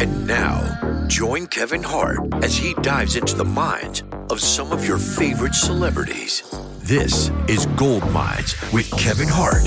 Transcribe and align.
And 0.00 0.26
now, 0.26 1.04
join 1.08 1.46
Kevin 1.46 1.82
Hart 1.82 2.20
as 2.42 2.56
he 2.56 2.72
dives 2.80 3.16
into 3.16 3.36
the 3.36 3.44
minds 3.44 4.02
of 4.30 4.40
some 4.40 4.72
of 4.72 4.82
your 4.82 4.96
favorite 4.96 5.54
celebrities. 5.54 6.42
This 6.78 7.30
is 7.48 7.66
Gold 7.76 8.10
Minds 8.10 8.54
with 8.72 8.90
Kevin 8.92 9.28
Hart. 9.28 9.60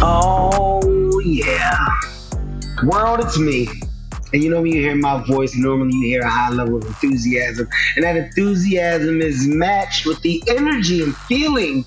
Oh, 0.00 1.20
yeah. 1.26 1.76
World, 2.84 3.20
it's 3.20 3.38
me. 3.38 3.68
And 4.32 4.42
you 4.42 4.48
know, 4.48 4.62
when 4.62 4.72
you 4.72 4.80
hear 4.80 4.94
my 4.94 5.22
voice, 5.26 5.54
normally 5.54 5.94
you 5.96 6.06
hear 6.06 6.22
a 6.22 6.30
high 6.30 6.48
level 6.48 6.76
of 6.76 6.86
enthusiasm. 6.86 7.68
And 7.96 8.04
that 8.06 8.16
enthusiasm 8.16 9.20
is 9.20 9.46
matched 9.46 10.06
with 10.06 10.22
the 10.22 10.42
energy 10.48 11.02
and 11.02 11.14
feeling 11.14 11.84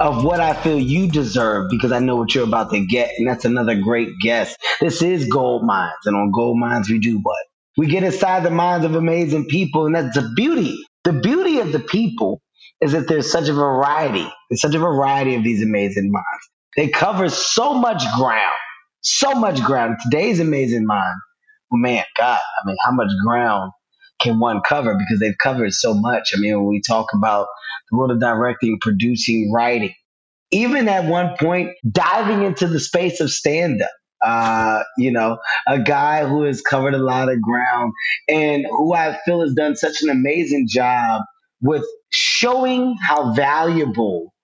of 0.00 0.24
what 0.24 0.40
I 0.40 0.54
feel 0.54 0.78
you 0.78 1.08
deserve 1.10 1.70
because 1.70 1.92
I 1.92 1.98
know 1.98 2.16
what 2.16 2.34
you're 2.34 2.44
about 2.44 2.70
to 2.72 2.84
get. 2.86 3.10
And 3.18 3.28
that's 3.28 3.44
another 3.44 3.74
great 3.74 4.10
guest. 4.20 4.56
This 4.80 5.02
is 5.02 5.28
Gold 5.28 5.64
Minds. 5.64 6.06
And 6.06 6.16
on 6.16 6.30
Gold 6.32 6.58
Minds, 6.58 6.88
we 6.88 6.98
do 6.98 7.18
what? 7.18 7.38
We 7.76 7.86
get 7.86 8.04
inside 8.04 8.44
the 8.44 8.50
minds 8.50 8.84
of 8.84 8.94
amazing 8.94 9.46
people. 9.46 9.86
And 9.86 9.94
that's 9.94 10.14
the 10.14 10.30
beauty. 10.36 10.78
The 11.04 11.12
beauty 11.12 11.60
of 11.60 11.72
the 11.72 11.80
people 11.80 12.40
is 12.80 12.92
that 12.92 13.08
there's 13.08 13.30
such 13.30 13.48
a 13.48 13.52
variety. 13.52 14.28
There's 14.50 14.60
such 14.60 14.74
a 14.74 14.78
variety 14.78 15.34
of 15.34 15.42
these 15.42 15.62
amazing 15.62 16.10
minds. 16.10 16.48
They 16.76 16.88
cover 16.88 17.28
so 17.28 17.74
much 17.74 18.02
ground. 18.16 18.54
So 19.00 19.34
much 19.34 19.62
ground. 19.62 19.96
Today's 20.04 20.40
amazing 20.40 20.86
mind. 20.86 21.16
Man, 21.72 22.04
God, 22.16 22.38
I 22.38 22.66
mean, 22.66 22.76
how 22.84 22.92
much 22.92 23.10
ground 23.24 23.72
can 24.20 24.40
one 24.40 24.60
cover? 24.66 24.94
Because 24.94 25.20
they've 25.20 25.38
covered 25.38 25.72
so 25.72 25.94
much. 25.94 26.30
I 26.34 26.38
mean, 26.38 26.56
when 26.56 26.66
we 26.66 26.80
talk 26.80 27.06
about 27.14 27.46
the 27.90 27.96
world 27.96 28.10
of 28.10 28.20
directing, 28.20 28.78
producing, 28.80 29.52
writing, 29.52 29.94
even 30.50 30.88
at 30.88 31.04
one 31.04 31.36
point 31.38 31.70
diving 31.90 32.42
into 32.42 32.66
the 32.66 32.80
space 32.80 33.20
of 33.20 33.30
stand 33.30 33.82
up. 33.82 33.90
Uh, 34.20 34.82
you 34.96 35.12
know, 35.12 35.38
a 35.68 35.78
guy 35.78 36.26
who 36.26 36.42
has 36.42 36.60
covered 36.60 36.92
a 36.92 36.98
lot 36.98 37.30
of 37.30 37.40
ground 37.40 37.92
and 38.28 38.66
who 38.68 38.92
I 38.92 39.16
feel 39.24 39.42
has 39.42 39.54
done 39.54 39.76
such 39.76 40.02
an 40.02 40.10
amazing 40.10 40.66
job 40.68 41.22
with 41.60 41.84
showing 42.10 42.96
how 43.00 43.32
valuable 43.32 44.34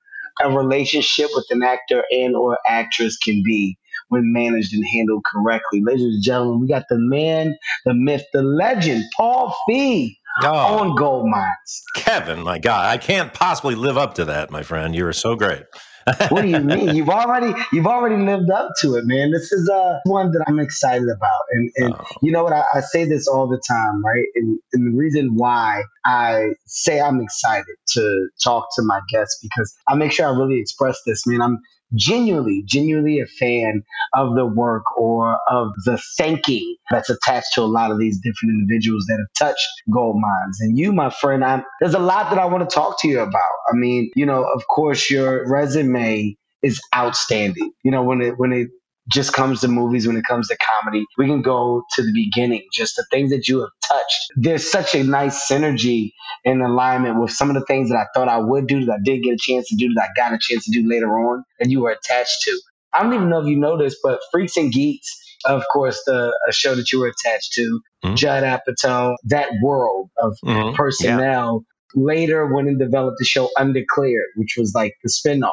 a 0.42 0.56
relationship 0.56 1.28
with 1.34 1.46
an 1.50 1.64
actor 1.64 2.04
and 2.12 2.36
or 2.36 2.58
actress 2.68 3.16
can 3.16 3.42
be 3.44 3.76
when 4.08 4.32
managed 4.32 4.74
and 4.74 4.84
handled 4.86 5.24
correctly. 5.24 5.82
Ladies 5.84 6.04
and 6.04 6.22
gentlemen, 6.22 6.60
we 6.60 6.68
got 6.68 6.84
the 6.88 6.98
man, 6.98 7.56
the 7.84 7.94
myth, 7.94 8.24
the 8.32 8.42
legend, 8.42 9.04
Paul 9.16 9.56
Feig. 9.68 10.16
Oh. 10.42 10.48
On 10.80 10.96
gold 10.96 11.28
minds. 11.30 11.82
Kevin, 11.96 12.42
my 12.42 12.58
God, 12.58 12.86
I 12.86 12.98
can't 12.98 13.32
possibly 13.32 13.76
live 13.76 13.96
up 13.96 14.14
to 14.14 14.24
that, 14.26 14.50
my 14.50 14.64
friend. 14.64 14.94
You 14.94 15.06
are 15.06 15.12
so 15.12 15.36
great. 15.36 15.62
what 16.28 16.42
do 16.42 16.48
you 16.48 16.60
mean? 16.60 16.94
You've 16.94 17.08
already 17.08 17.54
you've 17.72 17.86
already 17.86 18.22
lived 18.22 18.50
up 18.50 18.72
to 18.80 18.96
it, 18.96 19.04
man. 19.06 19.30
This 19.32 19.52
is 19.52 19.70
uh 19.70 20.00
one 20.04 20.32
that 20.32 20.44
I'm 20.46 20.58
excited 20.58 21.08
about, 21.08 21.42
and 21.52 21.70
and 21.76 21.94
Oh. 21.94 22.04
you 22.22 22.32
know 22.32 22.42
what? 22.44 22.52
I, 22.52 22.62
I 22.74 22.80
say 22.80 23.04
this 23.06 23.26
all 23.28 23.48
the 23.48 23.62
time, 23.66 24.04
right? 24.04 24.26
And, 24.34 24.58
and 24.74 24.92
the 24.92 24.98
reason 24.98 25.34
why 25.36 25.84
I 26.04 26.48
say 26.66 27.00
I'm 27.00 27.20
excited 27.20 27.76
to 27.94 28.28
talk 28.42 28.66
to 28.76 28.82
my 28.82 29.00
guests 29.10 29.38
because 29.40 29.74
I 29.88 29.94
make 29.94 30.12
sure 30.12 30.26
I 30.26 30.30
really 30.36 30.60
express 30.60 31.00
this, 31.06 31.26
man. 31.26 31.40
I'm 31.40 31.58
genuinely, 31.94 32.62
genuinely 32.66 33.20
a 33.20 33.26
fan 33.26 33.82
of 34.14 34.34
the 34.34 34.46
work 34.46 34.84
or 34.98 35.38
of 35.50 35.68
the 35.84 36.00
thinking 36.16 36.76
that's 36.90 37.10
attached 37.10 37.54
to 37.54 37.62
a 37.62 37.64
lot 37.64 37.90
of 37.90 37.98
these 37.98 38.18
different 38.18 38.60
individuals 38.60 39.04
that 39.08 39.18
have 39.18 39.48
touched 39.48 39.66
gold 39.92 40.20
minds. 40.20 40.60
And 40.60 40.78
you, 40.78 40.92
my 40.92 41.10
friend, 41.10 41.44
I'm, 41.44 41.64
there's 41.80 41.94
a 41.94 41.98
lot 41.98 42.30
that 42.30 42.38
I 42.38 42.46
want 42.46 42.68
to 42.68 42.74
talk 42.74 43.00
to 43.02 43.08
you 43.08 43.20
about. 43.20 43.42
I 43.72 43.76
mean, 43.76 44.10
you 44.14 44.26
know, 44.26 44.44
of 44.44 44.66
course, 44.68 45.10
your 45.10 45.48
resume 45.50 46.36
is 46.62 46.80
outstanding. 46.94 47.72
You 47.82 47.90
know, 47.90 48.02
when 48.02 48.22
it 48.22 48.38
when 48.38 48.52
it 48.52 48.68
just 49.12 49.32
comes 49.32 49.60
to 49.60 49.68
movies, 49.68 50.06
when 50.06 50.16
it 50.16 50.24
comes 50.28 50.48
to 50.48 50.56
comedy, 50.56 51.04
we 51.18 51.26
can 51.26 51.42
go 51.42 51.82
to 51.94 52.02
the 52.02 52.12
beginning, 52.12 52.62
just 52.72 52.96
the 52.96 53.04
things 53.10 53.30
that 53.30 53.48
you 53.48 53.60
have 53.60 53.70
touched. 53.86 54.32
There's 54.36 54.70
such 54.70 54.94
a 54.94 55.02
nice 55.04 55.48
synergy 55.48 56.12
and 56.44 56.62
alignment 56.62 57.20
with 57.20 57.30
some 57.30 57.50
of 57.50 57.54
the 57.54 57.64
things 57.66 57.90
that 57.90 57.96
I 57.96 58.06
thought 58.14 58.28
I 58.28 58.38
would 58.38 58.66
do 58.66 58.84
that 58.86 58.92
I 58.92 58.98
did 59.02 59.22
get 59.22 59.34
a 59.34 59.38
chance 59.38 59.68
to 59.68 59.76
do 59.76 59.92
that 59.94 60.04
I 60.04 60.08
got 60.16 60.32
a 60.32 60.38
chance 60.40 60.64
to 60.64 60.70
do 60.70 60.88
later 60.88 61.08
on 61.08 61.44
that 61.60 61.70
you 61.70 61.82
were 61.82 61.90
attached 61.90 62.42
to. 62.42 62.60
I 62.94 63.02
don't 63.02 63.12
even 63.14 63.28
know 63.28 63.40
if 63.40 63.46
you 63.46 63.56
know 63.56 63.76
this, 63.76 63.96
but 64.02 64.20
Freaks 64.32 64.56
and 64.56 64.72
Geeks, 64.72 65.08
of 65.44 65.64
course, 65.72 66.00
the 66.06 66.36
a 66.48 66.52
show 66.52 66.74
that 66.74 66.90
you 66.92 67.00
were 67.00 67.08
attached 67.08 67.52
to, 67.54 67.80
Mhm. 68.04 68.16
Judd 68.16 68.42
Apatow, 68.44 69.16
that 69.24 69.50
world 69.62 70.10
of 70.18 70.36
Mhm. 70.44 70.74
personnel 70.74 71.64
later 71.94 72.52
went 72.54 72.68
and 72.68 72.78
developed 72.78 73.18
the 73.18 73.24
show 73.24 73.50
Undeclared, 73.58 74.26
which 74.36 74.54
was 74.56 74.72
like 74.74 74.94
the 75.02 75.10
spinoff. 75.10 75.52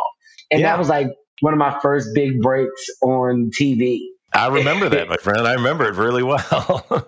And 0.51 0.61
Yeah. 0.61 0.71
that 0.71 0.79
was 0.79 0.89
like 0.89 1.07
one 1.41 1.53
of 1.53 1.59
my 1.59 1.77
first 1.81 2.09
big 2.15 2.41
breaks 2.41 2.87
on 3.03 3.51
TV. 3.51 4.01
I 4.33 4.47
remember 4.47 4.87
that, 4.89 5.09
my 5.09 5.17
friend. 5.17 5.45
I 5.47 5.53
remember 5.53 5.85
it 5.87 5.95
really 5.95 6.23
well. 6.23 7.07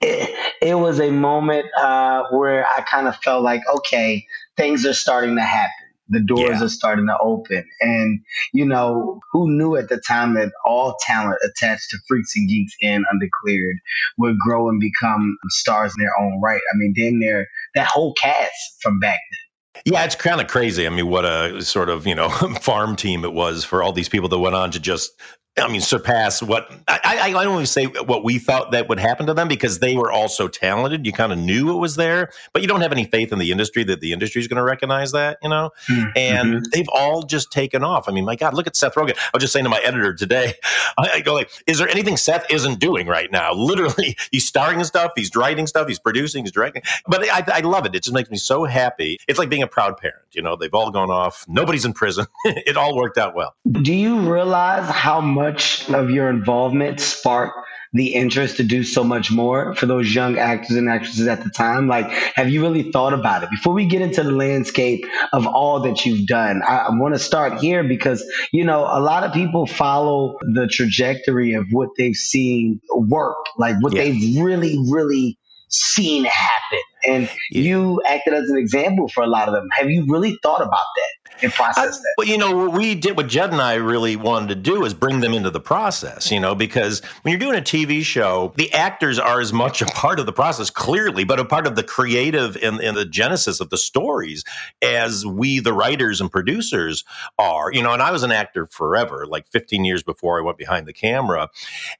It, 0.00 0.30
it 0.62 0.74
was 0.76 1.00
a 1.00 1.10
moment 1.10 1.66
uh, 1.78 2.24
where 2.30 2.66
I 2.66 2.80
kind 2.82 3.08
of 3.08 3.16
felt 3.16 3.42
like, 3.42 3.62
okay, 3.76 4.24
things 4.56 4.86
are 4.86 4.94
starting 4.94 5.36
to 5.36 5.42
happen. 5.42 5.70
The 6.08 6.20
doors 6.20 6.60
Yeah. 6.60 6.66
are 6.66 6.68
starting 6.68 7.06
to 7.06 7.16
open. 7.20 7.64
And, 7.80 8.20
you 8.52 8.66
know, 8.66 9.20
who 9.32 9.50
knew 9.50 9.76
at 9.76 9.88
the 9.88 10.00
time 10.06 10.34
that 10.34 10.52
all 10.66 10.96
talent 11.00 11.38
attached 11.44 11.90
to 11.90 11.98
Freaks 12.08 12.36
and 12.36 12.48
Geeks 12.48 12.74
and 12.82 13.04
Undeclared 13.10 13.76
would 14.18 14.38
grow 14.38 14.68
and 14.68 14.80
become 14.80 15.36
stars 15.48 15.94
in 15.96 16.02
their 16.04 16.18
own 16.20 16.40
right? 16.42 16.60
I 16.72 16.76
mean, 16.76 16.94
damn 16.96 17.18
near 17.18 17.46
that 17.74 17.86
whole 17.86 18.14
cast 18.14 18.52
from 18.82 18.98
back 19.00 19.20
then. 19.30 19.38
Yeah, 19.84 20.04
it's 20.04 20.14
kind 20.14 20.40
of 20.40 20.46
crazy. 20.46 20.86
I 20.86 20.90
mean, 20.90 21.08
what 21.08 21.24
a 21.24 21.62
sort 21.62 21.88
of, 21.88 22.06
you 22.06 22.14
know, 22.14 22.28
farm 22.60 22.96
team 22.96 23.24
it 23.24 23.32
was 23.32 23.64
for 23.64 23.82
all 23.82 23.92
these 23.92 24.08
people 24.08 24.28
that 24.28 24.38
went 24.38 24.54
on 24.54 24.70
to 24.70 24.80
just 24.80 25.18
I 25.58 25.68
mean, 25.70 25.82
surpass 25.82 26.42
what 26.42 26.70
I, 26.88 27.00
I, 27.04 27.34
I 27.38 27.44
don't 27.44 27.52
even 27.54 27.66
say 27.66 27.84
what 27.84 28.24
we 28.24 28.38
thought 28.38 28.72
that 28.72 28.88
would 28.88 28.98
happen 28.98 29.26
to 29.26 29.34
them 29.34 29.48
because 29.48 29.80
they 29.80 29.96
were 29.96 30.10
all 30.10 30.28
so 30.28 30.48
talented. 30.48 31.04
You 31.04 31.12
kind 31.12 31.30
of 31.30 31.38
knew 31.38 31.70
it 31.70 31.78
was 31.78 31.96
there, 31.96 32.30
but 32.54 32.62
you 32.62 32.68
don't 32.68 32.80
have 32.80 32.90
any 32.90 33.04
faith 33.04 33.32
in 33.32 33.38
the 33.38 33.52
industry 33.52 33.84
that 33.84 34.00
the 34.00 34.14
industry 34.14 34.40
is 34.40 34.48
going 34.48 34.56
to 34.56 34.62
recognize 34.62 35.12
that, 35.12 35.36
you 35.42 35.50
know. 35.50 35.68
And 36.16 36.54
Mhm. 36.54 36.70
they've 36.72 36.88
all 36.88 37.22
just 37.22 37.50
taken 37.52 37.84
off. 37.84 38.08
I 38.08 38.12
mean, 38.12 38.24
my 38.24 38.34
God, 38.34 38.54
look 38.54 38.66
at 38.66 38.74
Seth 38.76 38.94
Rogen. 38.94 39.14
I 39.14 39.30
was 39.34 39.42
just 39.42 39.52
saying 39.52 39.64
to 39.64 39.68
my 39.70 39.80
editor 39.80 40.14
today, 40.14 40.54
I, 40.98 41.10
I 41.16 41.20
go 41.20 41.34
like, 41.34 41.50
"Is 41.66 41.76
there 41.78 41.88
anything 41.88 42.16
Seth 42.16 42.46
isn't 42.50 42.78
doing 42.80 43.06
right 43.06 43.30
now? 43.30 43.52
Literally, 43.72 44.16
he's 44.30 44.46
starring 44.46 44.78
in 44.78 44.86
stuff, 44.86 45.12
he's 45.16 45.36
writing 45.36 45.66
stuff, 45.66 45.86
he's 45.86 45.98
producing, 45.98 46.44
he's 46.44 46.52
directing. 46.52 46.82
But 47.06 47.28
I, 47.30 47.44
I 47.52 47.60
love 47.60 47.84
it. 47.84 47.94
It 47.94 48.02
just 48.04 48.14
makes 48.14 48.30
me 48.30 48.38
so 48.38 48.64
happy. 48.64 49.18
It's 49.28 49.38
like 49.38 49.50
being 49.50 49.62
a 49.62 49.66
proud 49.68 49.98
parent. 49.98 50.16
You 50.32 50.40
know, 50.40 50.56
they've 50.56 50.72
all 50.72 50.90
gone 50.90 51.10
off. 51.10 51.44
Nobody's 51.46 51.84
in 51.84 51.92
prison. 51.92 52.24
it 52.46 52.78
all 52.78 52.96
worked 52.96 53.18
out 53.18 53.34
well. 53.34 53.54
Do 53.82 53.92
you 53.92 54.18
realize 54.20 54.88
how 54.88 55.20
much 55.20 55.41
of 55.44 56.10
your 56.10 56.28
involvement 56.30 57.00
sparked 57.00 57.58
the 57.94 58.14
interest 58.14 58.56
to 58.56 58.62
do 58.62 58.82
so 58.82 59.04
much 59.04 59.30
more 59.30 59.74
for 59.74 59.84
those 59.84 60.14
young 60.14 60.38
actors 60.38 60.76
and 60.76 60.88
actresses 60.88 61.26
at 61.26 61.44
the 61.44 61.50
time? 61.50 61.88
Like, 61.88 62.08
have 62.34 62.48
you 62.48 62.62
really 62.62 62.90
thought 62.90 63.12
about 63.12 63.42
it? 63.42 63.50
Before 63.50 63.74
we 63.74 63.86
get 63.86 64.00
into 64.00 64.22
the 64.22 64.30
landscape 64.32 65.04
of 65.32 65.46
all 65.46 65.80
that 65.80 66.06
you've 66.06 66.26
done, 66.26 66.62
I, 66.66 66.76
I 66.88 66.90
want 66.92 67.14
to 67.14 67.18
start 67.18 67.60
here 67.60 67.84
because, 67.84 68.24
you 68.52 68.64
know, 68.64 68.80
a 68.84 69.00
lot 69.00 69.24
of 69.24 69.32
people 69.32 69.66
follow 69.66 70.38
the 70.54 70.66
trajectory 70.68 71.52
of 71.52 71.66
what 71.70 71.90
they've 71.98 72.16
seen 72.16 72.80
work, 72.94 73.36
like 73.58 73.76
what 73.82 73.92
Yeah. 73.92 74.04
they've 74.04 74.42
really, 74.42 74.78
really 74.88 75.38
seen 75.68 76.24
happen. 76.24 76.78
And 77.06 77.30
Yeah. 77.50 77.62
you 77.62 78.02
acted 78.06 78.34
as 78.34 78.48
an 78.48 78.56
example 78.56 79.08
for 79.08 79.22
a 79.22 79.26
lot 79.26 79.48
of 79.48 79.54
them. 79.54 79.68
Have 79.72 79.90
you 79.90 80.04
really 80.08 80.38
thought 80.42 80.60
about 80.62 80.70
that? 80.96 81.21
And 81.42 81.52
process 81.52 81.98
that? 81.98 82.14
Well, 82.18 82.26
you 82.26 82.38
know, 82.38 82.56
what 82.56 82.72
we 82.72 82.94
did, 82.94 83.16
what 83.16 83.28
Judd 83.28 83.52
and 83.52 83.60
I 83.60 83.74
really 83.74 84.16
wanted 84.16 84.48
to 84.48 84.54
do 84.54 84.84
is 84.84 84.94
bring 84.94 85.20
them 85.20 85.32
into 85.32 85.50
the 85.50 85.60
process, 85.60 86.30
you 86.30 86.40
know, 86.40 86.54
because 86.54 87.00
when 87.22 87.32
you're 87.32 87.40
doing 87.40 87.58
a 87.58 87.62
TV 87.62 88.02
show, 88.02 88.52
the 88.56 88.72
actors 88.72 89.18
are 89.18 89.40
as 89.40 89.52
much 89.52 89.82
a 89.82 89.86
part 89.86 90.18
of 90.18 90.26
the 90.26 90.32
process, 90.32 90.70
clearly, 90.70 91.24
but 91.24 91.38
a 91.40 91.44
part 91.44 91.66
of 91.66 91.76
the 91.76 91.82
creative 91.82 92.56
and, 92.56 92.80
and 92.80 92.96
the 92.96 93.04
genesis 93.04 93.60
of 93.60 93.70
the 93.70 93.78
stories 93.78 94.44
as 94.82 95.26
we, 95.26 95.60
the 95.60 95.72
writers 95.72 96.20
and 96.20 96.30
producers, 96.30 97.04
are. 97.38 97.72
You 97.72 97.82
know, 97.82 97.92
and 97.92 98.02
I 98.02 98.10
was 98.10 98.22
an 98.22 98.32
actor 98.32 98.66
forever, 98.66 99.26
like 99.26 99.46
15 99.48 99.84
years 99.84 100.02
before 100.02 100.38
I 100.38 100.42
went 100.42 100.58
behind 100.58 100.86
the 100.86 100.92
camera. 100.92 101.48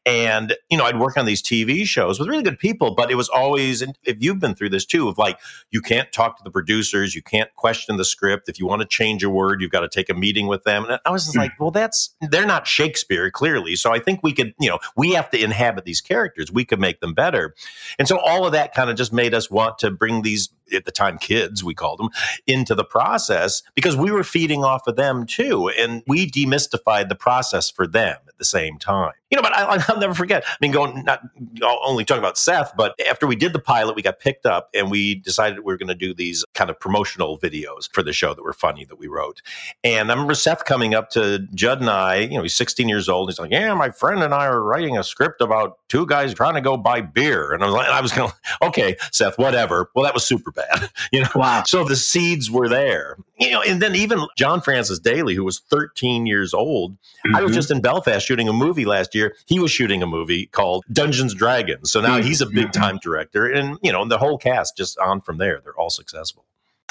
And, 0.07 0.55
you 0.71 0.77
know, 0.79 0.85
I'd 0.85 0.99
work 0.99 1.17
on 1.17 1.27
these 1.27 1.43
TV 1.43 1.85
shows 1.85 2.19
with 2.19 2.29
really 2.29 2.43
good 2.43 2.59
people, 2.59 2.95
but 2.95 3.11
it 3.11 3.15
was 3.15 3.29
always, 3.29 3.83
and 3.83 3.99
if 4.05 4.23
you've 4.23 4.39
been 4.39 4.55
through 4.55 4.71
this 4.71 4.87
too, 4.87 5.09
of 5.09 5.19
like, 5.19 5.39
you 5.71 5.81
can't 5.81 6.11
talk 6.13 6.39
to 6.39 6.45
the 6.45 6.51
producers, 6.51 7.15
you 7.15 7.23
can't 7.23 7.55
question 7.57 7.97
the 7.97 8.05
script. 8.05 8.49
If 8.49 8.59
you 8.59 8.67
want 8.67 8.83
to 8.83 8.89
change 8.89 9.25
a 9.25 9.31
word, 9.33 9.61
you've 9.61 9.71
got 9.71 9.81
to 9.81 9.89
take 9.89 10.09
a 10.09 10.15
meeting 10.15 10.47
with 10.47 10.65
them. 10.65 10.85
And 10.85 11.01
I 11.05 11.11
was 11.11 11.25
just 11.25 11.35
hmm. 11.35 11.41
like, 11.41 11.53
well, 11.59 11.71
that's, 11.71 12.15
they're 12.21 12.47
not 12.47 12.67
Shakespeare, 12.67 13.31
clearly. 13.31 13.77
So 13.77 13.93
I 13.93 13.99
think 13.99 14.21
we 14.23 14.33
could, 14.33 14.55
you 14.61 14.69
know, 14.69 14.79
we 14.97 15.13
have 15.13 15.31
to 15.31 15.43
inhabit 15.43 15.85
these 15.85 16.01
characters. 16.01 16.53
We 16.53 16.65
could 16.65 16.81
make 16.81 17.01
them 17.01 17.15
better. 17.15 17.55
And 17.99 18.07
so 18.07 18.19
all 18.19 18.47
of 18.47 18.53
that 18.53 18.75
kind 18.75 18.91
of 18.91 18.97
just 18.97 19.13
made 19.13 19.35
us 19.35 19.51
want 19.51 19.79
to 19.79 19.91
bring 19.91 20.23
these, 20.23 20.51
at 20.73 20.85
the 20.85 20.93
time, 20.93 21.19
kids, 21.19 21.63
we 21.63 21.75
called 21.75 21.99
them, 21.99 22.11
into 22.47 22.75
the 22.75 22.85
process 22.85 23.63
because 23.75 23.97
we 23.97 24.11
were 24.11 24.25
feeding 24.25 24.65
off 24.65 24.87
of 24.87 24.97
them 24.97 25.27
too. 25.27 25.69
And 25.69 26.03
we 26.07 26.31
demystified 26.31 27.09
the 27.09 27.15
process 27.15 27.71
for 27.71 27.87
them 27.87 28.17
at 28.29 28.39
the 28.39 28.45
same 28.45 28.79
time. 28.79 29.13
You 29.31 29.37
know, 29.37 29.43
but 29.43 29.55
I, 29.55 29.93
will 29.93 30.01
never 30.01 30.13
forget. 30.15 30.45
I 30.47 30.57
mean, 30.61 30.73
going 30.73 31.05
not 31.05 31.23
only 31.63 32.05
talking 32.05 32.23
about 32.23 32.37
Seth, 32.37 32.73
but 32.77 32.95
after 33.09 33.27
we 33.27 33.35
did 33.35 33.55
the 33.55 33.59
pilot, 33.59 33.97
we 33.97 34.03
got 34.03 34.21
picked 34.21 34.45
up 34.45 34.69
and 34.75 34.91
we 34.91 35.15
decided 35.15 35.61
we 35.61 35.73
were 35.73 35.79
going 35.79 35.89
to 35.89 35.95
do 35.95 36.13
these 36.13 36.45
kind 36.53 36.69
of 36.69 36.79
promotional 36.79 37.39
videos 37.39 37.91
for 37.93 38.03
the 38.03 38.13
show 38.13 38.35
that 38.35 38.43
were 38.43 38.53
funny 38.53 38.85
that 38.85 38.99
we 38.99 39.07
wrote. 39.07 39.41
And 39.83 40.11
I 40.11 40.15
remember 40.15 40.35
Seth 40.35 40.67
coming 40.67 40.95
up 40.95 41.09
to 41.11 41.47
Judd 41.55 41.81
and 41.81 41.89
I. 41.89 42.17
You 42.17 42.37
know, 42.37 42.43
he's 42.43 42.55
16 42.55 42.91
years 42.91 43.09
old. 43.09 43.31
He's 43.31 43.39
like, 43.39 43.51
"Yeah, 43.51 43.73
my 43.73 43.89
friend 43.89 44.23
and 44.23 44.35
I 44.35 44.47
are 44.47 44.63
writing 44.63 44.99
a 44.99 45.03
script 45.03 45.41
about 45.41 45.79
two 45.93 46.07
guys 46.07 46.33
trying 46.33 46.55
to 46.55 46.61
go 46.61 46.77
buy 46.77 47.03
beer." 47.03 47.53
And 47.53 47.63
I 47.63 47.67
was 47.67 47.75
like, 47.75 47.89
I 47.89 48.01
was 48.01 48.13
going, 48.13 48.33
"Okay, 48.63 48.97
Seth, 49.13 49.39
whatever." 49.39 49.91
Well, 49.95 50.05
that 50.05 50.15
was 50.15 50.25
Superbad. 50.25 50.91
You 51.13 51.21
know, 51.21 51.29
wow. 51.35 51.63
So 51.67 51.85
the 51.85 51.97
seeds 51.97 52.51
were 52.51 52.69
there. 52.69 53.19
You 53.39 53.51
know, 53.51 53.63
and 53.63 53.83
then 53.83 53.95
even 53.95 54.21
John 54.37 54.63
Francis 54.63 54.99
Daly, 54.99 55.35
who 55.35 55.45
was 55.45 55.59
13 55.69 56.25
years 56.27 56.55
old, 56.55 56.93
mm-hmm. 56.93 57.37
I 57.37 57.43
was 57.43 57.51
mm-hmm. 57.51 57.57
just 57.57 57.71
in 57.71 57.81
Belfast 57.83 58.25
shooting 58.27 58.49
a 58.49 58.53
movie 58.53 58.87
last 58.87 59.15
year. 59.15 59.35
He 59.47 59.59
was 59.59 59.71
shooting 59.71 60.03
a 60.03 60.07
movie 60.07 60.47
called 60.47 60.85
Dungeons 60.93 61.35
Dragons. 61.35 61.91
So 61.91 62.01
now 62.01 62.19
mm-hmm. 62.19 62.27
he's 62.27 62.41
a 62.41 62.47
big 62.47 62.73
time 62.73 62.99
director. 63.03 63.47
And, 63.47 63.79
you 63.83 63.93
know, 63.93 64.07
the 64.07 64.17
whole 64.17 64.39
cast 64.39 64.77
just 64.77 64.99
on 64.99 65.21
from 65.21 65.39
there. 65.39 65.61
They're 65.63 65.75
all 65.75 65.91
successful. 65.91 66.47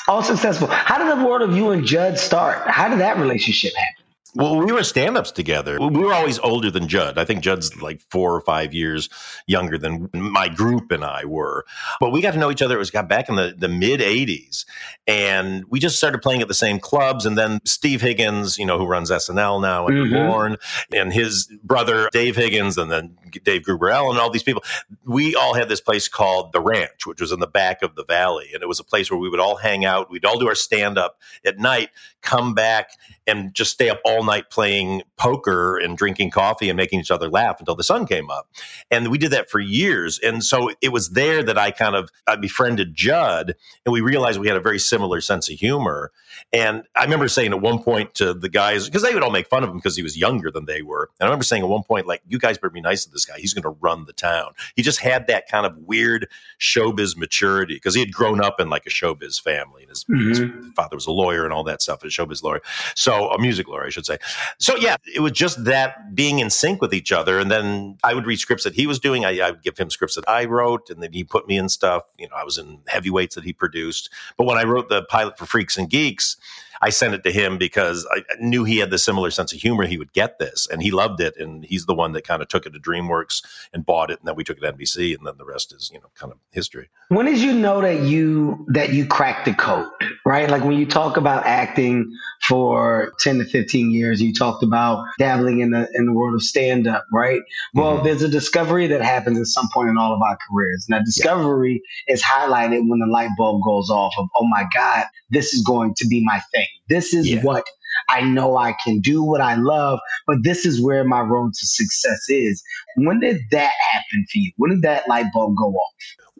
All 0.08 0.24
successful. 0.24 0.68
How 0.68 0.98
did 0.98 1.18
the 1.18 1.26
world 1.26 1.42
of 1.42 1.56
you 1.56 1.72
and 1.72 1.86
Judd 1.86 2.18
start? 2.18 2.68
How 2.68 2.90
did 2.90 3.00
that 3.00 3.18
relationship 3.18 3.74
happen? 3.76 4.01
Well, 4.34 4.58
we 4.58 4.72
were 4.72 4.84
stand 4.84 5.18
ups 5.18 5.32
together. 5.32 5.78
We 5.80 5.90
were 5.90 6.14
always 6.14 6.40
older 6.40 6.72
than 6.72 6.88
Judd. 6.88 7.18
I 7.18 7.26
think 7.26 7.42
Judd's 7.42 7.82
like 7.82 8.02
four 8.10 8.34
or 8.34 8.40
five 8.42 8.74
years 8.74 9.10
younger 9.46 9.78
than 9.78 10.10
my 10.14 10.48
group 10.48 10.92
and 10.92 11.04
I 11.04 11.26
were. 11.26 11.66
But 12.00 12.12
we 12.12 12.22
got 12.22 12.32
to 12.32 12.40
know 12.40 12.50
each 12.50 12.62
other. 12.62 12.76
It 12.76 12.80
was 12.80 12.92
got 12.92 13.10
back 13.10 13.28
in 13.28 13.36
the, 13.36 13.54
the 13.58 13.68
mid 13.68 14.00
80s. 14.00 14.66
And 15.06 15.66
we 15.70 15.80
just 15.80 15.98
started 15.98 16.22
playing 16.22 16.42
at 16.42 16.48
the 16.48 16.54
same 16.54 16.80
clubs. 16.80 17.26
And 17.26 17.38
then 17.38 17.60
Steve 17.66 18.00
Higgins, 18.00 18.58
you 18.58 18.66
know, 18.66 18.78
who 18.78 18.86
runs 18.86 19.12
SNL 19.12 19.62
now 19.62 19.88
and 19.88 19.98
mm-hmm. 19.98 20.14
Born, 20.14 20.58
and 20.94 21.12
his 21.12 21.52
brother 21.64 22.10
Dave 22.14 22.38
Higgins, 22.38 22.78
and 22.78 22.90
then 22.90 23.18
Dave 23.44 23.64
Gruber 23.64 23.90
and 23.92 24.18
all 24.18 24.30
these 24.30 24.44
people. 24.44 24.64
We 25.06 25.36
all 25.36 25.56
had 25.56 25.68
this 25.68 25.82
place 25.82 26.08
called 26.08 26.54
The 26.54 26.62
Ranch, 26.62 27.06
which 27.06 27.20
was 27.20 27.34
in 27.34 27.40
the 27.40 27.48
back 27.48 27.82
of 27.82 27.96
the 27.96 28.06
valley. 28.06 28.52
And 28.54 28.64
it 28.64 28.68
was 28.68 28.80
a 28.80 28.84
place 28.86 29.12
where 29.12 29.20
we 29.20 29.30
would 29.30 29.40
all 29.42 29.58
hang 29.58 29.84
out. 29.84 30.10
We'd 30.10 30.26
all 30.26 30.40
do 30.40 30.48
our 30.48 30.56
stand 30.56 30.98
up 30.98 31.20
at 31.44 31.60
night, 31.60 31.90
come 32.22 32.54
back 32.54 32.92
and 33.32 33.54
just 33.54 33.72
stay 33.72 33.90
up 33.90 34.00
all 34.04 34.24
night 34.24 34.50
playing 34.50 35.04
poker 35.16 35.78
and 35.78 35.98
drinking 35.98 36.30
coffee 36.30 36.70
and 36.70 36.78
making 36.78 37.00
each 37.00 37.12
other 37.12 37.30
laugh 37.30 37.60
until 37.60 37.76
the 37.76 37.84
sun 37.84 38.06
came 38.06 38.30
up. 38.30 38.50
And 38.90 39.10
we 39.10 39.18
did 39.18 39.32
that 39.32 39.50
for 39.50 39.60
years. 39.60 40.20
And 40.20 40.44
so 40.44 40.72
it 40.82 40.90
was 40.90 41.12
there 41.12 41.42
that 41.44 41.58
I 41.58 41.72
kind 41.72 41.96
of 41.96 42.10
I 42.28 42.36
befriended 42.36 42.94
Judd 42.94 43.56
and 43.86 43.94
we 43.94 44.02
realized 44.02 44.40
we 44.40 44.48
had 44.48 44.58
a 44.58 44.62
very 44.62 44.80
similar 44.80 45.22
sense 45.22 45.50
of 45.50 45.58
humor. 45.58 46.12
And 46.52 46.84
I 46.96 47.04
remember 47.04 47.28
saying 47.28 47.52
at 47.52 47.62
one 47.62 47.82
point 47.82 48.16
to 48.16 48.34
the 48.34 48.50
guys, 48.50 48.86
because 48.86 49.04
they 49.04 49.14
would 49.14 49.24
all 49.24 49.32
make 49.32 49.48
fun 49.48 49.64
of 49.64 49.70
him 49.70 49.78
because 49.78 49.96
he 49.96 50.04
was 50.04 50.18
younger 50.18 50.52
than 50.52 50.66
they 50.66 50.82
were. 50.82 51.10
And 51.20 51.26
I 51.26 51.30
remember 51.30 51.44
saying 51.44 51.64
at 51.64 51.70
one 51.70 51.84
point, 51.84 52.08
like, 52.08 52.22
you 52.28 52.38
guys 52.38 52.58
better 52.58 52.70
be 52.70 52.82
nice 52.82 53.06
to 53.06 53.12
this 53.12 53.26
guy. 53.26 53.36
He's 53.38 53.54
going 53.54 53.64
to 53.64 53.80
run 53.82 54.06
the 54.06 54.14
town. 54.14 54.54
He 54.76 54.82
just 54.82 55.00
had 55.00 55.28
that 55.28 55.48
kind 55.48 55.66
of 55.66 55.78
weird 55.78 56.28
showbiz 56.60 57.16
maturity 57.16 57.76
because 57.76 57.96
he 57.96 58.02
had 58.02 58.12
grown 58.12 58.44
up 58.44 58.60
in 58.60 58.70
like 58.70 58.86
a 58.86 58.90
showbiz 58.90 59.42
family. 59.42 59.84
And 59.84 59.90
his, 59.90 60.04
mm-hmm. 60.06 60.64
his 60.64 60.74
father 60.76 60.96
was 60.96 61.08
a 61.08 61.12
lawyer 61.12 61.44
and 61.46 61.54
all 61.54 61.64
that 61.64 61.82
stuff, 61.82 62.04
a 62.04 62.08
showbiz 62.08 62.44
lawyer. 62.44 62.62
So 62.96 63.21
a 63.30 63.40
music 63.40 63.68
lawyer, 63.68 63.86
I 63.86 63.90
should 63.90 64.06
say. 64.06 64.18
So 64.58 64.76
yeah, 64.76 64.96
it 65.14 65.20
was 65.20 65.32
just 65.32 65.64
that 65.66 66.16
being 66.16 66.40
in 66.40 66.50
sync 66.50 66.82
with 66.82 66.94
each 66.94 67.12
other. 67.12 67.40
And 67.40 67.52
then 67.52 67.98
I 68.04 68.14
would 68.14 68.26
read 68.26 68.40
scripts 68.40 68.64
that 68.64 68.74
he 68.74 68.88
was 68.88 69.00
doing. 69.00 69.26
I, 69.26 69.40
I 69.40 69.52
would 69.52 69.64
give 69.64 69.78
him 69.78 69.90
scripts 69.90 70.16
that 70.16 70.28
I 70.28 70.46
wrote, 70.46 70.90
and 70.90 71.02
then 71.02 71.14
he 71.14 71.24
put 71.24 71.48
me 71.48 71.58
in 71.58 71.70
stuff. 71.70 72.04
You 72.18 72.28
know, 72.28 72.36
I 72.36 72.44
was 72.44 72.58
in 72.58 72.80
heavyweights 72.88 73.36
that 73.36 73.44
he 73.44 73.54
produced. 73.54 74.10
But 74.38 74.46
when 74.46 74.58
I 74.58 74.64
wrote 74.64 74.90
the 74.90 75.04
pilot 75.04 75.38
for 75.38 75.46
Freaks 75.46 75.78
and 75.78 75.90
Geeks, 75.90 76.38
I 76.82 76.90
sent 76.90 77.14
it 77.14 77.24
to 77.24 77.32
him 77.32 77.58
because 77.58 78.08
I 78.12 78.24
knew 78.40 78.64
he 78.64 78.78
had 78.78 78.90
the 78.90 78.98
similar 78.98 79.32
sense 79.32 79.54
of 79.54 79.60
humor. 79.60 79.86
He 79.86 79.98
would 79.98 80.14
get 80.14 80.40
this, 80.40 80.68
and 80.72 80.82
he 80.82 80.92
loved 80.92 81.22
it. 81.22 81.38
And 81.38 81.64
he's 81.64 81.86
the 81.86 81.94
one 81.94 82.14
that 82.14 82.24
kind 82.24 82.42
of 82.42 82.48
took 82.48 82.66
it 82.66 82.74
to 82.74 82.80
DreamWorks 82.80 83.44
and 83.74 83.86
bought 83.86 84.10
it, 84.10 84.20
and 84.20 84.28
then 84.28 84.36
we 84.36 84.44
took 84.44 84.58
it 84.58 84.62
to 84.62 84.74
NBC, 84.74 85.16
and 85.16 85.26
then 85.26 85.36
the 85.38 85.46
rest 85.46 85.74
is 85.74 85.92
you 85.94 86.00
know 86.00 86.10
kind 86.16 86.32
of 86.32 86.40
history. 86.52 86.90
When 87.10 87.26
did 87.26 87.40
you 87.40 87.54
know 87.54 87.82
that 87.82 88.02
you 88.02 88.66
that 88.70 88.94
you 88.94 89.06
cracked 89.06 89.46
the 89.46 89.54
code? 89.54 89.88
Right, 90.26 90.50
like 90.50 90.64
when 90.64 90.78
you 90.78 90.86
talk 90.86 91.18
about 91.18 91.46
acting 91.46 92.12
for 92.48 93.14
ten 93.20 93.38
to 93.38 93.46
fifteen 93.46 93.92
years, 93.92 94.22
you 94.22 94.34
talked 94.34 94.64
about 94.64 95.06
dabbling 95.20 95.60
in 95.60 95.72
the 95.72 95.88
in 95.94 96.06
the 96.06 96.14
world 96.14 96.36
of 96.36 96.42
stand 96.42 96.88
up. 96.88 97.06
Right. 97.14 97.42
Well, 97.74 97.96
mm-hmm. 97.96 98.06
there's 98.06 98.24
a 98.24 98.30
discovery 98.30 98.88
that 98.88 99.02
happens 99.02 99.40
at 99.40 99.48
some 99.48 99.70
point 99.74 99.90
in 99.90 99.98
all 99.98 100.14
of 100.14 100.22
our 100.22 100.38
careers, 100.50 100.86
and 100.88 100.98
that 100.98 101.06
discovery 101.06 101.82
yeah. 102.08 102.14
is 102.14 102.24
highlighted 102.24 102.90
when 102.90 103.00
the 103.00 103.08
light 103.08 103.30
bulb 103.38 103.64
goes 103.64 103.90
off 103.90 104.14
of, 104.18 104.28
oh 104.36 104.48
my 104.48 104.66
god, 104.74 105.06
this 105.30 105.54
is 105.54 105.64
going 105.64 105.94
to 105.98 106.08
be 106.08 106.24
my 106.24 106.42
thing. 106.54 106.68
This 106.90 107.14
is 107.14 107.30
yeah. 107.30 107.42
what 107.42 107.64
I 108.10 108.22
know 108.22 108.58
I 108.58 108.76
can 108.84 109.00
do, 109.00 109.24
what 109.24 109.42
I 109.42 109.56
love, 109.56 110.00
but 110.28 110.38
this 110.44 110.66
is 110.66 110.82
where 110.82 111.04
my 111.04 111.22
road 111.22 111.54
to 111.54 111.66
success 111.66 112.30
is. 112.30 112.62
When 112.98 113.20
did 113.20 113.42
that 113.52 113.72
happen 113.92 114.26
for 114.32 114.38
you? 114.38 114.52
When 114.58 114.72
did 114.72 114.82
that 114.84 115.08
light 115.08 115.26
bulb 115.34 115.56
go 115.58 115.72
off? 115.72 115.94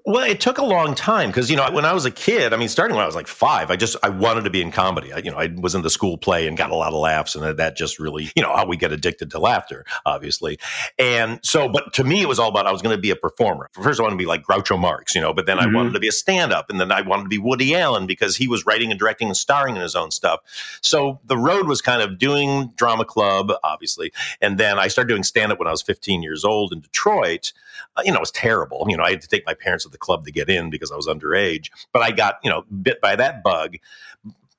Well, 0.06 0.24
it 0.24 0.40
took 0.40 0.58
a 0.58 0.66
long 0.66 0.96
time 0.96 1.30
because 1.30 1.52
you 1.52 1.58
know 1.58 1.70
when 1.72 1.86
I 1.86 1.94
was 1.94 2.06
a 2.06 2.12
kid, 2.12 2.54
I 2.54 2.58
mean, 2.58 2.70
starting 2.70 2.96
when 2.96 3.04
I 3.04 3.06
was 3.06 3.16
like 3.16 3.28
five, 3.28 3.70
I 3.70 3.76
just 3.76 3.96
I 4.02 4.10
wanted 4.10 4.46
to 4.46 4.50
be 4.50 4.62
in 4.62 4.72
comedy. 4.72 5.14
I, 5.14 5.20
you 5.20 5.30
know, 5.30 5.38
I 5.38 5.48
was 5.56 5.76
in 5.76 5.84
the 5.84 5.90
school 5.92 6.18
play 6.18 6.48
and 6.48 6.58
got 6.58 6.72
a 6.72 6.76
lot 6.76 6.94
of 6.94 7.00
laughs, 7.00 7.36
and 7.36 7.58
that 7.58 7.78
just 7.78 8.00
really, 8.00 8.32
you 8.36 8.42
know, 8.42 8.56
how 8.56 8.66
we 8.66 8.78
get 8.78 8.92
addicted 8.92 9.30
to 9.32 9.40
laughter, 9.40 9.86
obviously. 10.06 10.58
And 10.98 11.40
so, 11.44 11.70
but 11.70 11.94
to 11.94 12.04
me, 12.04 12.22
it 12.22 12.28
was 12.28 12.40
all 12.40 12.50
about 12.50 12.66
I 12.66 12.72
was 12.72 12.82
going 12.82 12.96
to 12.96 13.02
be 13.02 13.12
a 13.12 13.16
performer. 13.16 13.70
First, 13.74 14.00
I 14.00 14.04
wanted 14.04 14.16
to 14.16 14.20
be 14.20 14.26
like 14.26 14.44
Groucho 14.44 14.80
Marx, 14.80 15.14
you 15.14 15.22
know, 15.22 15.34
but 15.34 15.46
then 15.46 15.58
mm-hmm. 15.58 15.76
I 15.76 15.78
wanted 15.78 15.94
to 15.94 16.00
be 16.00 16.08
a 16.08 16.14
stand-up, 16.14 16.70
and 16.70 16.80
then 16.80 16.92
I 16.92 17.02
wanted 17.02 17.24
to 17.24 17.30
be 17.30 17.38
Woody 17.38 17.76
Allen 17.76 18.08
because 18.08 18.36
he 18.36 18.48
was 18.48 18.66
writing 18.66 18.90
and 18.90 19.00
directing 19.00 19.28
and 19.28 19.38
starring 19.38 19.76
in 19.76 19.82
his 19.84 19.96
own 19.96 20.10
stuff. 20.10 20.40
So 20.82 21.20
the 21.26 21.38
road 21.38 21.68
was 21.68 21.82
kind 21.82 22.02
of 22.02 22.18
doing 22.18 22.72
drama 22.76 23.06
club, 23.06 23.52
obviously, 23.64 24.12
and 24.42 24.58
then 24.58 24.80
I 24.80 24.88
started 24.88 25.10
doing 25.10 25.24
stand-up 25.24 25.60
when 25.60 25.68
I 25.68 25.72
was 25.72 25.84
15 25.84 26.24
years 26.24 26.44
old 26.44 26.74
in 26.74 26.82
Detroit. 26.82 27.54
Uh, 27.96 28.02
you 28.06 28.12
know, 28.12 28.18
it 28.18 28.22
was 28.22 28.32
terrible. 28.32 28.86
You 28.90 28.98
know, 28.98 29.04
I 29.04 29.12
had 29.12 29.22
to 29.22 29.28
take 29.28 29.46
my 29.46 29.54
parents 29.54 29.86
the 29.92 29.98
club 29.98 30.26
to 30.26 30.32
get 30.32 30.50
in 30.50 30.70
because 30.70 30.92
I 30.92 30.96
was 30.96 31.08
underage. 31.08 31.70
But 31.92 32.02
I 32.02 32.12
got, 32.12 32.36
you 32.44 32.50
know, 32.50 32.64
bit 32.82 33.02
by 33.02 33.16
that 33.16 33.44
bug. 33.44 33.78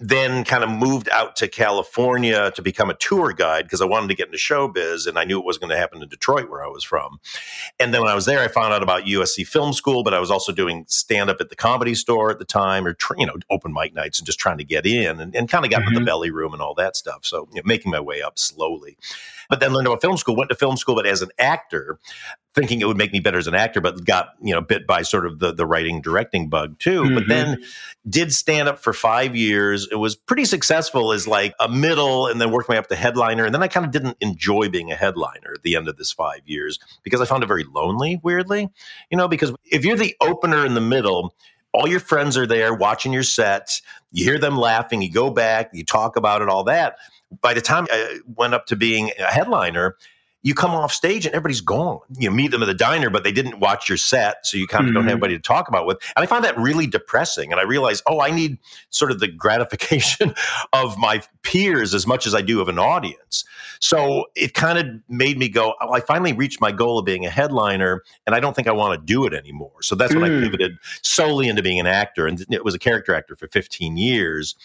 Then 0.04 0.44
kind 0.44 0.64
of 0.64 0.70
moved 0.70 1.08
out 1.10 1.36
to 1.36 1.46
California 1.46 2.50
to 2.56 2.62
become 2.62 2.90
a 2.90 2.94
tour 2.94 3.32
guide 3.32 3.66
because 3.66 3.80
I 3.80 3.84
wanted 3.84 4.08
to 4.08 4.16
get 4.16 4.26
into 4.26 4.38
showbiz 4.38 5.06
and 5.06 5.16
I 5.16 5.22
knew 5.22 5.38
it 5.38 5.44
wasn't 5.44 5.62
going 5.62 5.70
to 5.70 5.76
happen 5.76 6.02
in 6.02 6.08
Detroit 6.08 6.50
where 6.50 6.64
I 6.64 6.66
was 6.66 6.82
from. 6.82 7.20
And 7.78 7.94
then 7.94 8.00
when 8.00 8.10
I 8.10 8.14
was 8.16 8.24
there, 8.24 8.40
I 8.40 8.48
found 8.48 8.74
out 8.74 8.82
about 8.82 9.04
USC 9.04 9.46
Film 9.46 9.72
School, 9.72 10.02
but 10.02 10.12
I 10.12 10.18
was 10.18 10.28
also 10.28 10.50
doing 10.50 10.86
stand 10.88 11.30
up 11.30 11.40
at 11.40 11.50
the 11.50 11.54
comedy 11.54 11.94
store 11.94 12.32
at 12.32 12.40
the 12.40 12.44
time 12.44 12.84
or, 12.84 12.96
you 13.16 13.26
know, 13.26 13.36
open 13.48 13.72
mic 13.72 13.94
nights 13.94 14.18
and 14.18 14.26
just 14.26 14.40
trying 14.40 14.58
to 14.58 14.64
get 14.64 14.86
in 14.86 15.20
and, 15.20 15.36
and 15.36 15.48
kind 15.48 15.64
of 15.64 15.70
got 15.70 15.82
mm-hmm. 15.82 15.94
the 15.94 16.00
belly 16.00 16.32
room 16.32 16.52
and 16.52 16.60
all 16.60 16.74
that 16.74 16.96
stuff. 16.96 17.24
So 17.24 17.48
you 17.52 17.58
know, 17.58 17.62
making 17.64 17.92
my 17.92 18.00
way 18.00 18.22
up 18.22 18.40
slowly. 18.40 18.96
But 19.48 19.60
then 19.60 19.72
learned 19.72 19.86
about 19.86 20.00
film 20.00 20.16
school, 20.16 20.34
went 20.34 20.50
to 20.50 20.56
film 20.56 20.76
school, 20.76 20.96
but 20.96 21.06
as 21.06 21.22
an 21.22 21.30
actor, 21.38 21.98
thinking 22.54 22.80
it 22.80 22.86
would 22.86 22.98
make 22.98 23.12
me 23.12 23.20
better 23.20 23.38
as 23.38 23.46
an 23.46 23.54
actor, 23.54 23.80
but 23.80 24.04
got 24.04 24.34
you 24.42 24.52
know 24.52 24.60
bit 24.60 24.86
by 24.86 25.02
sort 25.02 25.26
of 25.26 25.38
the 25.38 25.52
the 25.52 25.66
writing 25.66 26.00
directing 26.00 26.48
bug 26.48 26.78
too. 26.78 27.02
Mm-hmm. 27.02 27.14
But 27.14 27.28
then 27.28 27.62
did 28.08 28.32
stand 28.32 28.68
up 28.68 28.78
for 28.78 28.92
five 28.92 29.34
years. 29.34 29.88
It 29.90 29.96
was 29.96 30.16
pretty 30.16 30.44
successful 30.44 31.12
as 31.12 31.26
like 31.26 31.54
a 31.60 31.68
middle, 31.68 32.26
and 32.26 32.40
then 32.40 32.50
worked 32.50 32.68
my 32.68 32.74
way 32.74 32.78
up 32.78 32.88
to 32.88 32.96
headliner. 32.96 33.44
And 33.44 33.54
then 33.54 33.62
I 33.62 33.68
kind 33.68 33.86
of 33.86 33.92
didn't 33.92 34.16
enjoy 34.20 34.68
being 34.68 34.90
a 34.90 34.96
headliner 34.96 35.52
at 35.54 35.62
the 35.62 35.76
end 35.76 35.88
of 35.88 35.96
this 35.96 36.12
five 36.12 36.40
years 36.44 36.78
because 37.02 37.20
I 37.20 37.24
found 37.24 37.42
it 37.42 37.46
very 37.46 37.64
lonely. 37.64 38.20
Weirdly, 38.22 38.68
you 39.10 39.16
know, 39.16 39.28
because 39.28 39.52
if 39.70 39.84
you're 39.84 39.96
the 39.96 40.16
opener 40.20 40.64
in 40.66 40.74
the 40.74 40.80
middle. 40.80 41.34
All 41.74 41.88
your 41.88 42.00
friends 42.00 42.36
are 42.36 42.46
there 42.46 42.74
watching 42.74 43.14
your 43.14 43.22
sets. 43.22 43.80
You 44.10 44.26
hear 44.26 44.38
them 44.38 44.58
laughing. 44.58 45.00
You 45.00 45.10
go 45.10 45.30
back, 45.30 45.70
you 45.72 45.86
talk 45.86 46.16
about 46.16 46.42
it, 46.42 46.50
all 46.50 46.64
that. 46.64 46.96
By 47.40 47.54
the 47.54 47.62
time 47.62 47.86
I 47.90 48.18
went 48.26 48.52
up 48.52 48.66
to 48.66 48.76
being 48.76 49.10
a 49.18 49.32
headliner, 49.32 49.96
you 50.42 50.54
come 50.54 50.72
off 50.72 50.92
stage 50.92 51.24
and 51.24 51.34
everybody's 51.34 51.60
gone. 51.60 52.00
You 52.18 52.30
meet 52.30 52.50
them 52.50 52.62
at 52.62 52.66
the 52.66 52.74
diner, 52.74 53.10
but 53.10 53.22
they 53.22 53.30
didn't 53.30 53.60
watch 53.60 53.88
your 53.88 53.98
set, 53.98 54.44
so 54.44 54.56
you 54.56 54.66
kind 54.66 54.84
of 54.84 54.88
mm-hmm. 54.88 54.94
don't 54.94 55.04
have 55.04 55.10
mm-hmm. 55.10 55.24
anybody 55.24 55.36
to 55.36 55.42
talk 55.42 55.68
about 55.68 55.86
with. 55.86 55.98
And 56.16 56.22
I 56.22 56.26
find 56.26 56.44
that 56.44 56.58
really 56.58 56.86
depressing. 56.86 57.52
And 57.52 57.60
I 57.60 57.64
realized, 57.64 58.02
oh, 58.06 58.20
I 58.20 58.30
need 58.30 58.58
sort 58.90 59.12
of 59.12 59.20
the 59.20 59.28
gratification 59.28 60.34
of 60.72 60.98
my 60.98 61.22
peers 61.42 61.94
as 61.94 62.06
much 62.06 62.26
as 62.26 62.34
I 62.34 62.42
do 62.42 62.60
of 62.60 62.68
an 62.68 62.78
audience. 62.78 63.44
So 63.78 64.26
it 64.34 64.54
kind 64.54 64.78
of 64.78 64.86
made 65.08 65.38
me 65.38 65.48
go, 65.48 65.74
oh, 65.80 65.92
I 65.92 66.00
finally 66.00 66.32
reached 66.32 66.60
my 66.60 66.72
goal 66.72 66.98
of 66.98 67.04
being 67.04 67.24
a 67.24 67.30
headliner, 67.30 68.02
and 68.26 68.34
I 68.34 68.40
don't 68.40 68.54
think 68.54 68.66
I 68.66 68.72
want 68.72 68.98
to 68.98 69.04
do 69.04 69.24
it 69.26 69.34
anymore. 69.34 69.82
So 69.82 69.94
that's 69.94 70.12
mm. 70.12 70.20
when 70.20 70.30
I 70.30 70.34
mm. 70.34 70.42
pivoted 70.42 70.76
solely 71.02 71.48
into 71.48 71.62
being 71.62 71.78
an 71.78 71.86
actor, 71.86 72.26
and 72.26 72.44
it 72.50 72.64
was 72.64 72.74
a 72.74 72.78
character 72.80 73.14
actor 73.14 73.36
for 73.36 73.46
15 73.46 73.96
years. 73.96 74.56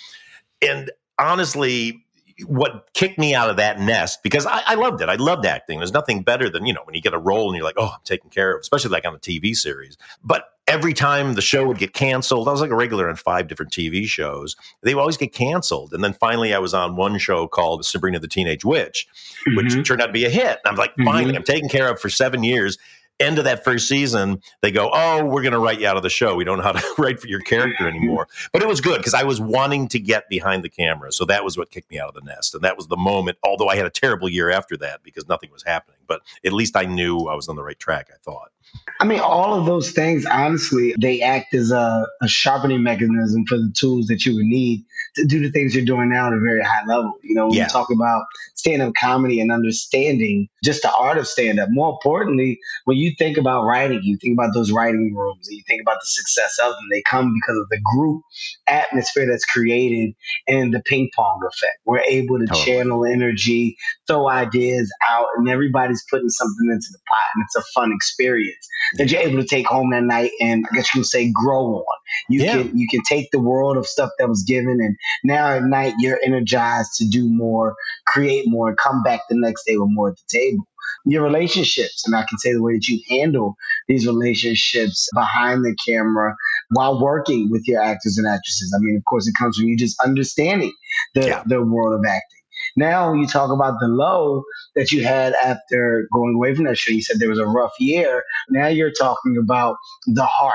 And 0.62 0.90
honestly, 1.20 2.04
what 2.46 2.88
kicked 2.94 3.18
me 3.18 3.34
out 3.34 3.50
of 3.50 3.58
that 3.58 3.80
nest 3.80 4.22
because 4.22 4.46
I, 4.46 4.62
I, 4.66 4.76
loved 4.76 5.02
it. 5.02 5.10
I 5.10 5.16
loved 5.16 5.46
acting. 5.46 5.80
There's 5.80 5.94
nothing 5.94 6.22
better 6.22 6.50
than 6.50 6.66
you 6.66 6.74
know 6.74 6.82
when 6.84 6.94
you 6.94 7.02
get 7.02 7.14
a 7.14 7.18
role 7.18 7.48
and 7.48 7.56
you're 7.56 7.66
like, 7.66 7.78
oh, 7.78 7.92
I'm 7.96 8.04
taken 8.04 8.30
care 8.30 8.56
of, 8.56 8.62
especially 8.62 8.92
like 8.92 9.06
on 9.06 9.16
a 9.16 9.20
TV 9.20 9.56
series. 9.56 9.98
But 10.24 10.46
every 10.68 10.94
time 10.94 11.34
the 11.34 11.42
show 11.42 11.66
would 11.66 11.80
get 11.80 11.94
canceled, 11.94 12.48
I 12.48 12.52
was 12.52 12.62
like 12.62 12.70
a 12.70 12.76
regular 12.76 13.10
on 13.10 13.16
five 13.16 13.48
different 13.48 13.72
TV 13.72 14.06
shows. 14.06 14.56
They 14.84 14.94
would 14.94 15.02
always 15.02 15.18
get 15.18 15.34
canceled, 15.34 15.94
and 15.94 16.04
then 16.04 16.14
finally, 16.14 16.54
I 16.54 16.60
was 16.60 16.74
on 16.74 16.96
one 16.96 17.18
show 17.18 17.48
called 17.48 17.86
Sabrina 17.86 18.20
the 18.20 18.28
Teenage 18.28 18.64
Witch, 18.64 19.08
which 19.56 19.68
mm-hmm. 19.68 19.82
turned 19.82 20.02
out 20.02 20.08
to 20.08 20.14
be 20.14 20.26
a 20.26 20.30
hit. 20.30 20.60
And 20.64 20.68
I'm 20.68 20.76
like, 20.76 20.94
finally, 21.04 21.32
mm-hmm. 21.32 21.38
I'm 21.38 21.44
taken 21.44 21.70
care 21.70 21.90
of 21.90 22.00
for 22.00 22.10
seven 22.10 22.44
years 22.44 22.78
end 23.20 23.38
of 23.38 23.46
that 23.46 23.64
first 23.64 23.88
season, 23.88 24.42
they 24.62 24.72
go, 24.72 24.90
"Oh, 24.94 25.26
we're 25.26 25.42
going 25.42 25.54
to 25.54 25.60
write 25.60 25.80
you 25.80 25.88
out 25.88 25.98
of 25.98 26.04
the 26.04 26.10
show. 26.10 26.36
We 26.36 26.44
don't 26.44 26.58
know 26.58 26.64
how 26.64 26.74
to 26.74 26.94
write 26.98 27.20
for 27.20 27.28
your 27.28 27.42
character 27.42 27.88
anymore." 27.88 28.28
But 28.54 28.62
it 28.62 28.68
was 28.68 28.82
good 28.82 28.98
because 28.98 29.14
I 29.14 29.24
was 29.24 29.40
wanting 29.40 29.88
to 29.90 30.00
get 30.00 30.30
behind 30.30 30.64
the 30.64 30.70
camera, 30.70 31.12
so 31.12 31.26
that 31.26 31.44
was 31.44 31.58
what 31.58 31.72
kicked 31.72 31.92
me 31.92 32.00
out 32.00 32.10
of 32.10 32.16
the 32.16 32.22
nest, 32.22 32.54
and 32.54 32.64
that 32.64 32.78
was 32.78 32.88
the 32.88 32.98
moment. 32.98 33.38
Although 33.44 33.68
I 33.68 33.76
had 33.76 33.86
a 33.86 33.92
terrible 33.92 34.30
year 34.30 34.50
after 34.50 34.78
that 34.78 35.04
because 35.04 35.28
nothing 35.28 35.52
was 35.52 35.64
happening, 35.64 36.00
but 36.08 36.22
at 36.46 36.54
least 36.54 36.76
I 36.76 36.86
knew 36.86 37.28
I 37.28 37.36
was 37.36 37.48
on 37.48 37.56
the 37.56 37.64
right 37.64 37.80
track. 37.80 38.10
I 38.14 38.18
thought. 38.24 38.52
I 39.00 39.06
mean, 39.06 39.20
all 39.20 39.54
of 39.54 39.66
those 39.66 39.92
things, 39.92 40.26
honestly, 40.26 40.96
they 41.00 41.22
act 41.22 41.54
as 41.54 41.72
a, 41.72 42.08
a, 42.22 42.28
sharpening 42.28 42.82
mechanism 42.82 43.46
for 43.46 43.58
the 43.58 43.72
tools 43.78 44.08
that 44.08 44.26
you 44.26 44.36
would 44.36 44.46
need 44.46 44.84
to 45.16 45.26
do 45.26 45.40
the 45.40 45.52
things 45.52 45.76
you're 45.76 45.86
doing 45.86 46.10
now 46.10 46.28
at 46.28 46.34
a 46.34 46.40
very 46.40 46.64
high 46.64 46.86
level. 46.86 47.14
You 47.22 47.36
know, 47.36 47.48
when 47.48 47.58
yeah. 47.58 47.64
you 47.64 47.70
talk 47.70 47.92
about 47.92 48.24
stand 48.56 48.82
up 48.82 48.94
comedy 48.96 49.40
and 49.40 49.52
understanding 49.52 50.50
just 50.64 50.82
the 50.82 50.92
art 50.92 51.20
of 51.20 51.28
stand 51.28 51.60
up, 51.60 51.70
more 51.72 51.92
importantly, 51.92 52.60
when 52.86 52.98
you 52.98 53.12
think 53.20 53.38
about 53.38 53.66
writing, 53.66 54.02
you 54.02 54.18
think 54.18 54.34
about 54.34 54.56
those 54.56 54.72
writing 54.72 55.14
rooms 55.16 55.48
and 55.48 55.58
you 55.58 55.64
think 55.68 55.82
about 55.82 56.00
the 56.00 56.08
success 56.08 56.58
of 56.64 56.72
them. 56.72 56.88
They 56.92 57.04
come 57.04 57.34
because 57.34 57.58
of 57.58 57.70
the 57.70 57.80
group 57.96 58.24
atmosphere 58.68 59.28
that's 59.28 59.46
created 59.46 60.16
and 60.48 60.74
the 60.74 60.82
ping 60.82 61.12
pong 61.16 61.40
effect. 61.48 61.78
We're 61.86 62.00
able 62.00 62.40
to 62.40 62.48
totally. 62.48 62.66
channel 62.66 63.06
energy, 63.06 63.78
throw 64.08 64.28
ideas 64.28 64.92
out, 65.08 65.28
and 65.38 65.48
everybody's 65.48 66.04
putting 66.10 66.30
something 66.30 66.70
into 66.72 66.88
the 66.92 67.00
pot, 67.08 67.28
and 67.36 67.46
it's 67.46 67.56
a 67.56 67.64
fun 67.74 67.92
experience 67.94 68.57
that 68.96 69.12
you're 69.12 69.22
able 69.22 69.42
to 69.42 69.48
take 69.48 69.68
home 69.68 69.92
that 69.92 70.04
night 70.04 70.32
and 70.40 70.66
I 70.72 70.76
guess 70.76 70.94
you 70.94 71.00
can 71.00 71.04
say 71.04 71.32
grow 71.32 71.76
on. 71.76 71.86
You 72.30 72.44
yeah. 72.44 72.52
can 72.54 72.78
you 72.78 72.88
can 72.90 73.02
take 73.08 73.30
the 73.32 73.40
world 73.40 73.78
of 73.78 73.86
stuff 73.86 74.10
that 74.18 74.30
was 74.30 74.44
given 74.44 74.80
and 74.82 74.96
now 75.24 75.50
at 75.50 75.64
night 75.64 75.94
you're 76.00 76.20
energized 76.24 76.96
to 76.98 77.08
do 77.10 77.30
more, 77.30 77.76
create 78.06 78.46
more, 78.48 78.70
and 78.70 78.78
come 78.78 79.04
back 79.04 79.22
the 79.30 79.38
next 79.38 79.66
day 79.66 79.78
with 79.78 79.90
more 79.92 80.10
at 80.10 80.18
the 80.18 80.40
table. 80.40 80.68
Your 81.06 81.24
relationships, 81.24 82.04
and 82.06 82.16
I 82.16 82.26
can 82.28 82.38
say 82.38 82.54
the 82.54 82.62
way 82.62 82.74
that 82.74 82.88
you 82.88 83.02
handle 83.10 83.56
these 83.88 84.06
relationships 84.06 85.10
behind 85.14 85.64
the 85.64 85.76
camera 85.88 86.36
while 86.72 87.02
working 87.02 87.50
with 87.50 87.64
your 87.66 87.82
actors 87.82 88.18
and 88.18 88.28
actresses. 88.28 88.74
I 88.76 88.80
mean, 88.82 88.98
of 88.98 89.04
course, 89.06 89.28
it 89.28 89.34
comes 89.38 89.58
from 89.58 89.68
you 89.68 89.78
just 89.78 89.98
understanding 90.04 90.74
the, 91.14 91.28
yeah. 91.28 91.44
the 91.46 91.62
world 91.62 91.94
of 91.94 92.06
acting. 92.06 92.37
Now 92.78 93.12
you 93.14 93.28
talk 93.28 93.52
about 93.52 93.80
the 93.80 93.88
low 93.88 94.44
that 94.76 94.92
you 94.92 95.04
had 95.04 95.34
after 95.44 96.08
going 96.14 96.36
away 96.36 96.56
from 96.56 96.66
that 96.66 96.78
show. 96.78 96.94
You 96.94 97.02
said 97.02 97.20
there 97.20 97.30
was 97.30 97.40
a 97.40 97.46
rough 97.46 97.74
year. 97.80 98.24
Now 98.50 98.68
you're 98.68 98.92
talking 98.92 99.36
about 99.38 99.76
the 100.06 100.26
heart. 100.26 100.54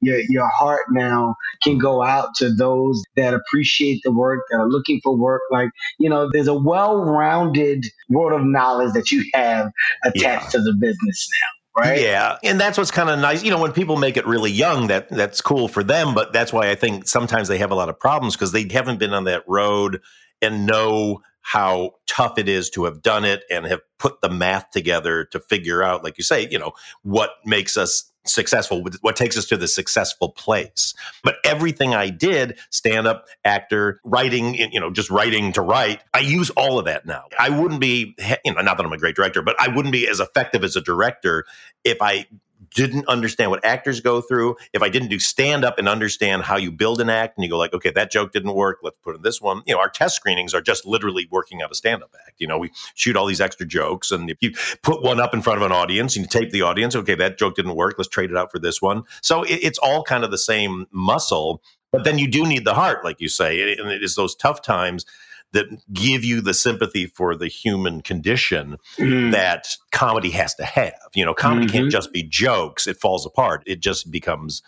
Your, 0.00 0.18
your 0.28 0.48
heart 0.48 0.82
now 0.90 1.36
can 1.62 1.78
go 1.78 2.02
out 2.02 2.34
to 2.36 2.52
those 2.52 3.02
that 3.16 3.34
appreciate 3.34 4.00
the 4.02 4.10
work, 4.10 4.42
that 4.50 4.58
are 4.58 4.68
looking 4.68 5.00
for 5.02 5.16
work. 5.16 5.42
Like, 5.50 5.70
you 5.98 6.10
know, 6.10 6.28
there's 6.30 6.48
a 6.48 6.54
well 6.54 6.96
rounded 6.96 7.86
world 8.08 8.38
of 8.38 8.46
knowledge 8.46 8.92
that 8.94 9.10
you 9.10 9.24
have 9.32 9.70
attached 10.04 10.44
yeah. 10.46 10.50
to 10.50 10.58
the 10.58 10.74
business 10.78 11.28
now 11.30 11.48
right? 11.74 12.00
Yeah, 12.00 12.36
and 12.42 12.60
that's 12.60 12.76
what's 12.76 12.90
kind 12.90 13.08
of 13.08 13.18
nice. 13.18 13.42
You 13.42 13.50
know, 13.50 13.58
when 13.58 13.72
people 13.72 13.96
make 13.96 14.18
it 14.18 14.26
really 14.26 14.50
young, 14.50 14.88
that 14.88 15.08
that's 15.08 15.40
cool 15.40 15.68
for 15.68 15.82
them. 15.82 16.14
But 16.14 16.32
that's 16.32 16.52
why 16.52 16.70
I 16.70 16.74
think 16.74 17.08
sometimes 17.08 17.48
they 17.48 17.56
have 17.58 17.70
a 17.70 17.74
lot 17.74 17.88
of 17.88 17.98
problems 17.98 18.34
because 18.34 18.52
they 18.52 18.68
haven't 18.70 18.98
been 18.98 19.14
on 19.14 19.24
that 19.24 19.42
road 19.46 20.00
and 20.42 20.66
know 20.66 21.22
how 21.42 21.92
tough 22.06 22.38
it 22.38 22.48
is 22.48 22.70
to 22.70 22.84
have 22.84 23.02
done 23.02 23.24
it 23.24 23.44
and 23.50 23.66
have 23.66 23.80
put 23.98 24.20
the 24.20 24.30
math 24.30 24.70
together 24.70 25.24
to 25.26 25.40
figure 25.40 25.82
out, 25.82 26.02
like 26.02 26.16
you 26.16 26.24
say, 26.24 26.48
you 26.50 26.58
know, 26.58 26.72
what 27.02 27.30
makes 27.44 27.76
us 27.76 28.12
successful, 28.24 28.84
what 29.00 29.16
takes 29.16 29.36
us 29.36 29.46
to 29.46 29.56
the 29.56 29.66
successful 29.66 30.30
place. 30.30 30.94
But 31.24 31.36
everything 31.44 31.94
I 31.94 32.10
did, 32.10 32.58
stand 32.70 33.06
up, 33.06 33.26
actor, 33.44 34.00
writing, 34.04 34.54
you 34.54 34.78
know, 34.78 34.90
just 34.90 35.10
writing 35.10 35.52
to 35.54 35.60
write, 35.60 36.00
I 36.14 36.20
use 36.20 36.50
all 36.50 36.78
of 36.78 36.84
that 36.84 37.04
now. 37.04 37.24
I 37.38 37.50
wouldn't 37.50 37.80
be, 37.80 38.14
you 38.44 38.54
know, 38.54 38.60
not 38.60 38.76
that 38.76 38.86
I'm 38.86 38.92
a 38.92 38.98
great 38.98 39.16
director, 39.16 39.42
but 39.42 39.56
I 39.60 39.68
wouldn't 39.68 39.92
be 39.92 40.08
as 40.08 40.20
effective 40.20 40.62
as 40.62 40.76
a 40.76 40.80
director 40.80 41.44
if 41.84 41.98
I 42.00 42.26
didn't 42.74 43.06
understand 43.08 43.50
what 43.50 43.64
actors 43.64 44.00
go 44.00 44.20
through, 44.20 44.56
if 44.72 44.82
I 44.82 44.88
didn't 44.88 45.08
do 45.08 45.18
stand 45.18 45.64
up 45.64 45.78
and 45.78 45.88
understand 45.88 46.42
how 46.42 46.56
you 46.56 46.70
build 46.70 47.00
an 47.00 47.10
act 47.10 47.36
and 47.36 47.44
you 47.44 47.50
go 47.50 47.58
like, 47.58 47.72
okay, 47.74 47.90
that 47.90 48.10
joke 48.10 48.32
didn't 48.32 48.54
work, 48.54 48.78
let's 48.82 48.96
put 49.02 49.16
in 49.16 49.22
this 49.22 49.40
one. 49.40 49.62
You 49.66 49.74
know, 49.74 49.80
our 49.80 49.88
test 49.88 50.16
screenings 50.16 50.54
are 50.54 50.60
just 50.60 50.86
literally 50.86 51.28
working 51.30 51.62
out 51.62 51.70
a 51.70 51.74
stand 51.74 52.02
up 52.02 52.14
act. 52.26 52.40
You 52.40 52.46
know, 52.46 52.58
we 52.58 52.70
shoot 52.94 53.16
all 53.16 53.26
these 53.26 53.40
extra 53.40 53.66
jokes 53.66 54.10
and 54.10 54.30
if 54.30 54.38
you 54.40 54.52
put 54.82 55.02
one 55.02 55.20
up 55.20 55.34
in 55.34 55.42
front 55.42 55.60
of 55.60 55.66
an 55.66 55.72
audience 55.72 56.16
and 56.16 56.24
you 56.24 56.28
tape 56.28 56.50
the 56.50 56.62
audience, 56.62 56.96
okay, 56.96 57.14
that 57.14 57.38
joke 57.38 57.56
didn't 57.56 57.74
work, 57.74 57.94
let's 57.98 58.08
trade 58.08 58.30
it 58.30 58.36
out 58.36 58.50
for 58.50 58.58
this 58.58 58.80
one. 58.80 59.02
So 59.20 59.42
it, 59.42 59.60
it's 59.62 59.78
all 59.78 60.02
kind 60.02 60.24
of 60.24 60.30
the 60.30 60.38
same 60.38 60.86
muscle, 60.90 61.62
but 61.90 62.04
then 62.04 62.18
you 62.18 62.28
do 62.28 62.46
need 62.46 62.64
the 62.64 62.74
heart, 62.74 63.04
like 63.04 63.20
you 63.20 63.28
say, 63.28 63.76
and 63.76 63.90
it 63.90 64.02
is 64.02 64.14
those 64.14 64.34
tough 64.34 64.62
times 64.62 65.04
that 65.52 65.66
give 65.92 66.24
you 66.24 66.40
the 66.40 66.54
sympathy 66.54 67.06
for 67.06 67.34
the 67.34 67.48
human 67.48 68.00
condition 68.00 68.78
mm. 68.96 69.30
that 69.32 69.76
comedy 69.90 70.30
has 70.30 70.54
to 70.54 70.64
have. 70.64 70.94
You 71.14 71.24
know, 71.24 71.34
comedy 71.34 71.66
mm-hmm. 71.66 71.76
can't 71.76 71.90
just 71.90 72.12
be 72.12 72.22
jokes, 72.22 72.86
it 72.86 72.96
falls 72.96 73.26
apart. 73.26 73.62
It 73.66 73.80
just 73.80 74.10
becomes 74.10 74.62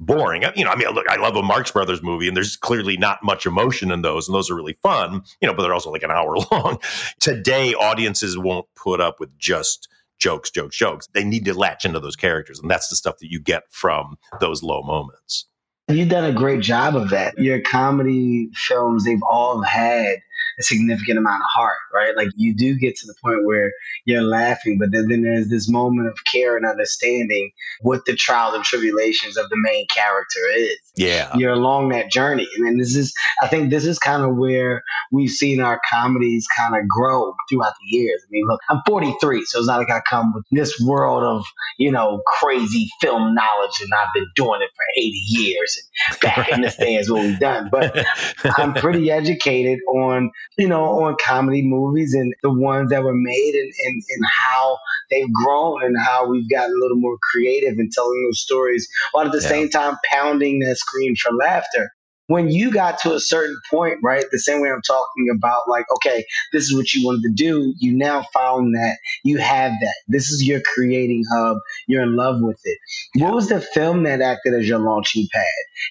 boring. 0.00 0.42
You 0.56 0.64
know, 0.64 0.70
I 0.70 0.76
mean, 0.76 0.88
look, 0.90 1.08
I 1.08 1.16
love 1.16 1.36
a 1.36 1.42
Marx 1.42 1.70
Brothers 1.70 2.02
movie, 2.02 2.28
and 2.28 2.36
there's 2.36 2.56
clearly 2.56 2.96
not 2.96 3.22
much 3.22 3.46
emotion 3.46 3.90
in 3.90 4.02
those, 4.02 4.28
and 4.28 4.34
those 4.34 4.50
are 4.50 4.54
really 4.54 4.76
fun, 4.82 5.22
you 5.40 5.48
know, 5.48 5.54
but 5.54 5.62
they're 5.62 5.74
also 5.74 5.90
like 5.90 6.02
an 6.02 6.10
hour 6.10 6.36
long. 6.50 6.78
Today, 7.20 7.74
audiences 7.74 8.36
won't 8.38 8.66
put 8.74 9.00
up 9.00 9.20
with 9.20 9.36
just 9.38 9.88
jokes, 10.18 10.50
jokes, 10.50 10.76
jokes. 10.76 11.08
They 11.12 11.24
need 11.24 11.44
to 11.44 11.54
latch 11.54 11.84
into 11.84 12.00
those 12.00 12.16
characters, 12.16 12.58
and 12.58 12.70
that's 12.70 12.88
the 12.88 12.96
stuff 12.96 13.18
that 13.18 13.30
you 13.30 13.40
get 13.40 13.64
from 13.70 14.16
those 14.40 14.62
low 14.62 14.82
moments. 14.82 15.46
You've 15.88 16.08
done 16.08 16.24
a 16.24 16.32
great 16.32 16.60
job 16.60 16.96
of 16.96 17.10
that. 17.10 17.38
Your 17.38 17.60
comedy 17.60 18.48
films, 18.54 19.04
they've 19.04 19.22
all 19.22 19.60
had 19.60 20.16
a 20.58 20.62
significant 20.62 21.18
amount 21.18 21.42
of 21.42 21.48
heart, 21.48 21.76
right? 21.92 22.16
Like 22.16 22.28
you 22.36 22.54
do 22.54 22.76
get 22.76 22.96
to 22.96 23.06
the 23.06 23.14
point 23.22 23.44
where 23.44 23.72
you're 24.04 24.22
laughing, 24.22 24.78
but 24.78 24.92
then, 24.92 25.08
then 25.08 25.22
there's 25.22 25.48
this 25.48 25.68
moment 25.68 26.08
of 26.08 26.16
care 26.30 26.56
and 26.56 26.64
understanding 26.64 27.50
what 27.80 28.04
the 28.06 28.14
trials 28.14 28.54
and 28.54 28.64
tribulations 28.64 29.36
of 29.36 29.48
the 29.50 29.56
main 29.58 29.86
character 29.92 30.40
is. 30.56 30.76
Yeah. 30.96 31.30
You're 31.36 31.52
along 31.52 31.88
that 31.90 32.10
journey. 32.10 32.48
And 32.56 32.66
then 32.66 32.78
this 32.78 32.94
is, 32.94 33.12
I 33.42 33.48
think 33.48 33.70
this 33.70 33.84
is 33.84 33.98
kind 33.98 34.22
of 34.22 34.36
where 34.36 34.82
we've 35.10 35.30
seen 35.30 35.60
our 35.60 35.80
comedies 35.90 36.46
kind 36.56 36.76
of 36.76 36.88
grow 36.88 37.34
throughout 37.50 37.74
the 37.80 37.96
years. 37.96 38.22
I 38.24 38.28
mean, 38.30 38.46
look, 38.46 38.60
I'm 38.68 38.80
43, 38.86 39.44
so 39.44 39.58
it's 39.58 39.68
not 39.68 39.80
like 39.80 39.90
I 39.90 40.00
come 40.08 40.32
with 40.34 40.44
this 40.50 40.80
world 40.80 41.24
of, 41.24 41.44
you 41.78 41.90
know, 41.90 42.22
crazy 42.38 42.88
film 43.00 43.34
knowledge 43.34 43.80
and 43.82 43.92
I've 43.92 44.12
been 44.14 44.26
doing 44.36 44.62
it 44.62 44.70
for 44.74 44.84
80 44.96 45.08
years 45.28 45.73
and 46.10 46.20
back 46.20 46.48
in 46.50 46.60
the 46.62 46.74
day 46.78 46.96
is 46.96 47.10
what 47.10 47.22
we've 47.22 47.38
done. 47.38 47.68
But 47.70 48.04
I'm 48.58 48.74
pretty 48.74 49.10
educated 49.10 49.80
on 49.88 50.30
you 50.56 50.68
know, 50.68 50.84
on 51.02 51.16
comedy 51.24 51.62
movies 51.62 52.14
and 52.14 52.34
the 52.42 52.52
ones 52.52 52.90
that 52.90 53.02
were 53.02 53.14
made 53.14 53.54
and, 53.54 53.72
and, 53.86 54.02
and 54.08 54.26
how 54.44 54.78
they've 55.10 55.32
grown 55.32 55.82
and 55.84 55.96
how 55.98 56.28
we've 56.28 56.48
gotten 56.50 56.74
a 56.74 56.80
little 56.80 56.96
more 56.96 57.16
creative 57.30 57.78
in 57.78 57.90
telling 57.90 58.24
those 58.26 58.40
stories 58.40 58.88
while 59.12 59.26
at 59.26 59.32
the 59.32 59.40
yeah. 59.40 59.48
same 59.48 59.68
time 59.68 59.96
pounding 60.10 60.60
that 60.60 60.76
screen 60.76 61.16
for 61.16 61.32
laughter 61.32 61.93
when 62.26 62.50
you 62.50 62.72
got 62.72 62.98
to 63.00 63.14
a 63.14 63.20
certain 63.20 63.56
point, 63.70 63.98
right, 64.02 64.24
the 64.30 64.38
same 64.38 64.60
way 64.60 64.70
I'm 64.70 64.82
talking 64.82 65.28
about, 65.34 65.68
like, 65.68 65.84
okay, 65.96 66.24
this 66.52 66.64
is 66.64 66.74
what 66.74 66.92
you 66.92 67.04
wanted 67.06 67.22
to 67.22 67.32
do, 67.34 67.74
you 67.78 67.92
now 67.96 68.24
found 68.32 68.74
that 68.74 68.96
you 69.24 69.38
have 69.38 69.72
that. 69.80 69.94
This 70.08 70.30
is 70.30 70.46
your 70.46 70.60
creating 70.74 71.24
hub. 71.30 71.58
You're 71.86 72.02
in 72.02 72.16
love 72.16 72.40
with 72.40 72.60
it. 72.64 72.78
What 73.16 73.34
was 73.34 73.48
the 73.48 73.60
film 73.60 74.04
that 74.04 74.20
acted 74.20 74.54
as 74.54 74.68
your 74.68 74.78
launching 74.78 75.28
pad 75.32 75.44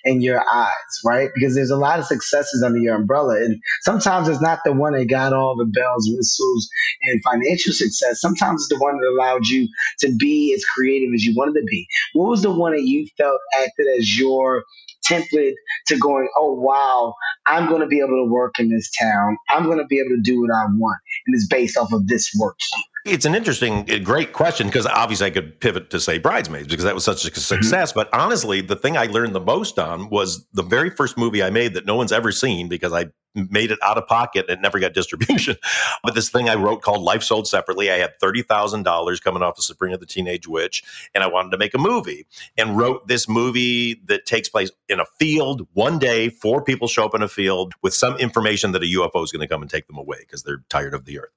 in 0.06 0.22
your 0.22 0.44
eyes, 0.52 1.02
right? 1.06 1.30
Because 1.36 1.56
there's 1.56 1.70
a 1.70 1.78
lot 1.78 2.00
of 2.00 2.06
successes 2.06 2.64
under 2.64 2.80
your 2.80 2.96
umbrella. 2.96 3.38
And 3.38 3.62
sometimes 3.82 4.28
it's 4.28 4.42
not 4.42 4.60
the 4.66 4.74
one 4.74 4.94
that 4.94 5.06
got 5.06 5.34
all 5.34 5.56
the 5.56 5.66
bells, 5.66 6.10
whistles, 6.12 6.70
and 7.04 7.22
financial 7.24 7.74
success. 7.74 8.20
Sometimes 8.20 8.62
it's 8.62 8.70
the 8.70 8.84
one 8.84 9.00
that 9.00 9.08
allowed 9.08 9.46
you 9.48 9.68
to 10.00 10.16
be 10.18 10.54
as 10.56 10.64
creative 10.66 11.14
as 11.14 11.24
you 11.24 11.34
wanted 11.36 11.60
to 11.60 11.66
be. 11.66 11.88
What 12.14 12.30
was 12.30 12.42
the 12.42 12.52
one 12.52 12.74
that 12.74 12.84
you 12.84 13.08
felt 13.18 13.40
acted 13.56 13.86
as 14.00 14.18
your 14.18 14.64
template 15.10 15.54
to 15.88 15.98
going, 15.98 16.28
oh, 16.38 16.54
wow, 16.54 17.14
I'm 17.46 17.68
going 17.68 17.82
to 17.82 17.88
be 17.88 18.00
able 18.00 18.26
to 18.26 18.30
work 18.30 18.60
in 18.60 18.70
this 18.70 18.90
town. 18.92 19.38
I'm 19.50 19.66
going 19.66 19.80
to 19.80 19.86
be 19.86 20.00
able 20.00 20.16
to 20.16 20.22
do 20.22 20.42
what 20.42 20.52
I 20.52 20.66
want. 20.70 21.00
And 21.28 21.36
it's 21.36 21.48
based 21.48 21.78
off 21.78 21.92
of 21.94 22.08
this 22.08 22.30
worksheet. 22.40 22.84
It's 23.06 23.26
an 23.26 23.36
interesting, 23.36 23.84
great 24.04 24.32
question 24.32 24.68
because 24.68 24.86
obviously 24.88 25.28
I 25.28 25.32
could 25.32 25.60
pivot 25.60 25.90
to 25.90 26.00
say 26.00 26.20
Bridesmaids 26.20 26.68
because 26.68 26.86
that 26.86 26.96
was 26.96 27.04
such 27.04 27.26
a 27.26 27.32
mm-hmm. 27.32 27.40
success. 27.40 27.92
Mm-hmm. 27.92 28.00
But 28.00 28.14
honestly, 28.14 28.62
the 28.62 28.78
thing 28.78 28.96
I 28.96 29.08
learned 29.08 29.36
the 29.36 29.42
most 29.42 29.78
on 29.78 30.10
was 30.10 30.46
the 30.54 30.64
very 30.64 30.90
first 30.90 31.18
movie 31.18 31.44
I 31.44 31.50
made 31.50 31.74
that 31.74 31.86
no 31.86 31.96
one's 31.96 32.14
ever 32.14 32.32
seen 32.32 32.70
because 32.70 32.94
I 32.94 33.08
made 33.36 33.72
it 33.72 33.80
out 33.82 33.98
of 33.98 34.08
pocket 34.08 34.46
and 34.50 34.62
never 34.62 34.80
got 34.80 34.94
distribution. 34.94 35.56
but 36.04 36.16
this 36.16 36.30
thing 36.30 36.50
I 36.50 36.56
wrote 36.56 36.82
called 36.82 37.02
Life 37.02 37.24
Sold 37.24 37.48
Separately, 37.48 37.92
I 37.92 37.98
had 37.98 38.20
$30,000 38.22 39.22
coming 39.24 39.44
off 39.44 39.58
of 39.58 39.64
Sabrina 39.64 39.98
the 39.98 40.06
Teenage 40.06 40.48
Witch, 40.48 40.84
and 41.14 41.24
I 41.24 41.28
wanted 41.28 41.52
to 41.52 41.58
make 41.58 41.74
a 41.74 41.78
movie 41.78 42.26
and 42.58 42.78
wrote 42.78 43.08
this 43.08 43.28
movie 43.28 44.02
that 44.06 44.26
takes 44.26 44.50
place 44.50 44.72
in 44.90 45.00
a 45.00 45.06
field 45.18 45.68
one 45.74 46.00
day. 46.00 46.30
Four 46.30 46.64
people 46.64 46.88
show 46.88 47.06
up 47.06 47.16
in 47.16 47.22
a 47.22 47.28
field 47.28 47.74
with 47.82 47.94
some 47.94 48.18
information 48.18 48.72
that 48.74 48.84
a 48.84 48.86
UFO 48.86 49.24
is 49.24 49.32
going 49.32 49.42
to 49.42 49.48
come 49.48 49.62
and 49.62 49.70
take 49.70 49.88
them 49.88 49.98
away 49.98 50.18
because 50.20 50.44
they're 50.44 50.64
tired 50.70 50.94
of 50.94 51.06
the 51.06 51.20
earth. 51.20 51.32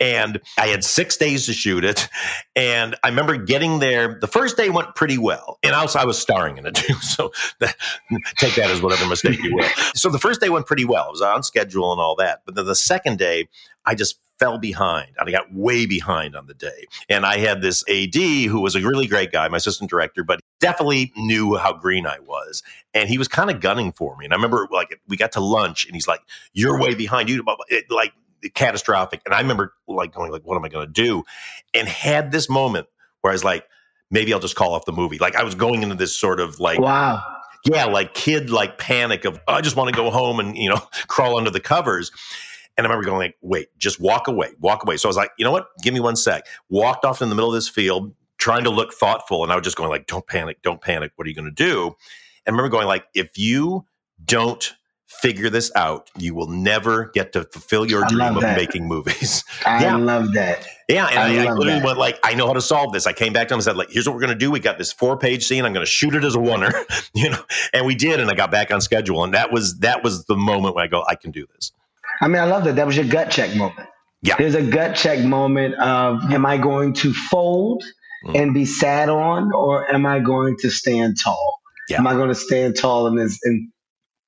And 0.00 0.40
I 0.58 0.68
had 0.68 0.84
six 0.84 1.16
days 1.16 1.46
to 1.46 1.52
shoot 1.52 1.84
it. 1.84 2.08
And 2.54 2.96
I 3.02 3.08
remember 3.08 3.36
getting 3.36 3.78
there. 3.78 4.18
The 4.20 4.26
first 4.26 4.56
day 4.56 4.70
went 4.70 4.94
pretty 4.94 5.18
well. 5.18 5.58
And 5.62 5.74
also, 5.74 5.98
I 5.98 6.04
was 6.04 6.18
starring 6.18 6.58
in 6.58 6.66
it 6.66 6.74
too. 6.74 6.94
So 7.08 7.32
that, 7.60 7.74
take 8.38 8.54
that 8.56 8.70
as 8.70 8.82
whatever 8.82 9.06
mistake 9.08 9.42
you 9.42 9.54
will. 9.54 9.68
So 9.94 10.10
the 10.10 10.18
first 10.18 10.40
day 10.40 10.50
went 10.50 10.66
pretty 10.66 10.84
well. 10.84 11.10
Was 11.10 11.22
on 11.38 11.42
schedule 11.42 11.92
and 11.92 12.00
all 12.00 12.16
that. 12.16 12.42
But 12.44 12.54
then 12.54 12.66
the 12.66 12.74
second 12.74 13.18
day, 13.18 13.48
I 13.86 13.94
just 13.94 14.20
fell 14.38 14.58
behind. 14.58 15.08
I 15.18 15.30
got 15.30 15.52
way 15.52 15.86
behind 15.86 16.36
on 16.36 16.46
the 16.46 16.54
day. 16.54 16.86
And 17.08 17.26
I 17.26 17.38
had 17.38 17.60
this 17.60 17.82
AD 17.88 18.14
who 18.14 18.60
was 18.60 18.76
a 18.76 18.80
really 18.80 19.06
great 19.06 19.32
guy, 19.32 19.48
my 19.48 19.56
assistant 19.56 19.90
director, 19.90 20.22
but 20.22 20.40
definitely 20.60 21.12
knew 21.16 21.56
how 21.56 21.72
green 21.72 22.06
I 22.06 22.18
was. 22.20 22.62
And 22.94 23.08
he 23.08 23.18
was 23.18 23.28
kind 23.28 23.50
of 23.50 23.60
gunning 23.60 23.92
for 23.92 24.16
me. 24.16 24.24
And 24.24 24.32
I 24.32 24.36
remember 24.36 24.68
like 24.70 25.00
we 25.08 25.16
got 25.16 25.32
to 25.32 25.40
lunch 25.40 25.86
and 25.86 25.94
he's 25.94 26.06
like, 26.06 26.20
You're 26.52 26.80
way 26.80 26.94
behind 26.94 27.28
you. 27.28 27.44
Like 27.90 28.12
catastrophic. 28.54 29.20
And 29.26 29.34
I 29.34 29.40
remember 29.40 29.72
like 29.88 30.14
going, 30.14 30.30
like, 30.30 30.42
what 30.42 30.56
am 30.56 30.64
I 30.64 30.68
gonna 30.68 30.86
do? 30.86 31.24
And 31.74 31.88
had 31.88 32.30
this 32.30 32.48
moment 32.48 32.86
where 33.22 33.32
I 33.32 33.34
was 33.34 33.44
like, 33.44 33.66
maybe 34.10 34.32
I'll 34.32 34.40
just 34.40 34.56
call 34.56 34.74
off 34.74 34.84
the 34.84 34.92
movie. 34.92 35.18
Like 35.18 35.34
I 35.34 35.42
was 35.42 35.54
going 35.54 35.82
into 35.82 35.96
this 35.96 36.14
sort 36.14 36.38
of 36.40 36.60
like 36.60 36.78
Wow 36.78 37.37
yeah, 37.64 37.84
like 37.84 38.14
kid 38.14 38.50
like 38.50 38.78
panic 38.78 39.24
of 39.24 39.40
I 39.48 39.60
just 39.60 39.76
want 39.76 39.90
to 39.90 39.96
go 39.96 40.10
home 40.10 40.40
and 40.40 40.56
you 40.56 40.68
know 40.68 40.80
crawl 41.08 41.36
under 41.36 41.50
the 41.50 41.60
covers. 41.60 42.10
And 42.76 42.86
I 42.86 42.90
remember 42.90 43.06
going 43.06 43.18
like, 43.18 43.36
wait, 43.40 43.76
just 43.76 43.98
walk 43.98 44.28
away, 44.28 44.52
walk 44.60 44.84
away. 44.84 44.96
So 44.98 45.08
I 45.08 45.10
was 45.10 45.16
like, 45.16 45.32
you 45.36 45.44
know 45.44 45.50
what? 45.50 45.66
Give 45.82 45.92
me 45.92 45.98
one 45.98 46.14
sec. 46.14 46.46
Walked 46.68 47.04
off 47.04 47.20
in 47.20 47.28
the 47.28 47.34
middle 47.34 47.50
of 47.50 47.54
this 47.54 47.68
field, 47.68 48.14
trying 48.36 48.62
to 48.64 48.70
look 48.70 48.92
thoughtful, 48.92 49.42
and 49.42 49.52
I 49.52 49.56
was 49.56 49.64
just 49.64 49.76
going 49.76 49.90
like, 49.90 50.06
don't 50.06 50.26
panic, 50.26 50.62
don't 50.62 50.80
panic. 50.80 51.10
What 51.16 51.26
are 51.26 51.28
you 51.28 51.34
going 51.34 51.52
to 51.52 51.64
do? 51.64 51.86
And 52.46 52.54
I 52.54 52.56
remember 52.56 52.68
going 52.68 52.86
like, 52.86 53.06
if 53.14 53.36
you 53.36 53.84
don't 54.24 54.72
figure 55.08 55.48
this 55.48 55.72
out. 55.74 56.10
You 56.18 56.34
will 56.34 56.48
never 56.48 57.06
get 57.14 57.32
to 57.32 57.44
fulfill 57.44 57.86
your 57.86 58.04
dream 58.08 58.36
of 58.36 58.42
making 58.42 58.86
movies. 58.86 59.42
I 59.66 59.82
yeah. 59.82 59.96
love 59.96 60.34
that. 60.34 60.66
Yeah, 60.88 61.06
and 61.06 61.18
I, 61.18 61.22
I, 61.22 61.46
I 61.46 61.52
literally 61.52 61.70
that. 61.72 61.84
went 61.84 61.98
like, 61.98 62.18
I 62.22 62.34
know 62.34 62.46
how 62.46 62.52
to 62.52 62.60
solve 62.60 62.92
this. 62.92 63.06
I 63.06 63.12
came 63.12 63.32
back 63.32 63.48
to 63.48 63.54
him 63.54 63.58
and 63.58 63.64
said, 63.64 63.76
like, 63.76 63.90
here's 63.90 64.06
what 64.06 64.14
we're 64.14 64.20
to 64.26 64.34
do. 64.34 64.50
We 64.50 64.60
got 64.60 64.78
this 64.78 64.92
four 64.92 65.16
page 65.16 65.46
scene. 65.46 65.64
I'm 65.64 65.72
to 65.74 65.90
shoot 65.90 66.14
it 66.14 66.24
as 66.24 66.34
a 66.34 66.38
oner, 66.38 66.72
you 67.14 67.30
know, 67.30 67.42
and 67.72 67.86
we 67.86 67.94
did, 67.94 68.20
and 68.20 68.30
I 68.30 68.34
got 68.34 68.50
back 68.50 68.70
on 68.70 68.80
schedule. 68.80 69.24
And 69.24 69.34
that 69.34 69.50
was 69.50 69.78
that 69.80 70.04
was 70.04 70.24
the 70.26 70.36
moment 70.36 70.74
when 70.74 70.84
I 70.84 70.88
go, 70.88 71.04
I 71.08 71.14
can 71.14 71.30
do 71.30 71.46
this. 71.54 71.72
I 72.20 72.28
mean, 72.28 72.40
I 72.40 72.44
love 72.44 72.64
that. 72.64 72.76
That 72.76 72.86
was 72.86 72.96
your 72.96 73.06
gut 73.06 73.30
check 73.30 73.54
moment. 73.56 73.88
Yeah, 74.22 74.36
there's 74.36 74.56
a 74.56 74.62
gut 74.62 74.96
check 74.96 75.24
moment 75.24 75.74
of, 75.76 76.22
am 76.32 76.44
I 76.44 76.58
going 76.58 76.92
to 76.94 77.12
fold 77.12 77.84
mm. 78.26 78.34
and 78.34 78.52
be 78.52 78.64
sat 78.64 79.08
on, 79.08 79.52
or 79.52 79.90
am 79.92 80.04
I 80.04 80.18
going 80.18 80.56
to 80.60 80.70
stand 80.70 81.18
tall? 81.22 81.60
Yeah. 81.88 81.98
Am 81.98 82.06
I 82.06 82.14
going 82.14 82.28
to 82.28 82.34
stand 82.34 82.76
tall 82.76 83.06
in 83.06 83.14
this 83.14 83.38
and 83.44 83.70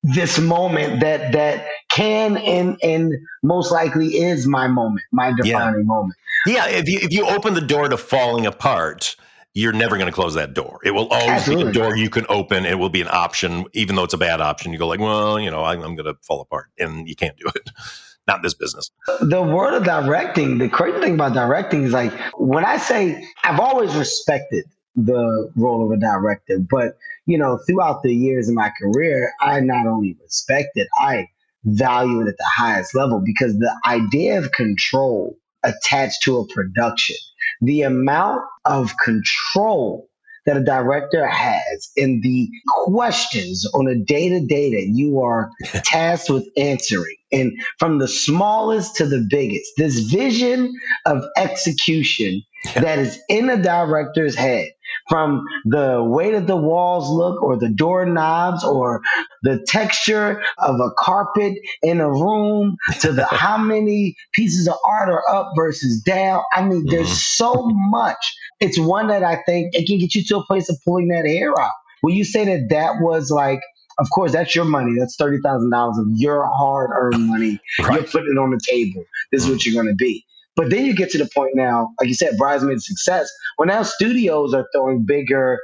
this 0.03 0.39
moment 0.39 1.01
that 1.01 1.31
that 1.33 1.67
can 1.89 2.37
and 2.37 2.77
and 2.83 3.13
most 3.43 3.71
likely 3.71 4.17
is 4.17 4.47
my 4.47 4.67
moment, 4.67 5.01
my 5.11 5.31
defining 5.31 5.81
yeah. 5.81 5.85
moment. 5.85 6.15
Yeah, 6.47 6.67
if 6.67 6.89
you 6.89 6.99
if 7.01 7.11
you 7.11 7.27
open 7.27 7.53
the 7.53 7.61
door 7.61 7.87
to 7.87 7.97
falling 7.97 8.45
apart, 8.45 9.15
you're 9.53 9.73
never 9.73 9.97
going 9.97 10.07
to 10.07 10.13
close 10.13 10.33
that 10.35 10.53
door. 10.53 10.79
It 10.83 10.91
will 10.91 11.07
always 11.09 11.29
Absolutely. 11.29 11.65
be 11.65 11.69
a 11.69 11.73
door 11.73 11.95
you 11.95 12.09
can 12.09 12.25
open. 12.29 12.65
It 12.65 12.79
will 12.79 12.89
be 12.89 13.01
an 13.01 13.09
option, 13.11 13.65
even 13.73 13.95
though 13.95 14.03
it's 14.03 14.13
a 14.13 14.17
bad 14.17 14.41
option. 14.41 14.71
You 14.71 14.79
go 14.79 14.87
like, 14.87 14.99
well, 14.99 15.39
you 15.39 15.51
know, 15.51 15.63
I'm, 15.63 15.81
I'm 15.81 15.95
going 15.95 16.05
to 16.05 16.15
fall 16.21 16.41
apart, 16.41 16.69
and 16.79 17.07
you 17.07 17.15
can't 17.15 17.37
do 17.37 17.47
it. 17.53 17.69
Not 18.27 18.37
in 18.37 18.43
this 18.43 18.53
business. 18.53 18.91
The 19.19 19.41
word 19.41 19.73
of 19.73 19.83
directing. 19.83 20.59
The 20.59 20.69
crazy 20.69 20.99
thing 20.99 21.15
about 21.15 21.33
directing 21.33 21.83
is 21.83 21.91
like 21.91 22.13
when 22.37 22.63
I 22.63 22.77
say 22.77 23.27
I've 23.43 23.59
always 23.59 23.95
respected 23.95 24.65
the 24.95 25.51
role 25.55 25.85
of 25.85 25.91
a 25.91 25.99
director, 25.99 26.59
but 26.59 26.97
you 27.31 27.37
know, 27.37 27.57
throughout 27.65 28.03
the 28.03 28.13
years 28.13 28.49
of 28.49 28.55
my 28.55 28.71
career, 28.77 29.31
I 29.39 29.61
not 29.61 29.87
only 29.87 30.17
respect 30.21 30.71
it, 30.75 30.89
I 30.99 31.27
value 31.63 32.19
it 32.21 32.27
at 32.27 32.37
the 32.37 32.51
highest 32.57 32.93
level 32.93 33.21
because 33.23 33.57
the 33.57 33.73
idea 33.85 34.37
of 34.37 34.51
control 34.51 35.37
attached 35.63 36.23
to 36.23 36.39
a 36.39 36.47
production, 36.47 37.15
the 37.61 37.83
amount 37.83 38.41
of 38.65 38.97
control 38.97 40.09
that 40.45 40.57
a 40.57 40.63
director 40.63 41.25
has 41.25 41.91
in 41.95 42.19
the 42.21 42.49
questions 42.67 43.65
on 43.73 43.87
a 43.87 43.95
day 43.95 44.27
to 44.27 44.45
day 44.45 44.71
that 44.71 44.87
you 44.93 45.21
are 45.21 45.51
tasked 45.85 46.29
with 46.29 46.45
answering. 46.57 47.15
And 47.31 47.53
from 47.79 47.99
the 47.99 48.09
smallest 48.09 48.97
to 48.97 49.05
the 49.05 49.25
biggest, 49.29 49.71
this 49.77 49.99
vision 49.99 50.73
of 51.05 51.23
execution 51.37 52.41
that 52.73 52.99
is 52.99 53.19
in 53.29 53.49
a 53.49 53.61
director's 53.61 54.35
head 54.35 54.67
from 55.11 55.45
the 55.65 56.01
way 56.01 56.31
that 56.31 56.47
the 56.47 56.55
walls 56.55 57.09
look 57.09 57.43
or 57.43 57.57
the 57.57 57.67
doorknobs 57.67 58.63
or 58.63 59.01
the 59.43 59.61
texture 59.67 60.41
of 60.59 60.79
a 60.79 60.89
carpet 60.97 61.53
in 61.83 61.99
a 61.99 62.09
room 62.09 62.77
to 63.01 63.11
the 63.11 63.25
how 63.29 63.57
many 63.57 64.15
pieces 64.31 64.69
of 64.69 64.75
art 64.85 65.09
are 65.09 65.27
up 65.29 65.51
versus 65.53 66.01
down. 66.01 66.41
I 66.53 66.63
mean, 66.63 66.85
there's 66.85 67.07
mm-hmm. 67.07 67.15
so 67.15 67.67
much. 67.89 68.37
It's 68.61 68.79
one 68.79 69.07
that 69.07 69.21
I 69.21 69.43
think 69.45 69.75
it 69.75 69.85
can 69.85 69.99
get 69.99 70.15
you 70.15 70.23
to 70.23 70.37
a 70.37 70.45
place 70.45 70.69
of 70.69 70.77
pulling 70.85 71.09
that 71.09 71.25
hair 71.25 71.51
out. 71.59 71.71
Will 72.03 72.13
you 72.13 72.23
say 72.23 72.45
that 72.45 72.69
that 72.69 73.01
was 73.01 73.31
like 73.31 73.59
of 73.99 74.09
course, 74.09 74.31
that's 74.31 74.55
your 74.55 74.65
money. 74.65 74.95
That's 74.97 75.15
thirty 75.17 75.39
thousand 75.43 75.69
dollars 75.69 75.97
of 75.99 76.07
your 76.15 76.47
hard-earned 76.47 77.27
money. 77.27 77.59
Right. 77.79 77.95
You're 77.99 78.09
putting 78.09 78.31
it 78.31 78.39
on 78.39 78.49
the 78.49 78.59
table. 78.65 79.03
This 79.31 79.43
is 79.43 79.49
what 79.49 79.65
you're 79.65 79.75
going 79.75 79.93
to 79.93 79.95
be. 79.95 80.25
But 80.55 80.69
then 80.69 80.85
you 80.85 80.95
get 80.95 81.09
to 81.11 81.17
the 81.17 81.29
point 81.33 81.51
now, 81.55 81.91
like 81.99 82.09
you 82.09 82.13
said, 82.13 82.37
bridesmaid 82.37 82.81
success. 82.81 83.29
Well, 83.57 83.67
now 83.67 83.83
studios 83.83 84.53
are 84.53 84.67
throwing 84.73 85.05
bigger, 85.05 85.59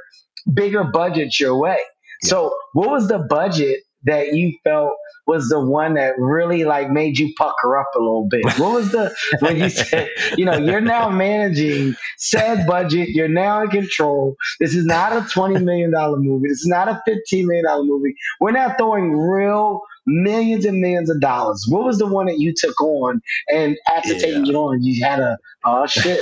bigger 0.52 0.84
budgets 0.84 1.38
your 1.38 1.56
way. 1.58 1.78
Yeah. 2.22 2.28
So, 2.30 2.56
what 2.72 2.90
was 2.90 3.08
the 3.08 3.18
budget 3.18 3.80
that 4.04 4.32
you 4.34 4.56
felt 4.64 4.92
was 5.26 5.48
the 5.50 5.60
one 5.60 5.94
that 5.94 6.14
really 6.18 6.64
like 6.64 6.90
made 6.90 7.18
you 7.18 7.32
pucker 7.36 7.76
up 7.78 7.88
a 7.94 7.98
little 7.98 8.26
bit? 8.28 8.44
What 8.58 8.72
was 8.72 8.90
the 8.92 9.14
when 9.40 9.58
you 9.58 9.68
said, 9.68 10.08
you 10.36 10.44
know, 10.44 10.56
you're 10.56 10.80
now 10.80 11.10
managing 11.10 11.94
said 12.16 12.66
budget, 12.66 13.10
you're 13.10 13.28
now 13.28 13.62
in 13.62 13.68
control. 13.68 14.36
This 14.58 14.74
is 14.74 14.86
not 14.86 15.12
a 15.12 15.28
twenty 15.28 15.62
million 15.62 15.92
dollar 15.92 16.18
movie. 16.18 16.48
This 16.48 16.60
is 16.60 16.66
not 16.66 16.88
a 16.88 17.00
fifteen 17.06 17.46
million 17.46 17.66
dollar 17.66 17.84
movie. 17.84 18.14
We're 18.40 18.52
not 18.52 18.78
throwing 18.78 19.12
real 19.12 19.82
millions 20.08 20.64
and 20.64 20.80
millions 20.80 21.10
of 21.10 21.20
dollars. 21.20 21.66
What 21.68 21.84
was 21.84 21.98
the 21.98 22.06
one 22.06 22.26
that 22.26 22.38
you 22.38 22.54
took 22.56 22.80
on? 22.80 23.20
And 23.52 23.76
after 23.94 24.14
yeah. 24.14 24.18
taking 24.18 24.46
it 24.46 24.54
on, 24.54 24.82
you 24.82 25.04
had 25.04 25.20
a 25.20 25.38
oh 25.64 25.86
shit. 25.86 26.20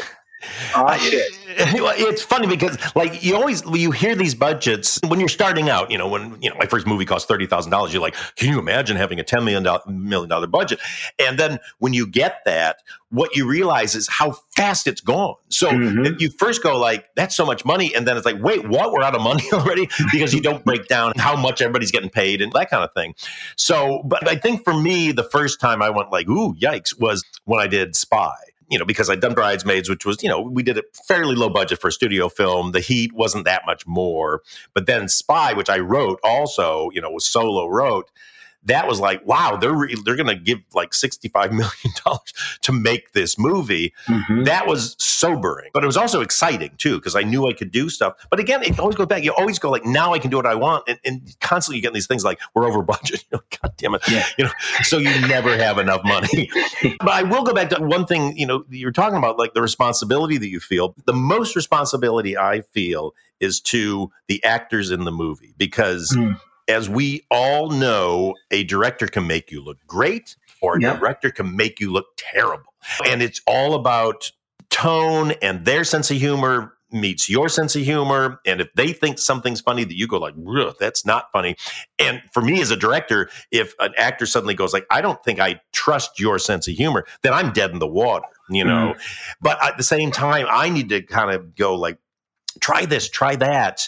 Oh, 0.74 0.96
shit. 0.98 1.32
it's 1.58 2.22
funny 2.22 2.46
because 2.46 2.76
like 2.94 3.24
you 3.24 3.34
always 3.34 3.64
you 3.72 3.90
hear 3.90 4.14
these 4.14 4.34
budgets 4.34 5.00
when 5.08 5.20
you're 5.20 5.28
starting 5.28 5.70
out. 5.70 5.90
You 5.90 5.96
know 5.96 6.06
when 6.06 6.36
you 6.42 6.50
know 6.50 6.56
my 6.58 6.66
first 6.66 6.86
movie 6.86 7.06
cost 7.06 7.28
thirty 7.28 7.46
thousand 7.46 7.70
dollars. 7.70 7.94
You're 7.94 8.02
like, 8.02 8.14
can 8.34 8.50
you 8.50 8.58
imagine 8.58 8.96
having 8.96 9.18
a 9.18 9.24
ten 9.24 9.44
million 9.44 9.62
dollar 10.28 10.46
budget? 10.46 10.80
And 11.18 11.38
then 11.38 11.58
when 11.78 11.94
you 11.94 12.06
get 12.06 12.40
that, 12.44 12.82
what 13.08 13.34
you 13.36 13.48
realize 13.48 13.94
is 13.94 14.06
how 14.06 14.32
fast 14.54 14.86
it's 14.86 15.00
gone. 15.00 15.36
So 15.48 15.70
mm-hmm. 15.70 16.16
you 16.18 16.28
first 16.30 16.62
go 16.62 16.78
like, 16.78 17.06
that's 17.14 17.34
so 17.34 17.46
much 17.46 17.64
money, 17.64 17.94
and 17.94 18.06
then 18.06 18.18
it's 18.18 18.26
like, 18.26 18.42
wait, 18.42 18.68
what? 18.68 18.92
We're 18.92 19.02
out 19.02 19.14
of 19.14 19.22
money 19.22 19.44
already 19.52 19.88
because 20.12 20.34
you 20.34 20.42
don't 20.42 20.62
break 20.62 20.88
down 20.88 21.12
how 21.16 21.36
much 21.36 21.62
everybody's 21.62 21.90
getting 21.90 22.10
paid 22.10 22.42
and 22.42 22.52
that 22.52 22.68
kind 22.68 22.84
of 22.84 22.92
thing. 22.92 23.14
So, 23.56 24.02
but 24.04 24.28
I 24.28 24.36
think 24.36 24.62
for 24.62 24.78
me, 24.78 25.12
the 25.12 25.24
first 25.24 25.58
time 25.58 25.80
I 25.80 25.88
went 25.88 26.10
like, 26.10 26.28
ooh, 26.28 26.54
yikes, 26.54 26.98
was 26.98 27.24
when 27.44 27.60
I 27.60 27.66
did 27.66 27.96
Spy 27.96 28.34
you 28.68 28.78
know, 28.78 28.84
because 28.84 29.08
I'd 29.08 29.20
done 29.20 29.34
Bridesmaids, 29.34 29.88
which 29.88 30.04
was, 30.04 30.22
you 30.22 30.28
know, 30.28 30.40
we 30.40 30.62
did 30.62 30.78
a 30.78 30.82
fairly 31.06 31.34
low 31.34 31.48
budget 31.48 31.80
for 31.80 31.88
a 31.88 31.92
studio 31.92 32.28
film. 32.28 32.72
The 32.72 32.80
heat 32.80 33.12
wasn't 33.12 33.44
that 33.44 33.62
much 33.66 33.86
more. 33.86 34.42
But 34.74 34.86
then 34.86 35.08
Spy, 35.08 35.52
which 35.52 35.70
I 35.70 35.78
wrote 35.78 36.18
also, 36.24 36.90
you 36.92 37.00
know, 37.00 37.10
was 37.10 37.24
solo 37.24 37.66
wrote 37.66 38.10
that 38.66 38.86
was 38.86 39.00
like, 39.00 39.24
wow, 39.26 39.56
they're 39.56 39.72
re- 39.72 39.94
they're 40.04 40.16
going 40.16 40.26
to 40.26 40.36
give 40.36 40.60
like 40.74 40.92
sixty 40.94 41.28
five 41.28 41.52
million 41.52 41.70
dollars 42.04 42.32
to 42.62 42.72
make 42.72 43.12
this 43.12 43.38
movie. 43.38 43.92
Mm-hmm. 44.06 44.44
That 44.44 44.66
was 44.66 44.96
sobering, 44.98 45.70
but 45.72 45.82
it 45.82 45.86
was 45.86 45.96
also 45.96 46.20
exciting 46.20 46.72
too 46.78 46.96
because 46.96 47.16
I 47.16 47.22
knew 47.22 47.48
I 47.48 47.52
could 47.52 47.70
do 47.70 47.88
stuff. 47.88 48.14
But 48.30 48.40
again, 48.40 48.62
it 48.62 48.78
always 48.78 48.96
goes 48.96 49.06
back. 49.06 49.24
You 49.24 49.32
always 49.32 49.58
go 49.58 49.70
like, 49.70 49.84
now 49.84 50.12
I 50.12 50.18
can 50.18 50.30
do 50.30 50.36
what 50.36 50.46
I 50.46 50.54
want, 50.54 50.84
and, 50.88 50.98
and 51.04 51.36
constantly 51.40 51.76
you 51.76 51.82
get 51.82 51.94
these 51.94 52.06
things 52.06 52.24
like 52.24 52.40
we're 52.54 52.66
over 52.66 52.82
budget. 52.82 53.24
You 53.32 53.38
know, 53.38 53.42
God 53.60 53.72
damn 53.76 53.94
it, 53.94 54.02
yeah. 54.08 54.24
you 54.38 54.44
know. 54.44 54.50
So 54.82 54.98
you 54.98 55.08
never 55.26 55.56
have 55.56 55.78
enough 55.78 56.02
money. 56.04 56.48
but 57.00 57.08
I 57.08 57.22
will 57.24 57.42
go 57.42 57.52
back 57.52 57.70
to 57.70 57.82
one 57.82 58.06
thing. 58.06 58.36
You 58.36 58.46
know, 58.46 58.64
you're 58.68 58.92
talking 58.92 59.16
about 59.16 59.36
like 59.36 59.52
the 59.54 59.62
responsibility 59.62 60.38
that 60.38 60.48
you 60.48 60.60
feel. 60.60 60.94
The 61.06 61.12
most 61.12 61.56
responsibility 61.56 62.36
I 62.38 62.60
feel 62.72 63.14
is 63.40 63.60
to 63.62 64.12
the 64.28 64.44
actors 64.44 64.90
in 64.90 65.04
the 65.04 65.10
movie 65.10 65.54
because. 65.56 66.14
Mm 66.16 66.38
as 66.68 66.88
we 66.88 67.24
all 67.30 67.70
know, 67.70 68.34
a 68.50 68.64
director 68.64 69.06
can 69.06 69.26
make 69.26 69.50
you 69.50 69.62
look 69.62 69.78
great 69.86 70.36
or 70.60 70.76
a 70.76 70.80
yep. 70.80 70.98
director 70.98 71.30
can 71.30 71.56
make 71.56 71.80
you 71.80 71.92
look 71.92 72.06
terrible. 72.16 72.74
And 73.04 73.22
it's 73.22 73.40
all 73.46 73.74
about 73.74 74.30
tone 74.70 75.32
and 75.42 75.64
their 75.64 75.84
sense 75.84 76.10
of 76.10 76.16
humor 76.16 76.76
meets 76.92 77.28
your 77.28 77.48
sense 77.48 77.74
of 77.74 77.82
humor 77.82 78.40
and 78.46 78.60
if 78.60 78.72
they 78.74 78.92
think 78.92 79.18
something's 79.18 79.60
funny 79.60 79.84
that 79.84 79.96
you 79.96 80.06
go 80.06 80.18
like 80.18 80.34
that's 80.78 81.04
not 81.04 81.30
funny 81.32 81.56
and 81.98 82.22
for 82.32 82.40
me 82.40 82.60
as 82.60 82.70
a 82.70 82.76
director 82.76 83.28
if 83.50 83.74
an 83.80 83.92
actor 83.96 84.24
suddenly 84.24 84.54
goes 84.54 84.72
like 84.72 84.86
i 84.90 85.00
don't 85.00 85.22
think 85.24 85.40
i 85.40 85.60
trust 85.72 86.20
your 86.20 86.38
sense 86.38 86.68
of 86.68 86.74
humor 86.74 87.04
then 87.22 87.32
i'm 87.32 87.52
dead 87.52 87.70
in 87.72 87.80
the 87.80 87.86
water 87.86 88.26
you 88.48 88.64
know 88.64 88.94
mm. 88.96 89.00
but 89.40 89.62
at 89.64 89.76
the 89.76 89.82
same 89.82 90.12
time 90.12 90.46
i 90.48 90.68
need 90.68 90.88
to 90.88 91.02
kind 91.02 91.32
of 91.32 91.56
go 91.56 91.74
like 91.74 91.98
try 92.60 92.86
this 92.86 93.10
try 93.10 93.34
that 93.34 93.82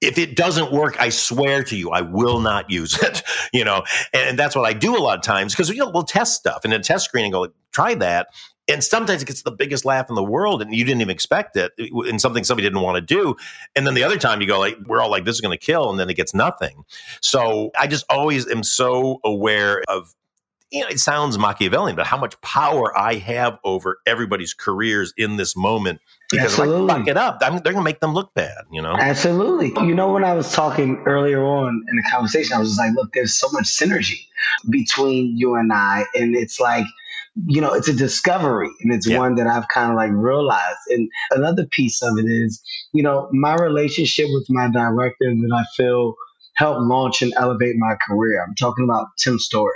if 0.00 0.18
it 0.18 0.36
doesn't 0.36 0.72
work, 0.72 0.96
I 1.00 1.10
swear 1.10 1.62
to 1.64 1.76
you, 1.76 1.90
I 1.90 2.00
will 2.00 2.40
not 2.40 2.70
use 2.70 3.00
it. 3.02 3.22
You 3.52 3.64
know, 3.64 3.82
and, 4.12 4.38
that's 4.38 4.54
what 4.54 4.64
I 4.64 4.72
do 4.72 4.96
a 4.96 5.00
lot 5.02 5.18
of 5.18 5.24
times 5.24 5.52
because 5.52 5.68
you 5.70 5.76
know 5.76 5.90
we'll 5.90 6.04
test 6.04 6.36
stuff 6.36 6.60
and 6.62 6.72
in 6.72 6.82
test 6.82 7.04
screen 7.04 7.24
and 7.24 7.32
go 7.32 7.48
try 7.72 7.94
that, 7.96 8.28
and 8.70 8.84
sometimes 8.84 9.22
it 9.22 9.26
gets 9.26 9.42
the 9.42 9.50
biggest 9.50 9.84
laugh 9.84 10.08
in 10.08 10.14
the 10.14 10.22
world 10.22 10.62
and 10.62 10.72
you 10.72 10.84
didn't 10.84 11.00
even 11.00 11.10
expect 11.10 11.56
it 11.56 11.72
in 12.06 12.20
something 12.20 12.44
somebody 12.44 12.64
didn't 12.64 12.82
want 12.82 12.94
to 12.94 13.00
do 13.14 13.34
and 13.74 13.86
then 13.86 13.94
the 13.94 14.04
other 14.04 14.16
time 14.16 14.40
you 14.40 14.46
go 14.46 14.58
like 14.58 14.76
we're 14.86 15.00
all 15.00 15.10
like 15.10 15.24
this 15.24 15.34
is 15.34 15.40
going 15.40 15.56
to 15.56 15.64
kill 15.64 15.90
and 15.90 15.98
then 15.98 16.08
it 16.08 16.14
gets 16.14 16.32
nothing 16.32 16.84
so 17.20 17.70
i 17.78 17.86
just 17.86 18.04
always 18.08 18.48
am 18.48 18.62
so 18.62 19.18
aware 19.24 19.82
of 19.88 20.14
you 20.70 20.82
know, 20.82 20.88
it 20.88 21.00
sounds 21.00 21.36
Machiavellian, 21.36 21.96
but 21.96 22.06
how 22.06 22.16
much 22.16 22.40
power 22.42 22.96
I 22.96 23.14
have 23.14 23.58
over 23.64 23.98
everybody's 24.06 24.54
careers 24.54 25.12
in 25.16 25.36
this 25.36 25.56
moment. 25.56 26.00
Because 26.30 26.52
Absolutely. 26.52 26.84
if 26.84 26.90
I 26.90 26.98
fuck 26.98 27.08
it 27.08 27.16
up, 27.16 27.38
I 27.42 27.50
mean, 27.50 27.60
they're 27.64 27.72
going 27.72 27.84
to 27.84 27.88
make 27.88 28.00
them 28.00 28.14
look 28.14 28.32
bad, 28.34 28.64
you 28.70 28.80
know? 28.80 28.94
Absolutely. 28.94 29.72
You 29.84 29.94
know, 29.94 30.12
when 30.12 30.22
I 30.22 30.32
was 30.34 30.52
talking 30.52 31.02
earlier 31.04 31.44
on 31.44 31.84
in 31.88 31.96
the 31.96 32.02
conversation, 32.10 32.56
I 32.56 32.60
was 32.60 32.68
just 32.68 32.78
like, 32.78 32.94
look, 32.94 33.12
there's 33.12 33.34
so 33.34 33.48
much 33.50 33.64
synergy 33.64 34.26
between 34.70 35.36
you 35.36 35.56
and 35.56 35.72
I. 35.72 36.04
And 36.14 36.36
it's 36.36 36.60
like, 36.60 36.86
you 37.46 37.60
know, 37.60 37.74
it's 37.74 37.88
a 37.88 37.92
discovery 37.92 38.70
and 38.80 38.92
it's 38.92 39.08
yeah. 39.08 39.18
one 39.18 39.34
that 39.36 39.46
I've 39.46 39.68
kind 39.68 39.90
of 39.90 39.96
like 39.96 40.10
realized. 40.12 40.78
And 40.88 41.10
another 41.32 41.66
piece 41.66 42.02
of 42.02 42.18
it 42.18 42.26
is, 42.26 42.62
you 42.92 43.02
know, 43.02 43.28
my 43.32 43.56
relationship 43.56 44.26
with 44.30 44.46
my 44.48 44.70
director 44.70 45.34
that 45.34 45.52
I 45.52 45.64
feel 45.76 46.14
helped 46.56 46.82
launch 46.82 47.22
and 47.22 47.32
elevate 47.36 47.76
my 47.76 47.96
career. 48.06 48.44
I'm 48.46 48.54
talking 48.54 48.84
about 48.84 49.06
Tim 49.18 49.38
Story. 49.38 49.72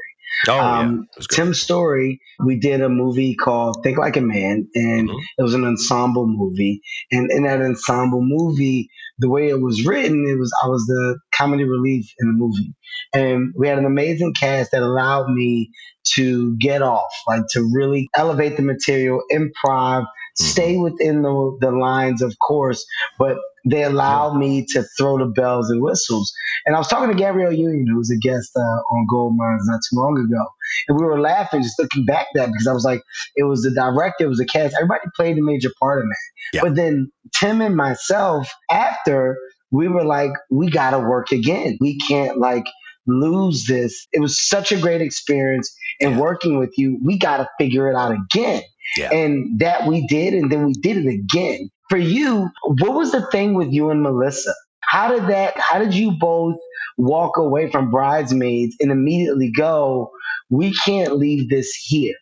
Oh, 0.48 0.60
um, 0.60 1.08
yeah. 1.16 1.26
Tim 1.30 1.54
Story, 1.54 2.20
we 2.44 2.58
did 2.58 2.80
a 2.80 2.88
movie 2.88 3.34
called 3.34 3.78
Think 3.82 3.98
Like 3.98 4.16
a 4.16 4.20
Man, 4.20 4.68
and 4.74 5.08
mm-hmm. 5.08 5.18
it 5.38 5.42
was 5.42 5.54
an 5.54 5.64
ensemble 5.64 6.26
movie. 6.26 6.80
And 7.10 7.30
in 7.30 7.44
that 7.44 7.62
ensemble 7.62 8.20
movie, 8.22 8.88
the 9.18 9.30
way 9.30 9.48
it 9.48 9.60
was 9.60 9.86
written, 9.86 10.26
it 10.28 10.38
was 10.38 10.52
I 10.62 10.68
was 10.68 10.84
the 10.86 11.18
comedy 11.34 11.64
relief 11.64 12.06
in 12.18 12.28
the 12.28 12.34
movie. 12.34 12.74
And 13.12 13.54
we 13.56 13.68
had 13.68 13.78
an 13.78 13.86
amazing 13.86 14.34
cast 14.34 14.72
that 14.72 14.82
allowed 14.82 15.30
me 15.30 15.70
to 16.14 16.56
get 16.58 16.82
off, 16.82 17.12
like 17.26 17.42
to 17.50 17.68
really 17.72 18.08
elevate 18.16 18.56
the 18.56 18.62
material, 18.62 19.22
improv. 19.32 20.04
Stay 20.36 20.76
within 20.76 21.22
the, 21.22 21.56
the 21.60 21.70
lines, 21.70 22.22
of 22.22 22.36
course, 22.40 22.84
but 23.18 23.36
they 23.66 23.82
allowed 23.82 24.36
me 24.36 24.66
to 24.70 24.84
throw 24.98 25.18
the 25.18 25.26
bells 25.26 25.70
and 25.70 25.80
whistles. 25.80 26.32
And 26.66 26.74
I 26.74 26.78
was 26.78 26.88
talking 26.88 27.08
to 27.08 27.14
Gabrielle 27.14 27.52
Union, 27.52 27.86
who 27.88 27.96
was 27.96 28.10
a 28.10 28.16
guest 28.16 28.50
uh, 28.56 28.60
on 28.60 29.06
Gold 29.10 29.36
Minds 29.36 29.66
not 29.66 29.80
too 29.88 29.96
long 29.96 30.18
ago, 30.18 30.44
and 30.88 30.98
we 30.98 31.04
were 31.04 31.20
laughing, 31.20 31.62
just 31.62 31.78
looking 31.78 32.04
back 32.04 32.26
at 32.34 32.34
that 32.34 32.46
because 32.48 32.66
I 32.66 32.72
was 32.72 32.84
like, 32.84 33.00
it 33.36 33.44
was 33.44 33.62
the 33.62 33.70
director, 33.70 34.24
it 34.24 34.28
was 34.28 34.38
the 34.38 34.46
cast, 34.46 34.74
everybody 34.74 35.00
played 35.16 35.38
a 35.38 35.42
major 35.42 35.70
part 35.80 36.02
in 36.02 36.08
that. 36.08 36.16
Yeah. 36.52 36.60
But 36.62 36.74
then 36.74 37.10
Tim 37.38 37.60
and 37.60 37.76
myself, 37.76 38.52
after 38.70 39.38
we 39.70 39.88
were 39.88 40.04
like, 40.04 40.30
we 40.50 40.70
got 40.70 40.90
to 40.90 41.00
work 41.00 41.32
again. 41.32 41.78
We 41.80 41.98
can't 41.98 42.38
like 42.38 42.64
lose 43.06 43.66
this. 43.66 44.06
It 44.12 44.20
was 44.20 44.40
such 44.40 44.72
a 44.72 44.78
great 44.78 45.00
experience 45.00 45.74
in 46.00 46.12
yeah. 46.12 46.20
working 46.20 46.58
with 46.58 46.72
you. 46.76 46.98
We 47.04 47.18
got 47.18 47.38
to 47.38 47.48
figure 47.58 47.90
it 47.90 47.96
out 47.96 48.12
again. 48.12 48.62
Yeah. 48.96 49.12
And 49.12 49.58
that 49.60 49.86
we 49.86 50.06
did, 50.06 50.34
and 50.34 50.50
then 50.50 50.66
we 50.66 50.72
did 50.74 50.98
it 50.98 51.08
again. 51.08 51.70
For 51.88 51.98
you, 51.98 52.48
what 52.64 52.94
was 52.94 53.12
the 53.12 53.26
thing 53.30 53.54
with 53.54 53.72
you 53.72 53.90
and 53.90 54.02
Melissa? 54.02 54.54
How 54.80 55.08
did 55.08 55.26
that, 55.28 55.58
how 55.58 55.78
did 55.78 55.94
you 55.94 56.12
both 56.12 56.56
walk 56.96 57.36
away 57.36 57.70
from 57.70 57.90
Bridesmaids 57.90 58.76
and 58.80 58.90
immediately 58.90 59.50
go, 59.50 60.10
we 60.50 60.72
can't 60.84 61.16
leave 61.16 61.50
this 61.50 61.74
here? 61.74 62.14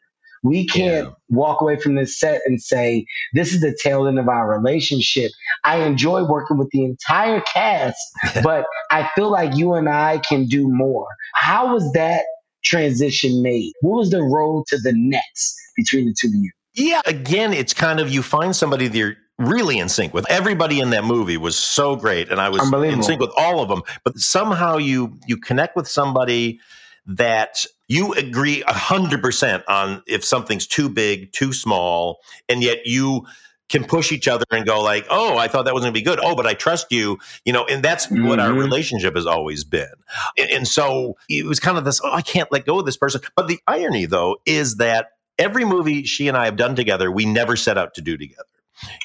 We 0.42 0.66
can't 0.66 1.06
yeah. 1.06 1.14
walk 1.28 1.60
away 1.60 1.76
from 1.76 1.94
this 1.94 2.18
set 2.18 2.40
and 2.46 2.60
say, 2.60 3.06
this 3.32 3.52
is 3.52 3.60
the 3.60 3.76
tail 3.80 4.08
end 4.08 4.18
of 4.18 4.28
our 4.28 4.50
relationship. 4.50 5.30
I 5.62 5.78
enjoy 5.78 6.24
working 6.24 6.58
with 6.58 6.68
the 6.72 6.84
entire 6.84 7.40
cast, 7.42 7.98
but 8.42 8.64
I 8.90 9.08
feel 9.14 9.30
like 9.30 9.56
you 9.56 9.74
and 9.74 9.88
I 9.88 10.18
can 10.18 10.46
do 10.46 10.66
more. 10.68 11.06
How 11.34 11.72
was 11.72 11.92
that 11.92 12.24
transition 12.64 13.42
made? 13.42 13.72
What 13.80 13.98
was 13.98 14.10
the 14.10 14.22
road 14.22 14.66
to 14.68 14.78
the 14.78 14.92
next 14.94 15.56
between 15.76 16.06
the 16.06 16.14
two 16.18 16.28
of 16.28 16.34
you? 16.34 16.50
Yeah, 16.74 17.02
again, 17.04 17.52
it's 17.52 17.74
kind 17.74 18.00
of 18.00 18.10
you 18.10 18.22
find 18.22 18.56
somebody 18.56 18.88
that 18.88 18.96
you're 18.96 19.16
really 19.38 19.78
in 19.78 19.88
sync 19.88 20.14
with. 20.14 20.28
Everybody 20.30 20.80
in 20.80 20.90
that 20.90 21.04
movie 21.04 21.36
was 21.36 21.56
so 21.56 21.96
great, 21.96 22.30
and 22.30 22.40
I 22.40 22.48
was 22.48 22.62
in 22.72 23.02
sync 23.02 23.20
with 23.20 23.32
all 23.36 23.60
of 23.60 23.68
them. 23.68 23.82
But 24.04 24.18
somehow 24.18 24.78
you 24.78 25.18
you 25.26 25.36
connect 25.36 25.76
with 25.76 25.88
somebody 25.88 26.60
that 27.06 27.66
you 27.88 28.14
agree 28.14 28.62
hundred 28.66 29.22
percent 29.22 29.64
on 29.68 30.02
if 30.06 30.24
something's 30.24 30.66
too 30.66 30.88
big, 30.88 31.32
too 31.32 31.52
small, 31.52 32.20
and 32.48 32.62
yet 32.62 32.86
you 32.86 33.26
can 33.72 33.84
push 33.84 34.12
each 34.12 34.28
other 34.28 34.44
and 34.52 34.64
go 34.66 34.80
like, 34.80 35.06
"Oh, 35.10 35.38
I 35.38 35.48
thought 35.48 35.64
that 35.64 35.74
was 35.74 35.82
going 35.82 35.92
to 35.92 35.98
be 35.98 36.04
good. 36.04 36.20
Oh, 36.22 36.36
but 36.36 36.46
I 36.46 36.54
trust 36.54 36.92
you." 36.92 37.18
You 37.44 37.52
know, 37.52 37.64
and 37.64 37.82
that's 37.82 38.06
mm-hmm. 38.06 38.28
what 38.28 38.38
our 38.38 38.50
mm-hmm. 38.50 38.58
relationship 38.58 39.16
has 39.16 39.26
always 39.26 39.64
been. 39.64 39.92
And, 40.38 40.50
and 40.50 40.68
so 40.68 41.16
it 41.28 41.46
was 41.46 41.58
kind 41.58 41.78
of 41.78 41.84
this, 41.84 42.00
"Oh, 42.04 42.12
I 42.12 42.22
can't 42.22 42.52
let 42.52 42.66
go 42.66 42.78
of 42.78 42.86
this 42.86 42.96
person." 42.96 43.22
But 43.34 43.48
the 43.48 43.58
irony 43.66 44.06
though 44.06 44.36
is 44.46 44.76
that 44.76 45.12
every 45.38 45.64
movie 45.64 46.04
she 46.04 46.28
and 46.28 46.36
I 46.36 46.44
have 46.44 46.56
done 46.56 46.76
together, 46.76 47.10
we 47.10 47.24
never 47.24 47.56
set 47.56 47.78
out 47.78 47.94
to 47.94 48.02
do 48.02 48.16
together. 48.16 48.44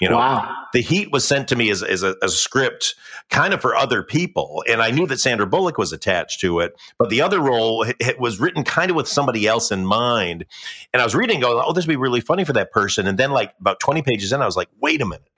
You 0.02 0.10
know, 0.10 0.18
wow. 0.18 0.54
the 0.74 0.82
Heat 0.82 1.12
was 1.12 1.26
sent 1.26 1.48
to 1.50 1.56
me 1.56 1.70
as, 1.70 1.84
as 1.84 2.04
a, 2.04 2.16
as, 2.22 2.34
a, 2.34 2.38
script 2.38 2.96
kind 3.30 3.54
of 3.54 3.62
for 3.62 3.76
other 3.76 4.04
people. 4.04 4.64
And 4.70 4.82
I 4.82 4.92
knew 4.92 5.08
that 5.08 5.20
Sandra 5.20 5.46
Bullock 5.46 5.78
was 5.78 5.92
attached 5.92 6.40
to 6.42 6.60
it, 6.60 6.76
but 6.98 7.10
the 7.10 7.22
other 7.22 7.40
role 7.40 7.84
it, 7.84 7.96
it 8.00 8.20
was 8.20 8.40
written 8.40 8.64
kind 8.64 8.90
of 8.90 8.96
with 8.96 9.08
somebody 9.08 9.48
else 9.48 9.72
in 9.72 9.86
mind. 9.86 10.46
And 10.94 11.02
I 11.02 11.06
was 11.06 11.16
reading, 11.16 11.40
going, 11.40 11.62
oh, 11.66 11.74
this 11.74 11.86
would 11.86 11.92
be 11.92 11.98
really 11.98 12.22
funny 12.22 12.44
for 12.44 12.54
that 12.54 12.72
person. 12.72 13.08
And 13.08 13.18
then, 13.18 13.32
like, 13.32 13.54
about 13.60 13.80
20 13.80 14.02
pages 14.02 14.32
in, 14.32 14.42
I 14.42 14.46
was 14.46 14.58
like, 14.58 14.70
wait 14.80 15.02
a 15.02 15.06
minute. 15.06 15.30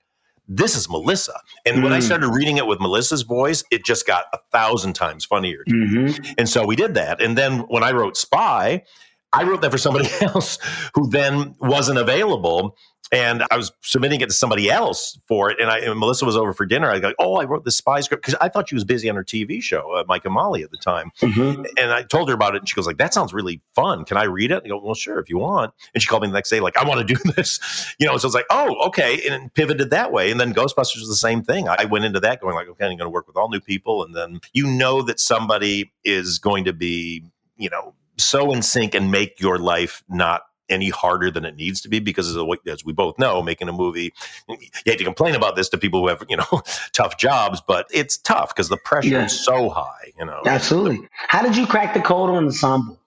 This 0.52 0.75
is 0.75 0.89
Melissa. 0.89 1.39
And 1.63 1.78
mm. 1.78 1.84
when 1.84 1.93
I 1.93 1.97
hmm. 1.97 2.06
started 2.06 2.30
reading 2.30 2.58
it 2.58 2.65
with 2.65 2.80
Melissa's 2.80 3.21
voice, 3.21 3.63
it 3.69 3.86
just 3.86 4.08
got 4.08 4.25
a 4.34 4.39
thousand 4.52 4.93
times 4.93 5.23
funnier. 5.23 5.63
Mm-hmm. 5.69 6.23
And 6.39 6.49
so 6.49 6.65
we 6.65 6.75
did 6.75 6.95
that. 6.95 7.21
And 7.21 7.38
then 7.38 7.60
when 7.67 7.84
I 7.84 7.91
wrote 7.91 8.17
Spy, 8.17 8.84
I 9.32 9.43
wrote 9.43 9.62
that 9.62 9.71
for 9.71 9.78
somebody 9.78 10.10
else 10.21 10.58
who 10.95 11.08
then 11.10 11.56
wasn't 11.60 11.99
available. 11.99 12.75
And 13.12 13.43
I 13.50 13.58
was 13.58 13.72
submitting 13.82 14.22
it 14.22 14.28
to 14.28 14.36
somebody 14.36 14.69
else 14.69 15.19
for 15.28 15.50
it. 15.50 15.60
And, 15.60 15.72
I, 15.72 15.80
and 15.80 16.00
Melissa 16.00 16.26
was 16.26 16.38
over 16.38 16.54
for 16.54 16.65
dinner. 16.65 16.91
I 16.91 17.00
go, 17.00 17.13
Oh, 17.17 17.36
I 17.36 17.45
wrote 17.45 17.65
the 17.65 17.72
spy 17.72 18.02
script 18.02 18.24
because 18.24 18.38
I 18.39 18.50
thought 18.50 18.69
she 18.69 18.76
was 18.76 18.84
busy 18.84 19.10
on 19.10 19.15
her 19.15 19.24
TV 19.24 19.62
show, 19.63 19.93
uh, 19.95 20.04
Mike 20.08 20.26
and 20.26 20.34
Molly 20.34 20.62
at 20.63 20.69
the 20.69 20.78
time. 20.78 21.12
Mm-hmm. 21.22 21.65
And 21.78 21.91
I 21.91 22.04
told 22.04 22.30
her 22.30 22.36
about 22.36 22.56
it. 22.56 22.60
And 22.60 22.69
she 22.69 22.76
goes, 22.76 22.86
like, 22.86 22.98
That 22.98 23.13
sounds 23.13 23.34
really 23.34 23.62
fun. 23.74 24.06
Can 24.06 24.17
I 24.17 24.24
read 24.24 24.52
it? 24.52 24.62
I 24.63 24.67
go, 24.67 24.80
Well, 24.80 24.93
sure, 24.93 25.19
if 25.19 25.30
you 25.30 25.39
want. 25.39 25.74
And 25.93 26.04
she 26.04 26.08
called 26.08 26.22
me 26.22 26.28
the 26.28 26.34
next 26.34 26.50
day, 26.50 26.60
like, 26.60 26.78
I 26.78 26.88
want 26.88 27.06
to 27.08 27.15
do 27.15 27.19
this. 27.36 27.95
You 28.00 28.06
know, 28.06 28.17
so 28.17 28.28
it's 28.28 28.36
like, 28.36 28.45
Oh, 28.52 28.76
okay. 28.88 29.28
And 29.28 29.52
pivoted 29.54 29.89
that 29.89 30.12
way. 30.12 30.30
And 30.30 30.39
then 30.39 30.54
Ghostbusters 30.54 31.00
was 31.00 31.10
the 31.10 31.15
same 31.15 31.41
thing. 31.41 31.67
I 31.67 31.86
went 31.86 32.06
into 32.06 32.19
that 32.19 32.41
going, 32.41 32.56
like, 32.56 32.67
Okay, 32.67 32.86
I'm 32.86 32.91
going 32.91 33.00
to 33.00 33.10
work 33.10 33.28
with 33.28 33.38
all 33.38 33.50
new 33.50 33.62
people. 33.62 34.04
And 34.04 34.15
then 34.15 34.39
you 34.54 34.67
know 34.67 35.02
that 35.02 35.19
somebody 35.19 35.91
is 36.04 36.38
going 36.38 36.65
to 36.65 36.74
be, 36.74 37.24
you 37.58 37.69
know, 37.69 37.95
so 38.17 38.52
in 38.52 38.62
sync 38.62 38.93
and 38.93 39.12
make 39.12 39.39
your 39.39 39.58
life 39.58 40.04
not 40.10 40.43
any 40.69 40.89
harder 40.89 41.32
than 41.32 41.45
it 41.45 41.55
needs 41.55 41.82
to 41.82 41.89
be 41.89 41.99
because 41.99 42.36
as 42.67 42.86
we 42.86 42.93
both 42.93 43.17
know 43.19 43.41
making 43.41 43.67
a 43.67 43.73
movie 43.73 44.13
you 44.47 44.58
hate 44.86 44.97
to 44.97 45.03
complain 45.03 45.36
about 45.36 45.55
this 45.55 45.69
to 45.69 45.77
people 45.77 46.01
who 46.01 46.08
have 46.08 46.23
you 46.29 46.38
know 46.38 46.62
tough 46.93 47.17
jobs 47.17 47.62
but 47.67 47.88
it's 47.93 48.17
tough 48.17 48.49
because 48.49 48.69
the 48.69 48.77
pressure 48.77 49.10
yeah. 49.10 49.25
is 49.25 49.45
so 49.45 49.69
high 49.69 50.12
you 50.17 50.25
know 50.25 50.41
absolutely 50.45 51.08
how 51.12 51.41
did 51.41 51.55
you 51.55 51.65
crack 51.65 51.93
the 51.93 52.01
code 52.01 52.29
on 52.29 52.45
ensemble 52.45 52.99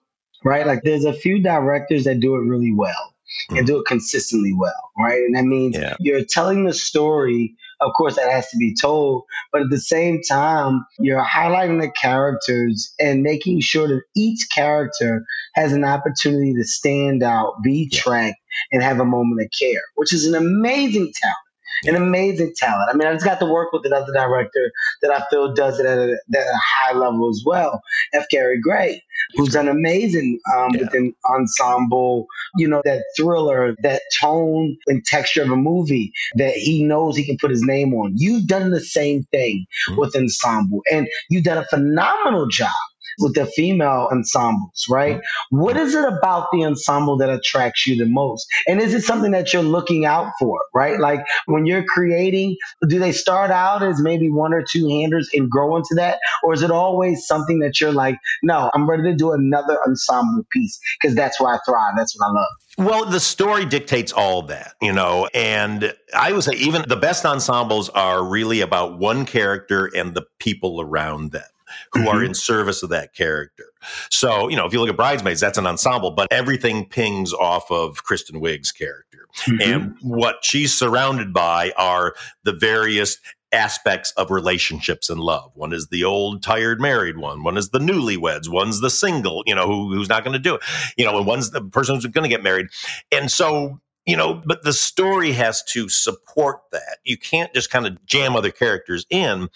right 0.43 0.67
like 0.67 0.83
there's 0.83 1.05
a 1.05 1.13
few 1.13 1.41
directors 1.41 2.03
that 2.03 2.19
do 2.19 2.35
it 2.35 2.41
really 2.41 2.73
well 2.73 3.13
and 3.49 3.59
mm. 3.59 3.65
do 3.65 3.79
it 3.79 3.85
consistently 3.85 4.53
well 4.53 4.91
right 4.97 5.19
and 5.19 5.35
that 5.35 5.45
means 5.45 5.75
yeah. 5.75 5.95
you're 5.99 6.23
telling 6.23 6.65
the 6.65 6.73
story 6.73 7.55
of 7.81 7.93
course, 7.93 8.15
that 8.15 8.31
has 8.31 8.49
to 8.49 8.57
be 8.57 8.75
told. 8.79 9.23
But 9.51 9.63
at 9.63 9.69
the 9.69 9.79
same 9.79 10.21
time, 10.21 10.85
you're 10.99 11.23
highlighting 11.23 11.81
the 11.81 11.91
characters 11.91 12.93
and 12.99 13.23
making 13.23 13.61
sure 13.61 13.87
that 13.87 14.01
each 14.15 14.47
character 14.53 15.25
has 15.55 15.73
an 15.73 15.83
opportunity 15.83 16.53
to 16.53 16.63
stand 16.63 17.23
out, 17.23 17.61
be 17.63 17.89
tracked, 17.89 18.37
and 18.71 18.83
have 18.83 18.99
a 18.99 19.05
moment 19.05 19.41
of 19.41 19.47
care, 19.59 19.81
which 19.95 20.13
is 20.13 20.25
an 20.25 20.35
amazing 20.35 21.11
talent 21.21 21.37
an 21.85 21.95
amazing 21.95 22.53
talent. 22.55 22.89
I 22.91 22.95
mean, 22.95 23.07
I 23.07 23.13
just 23.13 23.25
got 23.25 23.39
to 23.39 23.45
work 23.45 23.71
with 23.71 23.85
another 23.85 24.11
director 24.13 24.71
that 25.01 25.11
I 25.11 25.23
feel 25.29 25.53
does 25.53 25.79
it 25.79 25.85
at 25.85 25.97
a, 25.97 26.17
at 26.35 26.47
a 26.47 26.59
high 26.63 26.93
level 26.93 27.29
as 27.29 27.43
well, 27.45 27.81
F. 28.13 28.25
Gary 28.29 28.59
Gray, 28.59 29.03
who's 29.35 29.53
done 29.53 29.67
amazing 29.67 30.39
um, 30.55 30.71
yeah. 30.73 30.87
with 30.93 31.13
ensemble, 31.29 32.27
you 32.57 32.67
know, 32.67 32.81
that 32.85 33.03
thriller, 33.17 33.75
that 33.83 34.01
tone 34.19 34.77
and 34.87 35.03
texture 35.05 35.43
of 35.43 35.51
a 35.51 35.55
movie 35.55 36.11
that 36.35 36.53
he 36.53 36.83
knows 36.83 37.15
he 37.15 37.25
can 37.25 37.37
put 37.39 37.51
his 37.51 37.63
name 37.63 37.93
on. 37.93 38.13
You've 38.15 38.47
done 38.47 38.71
the 38.71 38.81
same 38.81 39.23
thing 39.31 39.65
mm-hmm. 39.89 39.99
with 39.99 40.15
ensemble, 40.15 40.81
and 40.91 41.07
you've 41.29 41.43
done 41.43 41.57
a 41.57 41.65
phenomenal 41.65 42.47
job 42.47 42.71
with 43.19 43.35
the 43.35 43.45
female 43.45 44.07
ensembles, 44.11 44.85
right? 44.89 45.21
What 45.49 45.77
is 45.77 45.95
it 45.95 46.05
about 46.05 46.47
the 46.51 46.63
ensemble 46.65 47.17
that 47.17 47.29
attracts 47.29 47.85
you 47.85 47.95
the 47.95 48.05
most? 48.05 48.45
And 48.67 48.81
is 48.81 48.93
it 48.93 49.01
something 49.01 49.31
that 49.31 49.53
you're 49.53 49.63
looking 49.63 50.05
out 50.05 50.31
for, 50.39 50.61
right? 50.73 50.99
Like 50.99 51.25
when 51.45 51.65
you're 51.65 51.83
creating, 51.83 52.57
do 52.87 52.99
they 52.99 53.11
start 53.11 53.51
out 53.51 53.83
as 53.83 54.01
maybe 54.01 54.29
one 54.29 54.53
or 54.53 54.63
two 54.63 54.87
handers 54.87 55.29
and 55.33 55.49
grow 55.49 55.75
into 55.75 55.95
that? 55.95 56.19
Or 56.43 56.53
is 56.53 56.61
it 56.61 56.71
always 56.71 57.25
something 57.25 57.59
that 57.59 57.79
you're 57.79 57.91
like, 57.91 58.17
no, 58.41 58.69
I'm 58.73 58.89
ready 58.89 59.03
to 59.03 59.15
do 59.15 59.31
another 59.31 59.77
ensemble 59.85 60.45
piece 60.51 60.79
because 61.01 61.15
that's 61.15 61.39
where 61.39 61.53
I 61.53 61.59
thrive. 61.65 61.93
That's 61.97 62.17
what 62.17 62.27
I 62.27 62.31
love. 62.31 62.47
Well, 62.77 63.05
the 63.05 63.19
story 63.19 63.65
dictates 63.65 64.11
all 64.11 64.41
that, 64.43 64.73
you 64.81 64.91
know, 64.91 65.29
and 65.33 65.93
I 66.15 66.31
would 66.31 66.43
say 66.43 66.53
even 66.53 66.83
the 66.87 66.95
best 66.95 67.23
ensembles 67.23 67.89
are 67.89 68.23
really 68.23 68.61
about 68.61 68.97
one 68.97 69.25
character 69.25 69.91
and 69.95 70.15
the 70.15 70.23
people 70.39 70.81
around 70.81 71.31
them 71.31 71.43
who 71.91 71.99
mm-hmm. 71.99 72.07
are 72.09 72.23
in 72.23 72.33
service 72.33 72.83
of 72.83 72.89
that 72.89 73.13
character. 73.13 73.65
So, 74.09 74.47
you 74.47 74.55
know, 74.55 74.65
if 74.65 74.73
you 74.73 74.79
look 74.79 74.89
at 74.89 74.95
Bridesmaids, 74.95 75.41
that's 75.41 75.57
an 75.57 75.67
ensemble, 75.67 76.11
but 76.11 76.27
everything 76.31 76.85
pings 76.87 77.33
off 77.33 77.69
of 77.71 78.03
Kristen 78.03 78.39
Wiig's 78.41 78.71
character. 78.71 79.27
Mm-hmm. 79.45 79.61
And 79.61 79.97
what 80.01 80.43
she's 80.43 80.77
surrounded 80.77 81.33
by 81.33 81.71
are 81.77 82.15
the 82.43 82.53
various 82.53 83.17
aspects 83.51 84.11
of 84.17 84.31
relationships 84.31 85.09
and 85.09 85.19
love. 85.19 85.51
One 85.53 85.73
is 85.73 85.87
the 85.87 86.03
old 86.03 86.41
tired 86.41 86.81
married 86.81 87.17
one. 87.17 87.43
One 87.43 87.55
is 87.55 87.69
the 87.69 87.79
newlyweds. 87.79 88.49
One's 88.49 88.81
the 88.81 88.89
single, 88.89 89.43
you 89.45 89.55
know, 89.55 89.67
who, 89.67 89.93
who's 89.93 90.09
not 90.09 90.23
going 90.23 90.33
to 90.33 90.39
do 90.39 90.55
it. 90.55 90.61
You 90.97 91.05
know, 91.05 91.17
and 91.17 91.27
one's 91.27 91.51
the 91.51 91.61
person 91.61 91.95
who's 91.95 92.05
going 92.07 92.23
to 92.23 92.35
get 92.35 92.43
married. 92.43 92.67
And 93.11 93.31
so, 93.31 93.79
you 94.05 94.17
know, 94.17 94.41
but 94.45 94.63
the 94.63 94.73
story 94.73 95.31
has 95.33 95.63
to 95.65 95.87
support 95.87 96.61
that. 96.71 96.97
You 97.05 97.17
can't 97.17 97.53
just 97.53 97.69
kind 97.69 97.85
of 97.85 98.03
jam 98.05 98.35
other 98.35 98.51
characters 98.51 99.05
in. 99.09 99.49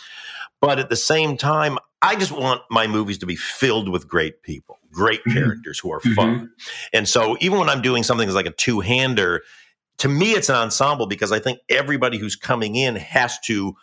But 0.62 0.80
at 0.80 0.90
the 0.90 0.96
same 0.96 1.36
time, 1.38 1.78
I 2.02 2.16
just 2.16 2.32
want 2.32 2.62
my 2.70 2.88
movies 2.88 3.18
to 3.20 3.26
be 3.26 3.36
filled 3.36 3.90
with 3.90 4.08
great 4.08 4.44
people, 4.44 4.78
great 4.92 5.22
mm-hmm. 5.22 5.38
characters 5.38 5.80
who 5.80 5.92
are 5.92 6.00
fun. 6.00 6.14
Mm-hmm. 6.16 6.46
And 6.94 7.08
so 7.08 7.38
even 7.40 7.58
when 7.58 7.70
I'm 7.70 7.82
doing 7.82 8.04
something 8.04 8.28
that's 8.28 8.36
like 8.36 8.46
a 8.46 8.52
two 8.52 8.80
hander, 8.82 9.44
to 10.00 10.08
me, 10.08 10.34
it's 10.34 10.50
an 10.50 10.56
ensemble 10.56 11.08
because 11.08 11.32
I 11.32 11.40
think 11.40 11.60
everybody 11.70 12.18
who's 12.18 12.36
coming 12.36 12.76
in 12.76 12.96
has 12.98 13.40
to 13.46 13.76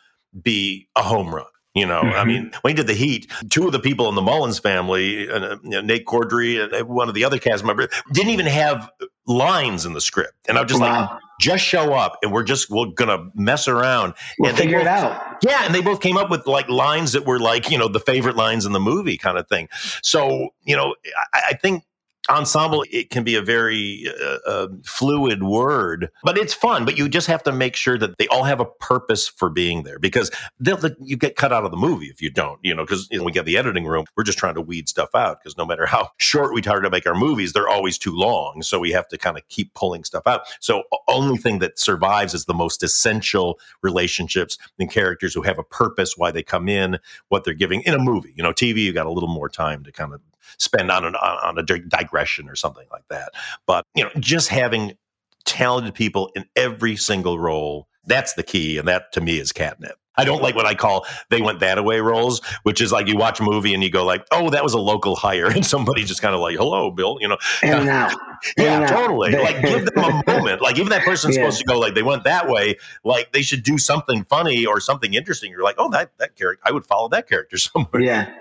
be 0.43 0.89
a 0.97 1.03
home 1.03 1.35
run. 1.35 1.47
You 1.75 1.87
know, 1.87 2.03
mm-hmm. 2.03 2.17
I 2.17 2.25
mean, 2.25 2.53
when 2.61 2.71
he 2.71 2.75
did 2.77 2.87
the 2.87 2.95
Heat, 2.95 3.29
two 3.51 3.67
of 3.67 3.73
the 3.73 3.81
people 3.81 4.09
in 4.09 4.15
the 4.15 4.23
Mullins 4.23 4.61
family, 4.61 5.29
uh, 5.29 5.57
you 5.65 5.71
know, 5.71 5.81
Nate 5.81 6.07
Corddry 6.07 6.63
and 6.63 6.89
one 6.89 7.09
of 7.09 7.17
the 7.17 7.25
other 7.25 7.37
cast 7.37 7.65
members, 7.65 7.89
didn't 8.13 8.31
even 8.31 8.47
have 8.47 8.89
lines 9.27 9.85
in 9.85 9.93
the 9.93 10.01
script. 10.01 10.35
And 10.49 10.57
I'm 10.57 10.69
just 10.69 10.81
wow. 10.81 11.11
like, 11.11 11.21
just 11.41 11.65
show 11.65 11.95
up 11.95 12.19
and 12.23 12.33
we're 12.33 12.45
just 12.45 12.71
we're 12.71 12.87
gonna 12.87 13.31
mess 13.35 13.69
around 13.69 14.15
we'll 14.39 14.51
and 14.51 14.59
figure 14.59 14.79
both, 14.79 14.87
it 14.87 14.91
out. 14.91 15.37
Yeah, 15.43 15.65
and 15.65 15.75
they 15.75 15.81
both 15.81 16.01
came 16.01 16.17
up 16.17 16.31
with 16.31 16.47
like 16.47 16.69
lines 16.69 17.13
that 17.13 17.27
were 17.27 17.39
like 17.39 17.71
you 17.71 17.79
know 17.79 17.89
the 17.89 18.01
favorite 18.01 18.37
lines 18.37 18.67
in 18.67 18.73
the 18.73 18.81
movie 18.81 19.19
kind 19.19 19.39
of 19.39 19.49
thing. 19.49 19.69
So 20.03 20.51
you 20.65 20.77
know, 20.77 20.95
I, 21.33 21.43
I 21.51 21.55
think 21.55 21.85
ensemble 22.29 22.85
it 22.91 23.11
can 23.11 23.25
be 23.25 23.35
a 23.35 23.43
very 23.43 24.07
uh, 24.23 24.39
uh, 24.47 24.69
fluid 24.85 25.43
word 25.43 26.11
but 26.23 26.39
it's 26.39 26.55
fun 26.55 26.85
but 26.85 26.97
you 26.97 27.09
just 27.09 27.27
have 27.27 27.43
to 27.43 27.53
make 27.53 27.77
sure 27.77 27.99
that 27.99 28.17
they 28.19 28.27
all 28.29 28.45
have 28.45 28.61
a 28.61 28.65
purpose 28.65 29.29
for 29.29 29.51
being 29.51 29.83
there 29.83 29.99
because 29.99 30.31
they'll 30.59 30.81
you 31.01 31.17
get 31.17 31.37
cut 31.37 31.53
out 31.53 31.65
of 31.65 31.71
the 31.71 31.77
movie 31.77 32.07
if 32.07 32.23
you 32.23 32.31
don't 32.31 32.59
you 32.63 32.75
know 32.75 32.85
because 32.85 33.09
you 33.11 33.19
know, 33.19 33.25
we 33.25 33.33
get 33.33 33.45
the 33.45 33.57
editing 33.57 33.87
room 33.87 34.05
we're 34.17 34.25
just 34.25 34.39
trying 34.39 34.55
to 34.55 34.61
weed 34.61 34.89
stuff 34.89 35.15
out 35.15 35.39
because 35.41 35.57
no 35.57 35.67
matter 35.67 35.87
how 35.87 36.09
short 36.19 36.55
we 36.55 36.61
try 36.61 36.81
to 36.81 36.91
make 36.91 37.07
our 37.07 37.15
movies 37.15 37.53
they're 37.53 37.69
always 37.69 37.99
too 37.99 38.15
long 38.15 38.63
so 38.63 38.79
we 38.79 38.91
have 38.91 39.09
to 39.09 39.19
kind 39.19 39.37
of 39.37 39.47
keep 39.49 39.73
pulling 39.75 40.05
stuff 40.05 40.27
out. 40.27 40.43
So 40.61 40.85
only 41.09 41.39
thing 41.39 41.59
that 41.61 41.79
survives 41.79 42.35
is 42.35 42.45
the 42.45 42.55
most 42.55 42.83
essential 42.83 43.59
relationships 43.83 44.59
and 44.79 44.91
characters 44.91 45.35
who 45.35 45.43
have 45.43 45.59
a 45.59 45.63
purpose 45.63 46.17
why 46.17 46.31
they 46.31 46.43
come 46.43 46.69
in 46.69 46.99
what 47.29 47.45
they're 47.45 47.55
giving 47.55 47.83
in 47.83 47.95
a 47.95 47.99
movie 47.99 48.33
you 48.37 48.43
know 48.43 48.53
tv 48.53 48.79
you 48.79 48.93
got 48.93 49.07
a 49.07 49.11
little 49.11 49.29
more 49.29 49.49
time 49.49 49.83
to 49.85 49.93
kind 49.93 50.13
of 50.13 50.21
spend 50.59 50.91
on 50.91 51.05
an, 51.05 51.15
on 51.17 51.59
a 51.59 51.63
digression 51.63 52.49
or 52.49 52.57
something 52.57 52.87
like 52.93 53.05
that. 53.11 53.33
But 53.67 53.85
you 53.95 54.05
know, 54.05 54.11
just 54.19 54.49
having 54.49 54.97
talented 55.45 55.95
people 55.95 56.31
in 56.35 56.45
every 56.57 56.97
single 56.97 57.39
role 57.39 57.89
that's 58.07 58.35
the 58.35 58.43
key, 58.43 58.79
and 58.79 58.89
that 58.89 59.13
to 59.13 59.21
me 59.21 59.39
is 59.39 59.53
catnip. 59.53 59.97
I 60.17 60.25
don't 60.25 60.41
like 60.41 60.55
what 60.55 60.65
I 60.65 60.77
call 60.77 61.07
they 61.31 61.43
went 61.43 61.59
that 61.59 61.77
away 61.77 61.99
roles, 61.99 62.41
which 62.63 62.81
is 62.81 62.93
like 62.93 63.09
you 63.09 63.17
watch 63.17 63.41
a 63.41 63.43
movie 63.43 63.75
and 63.75 63.83
you 63.83 63.91
go 63.91 64.05
like, 64.05 64.25
oh, 64.31 64.49
that 64.51 64.63
was 64.63 64.73
a 64.73 64.79
local 64.79 65.17
hire, 65.17 65.47
and 65.51 65.67
somebody 65.67 66.05
just 66.05 66.23
kind 66.23 66.35
of 66.35 66.41
like, 66.41 66.57
hello, 66.57 66.91
Bill, 66.91 67.19
you 67.21 67.29
know, 67.29 67.39
and 67.63 67.87
now, 67.87 68.11
yeah, 68.57 68.81
and 68.81 68.89
totally. 68.89 69.33
like 69.33 69.61
give 69.63 69.87
them 69.87 70.05
a 70.05 70.23
moment. 70.27 70.63
Like 70.63 70.77
even 70.79 70.91
that 70.91 71.05
person's 71.05 71.37
yeah. 71.37 71.43
supposed 71.43 71.61
to 71.61 71.65
go 71.65 71.79
like 71.79 71.95
they 71.95 72.03
went 72.03 72.25
that 72.25 72.49
way, 72.49 72.77
like 73.03 73.33
they 73.33 73.43
should 73.43 73.63
do 73.63 73.79
something 73.79 74.25
funny 74.25 74.67
or 74.67 74.81
something 74.81 75.15
interesting. 75.15 75.51
You're 75.51 75.65
like, 75.65 75.77
oh, 75.79 75.91
that 75.91 76.13
that 76.19 76.37
character, 76.37 76.63
I 76.65 76.73
would 76.73 76.85
follow 76.85 77.09
that 77.09 77.29
character 77.29 77.57
somewhere. 77.57 78.03
Yeah, 78.03 78.33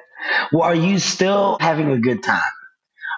well, 0.51 0.63
are 0.63 0.75
you 0.75 0.99
still 0.99 1.57
having 1.59 1.91
a 1.91 1.97
good 1.97 2.23
time? 2.23 2.41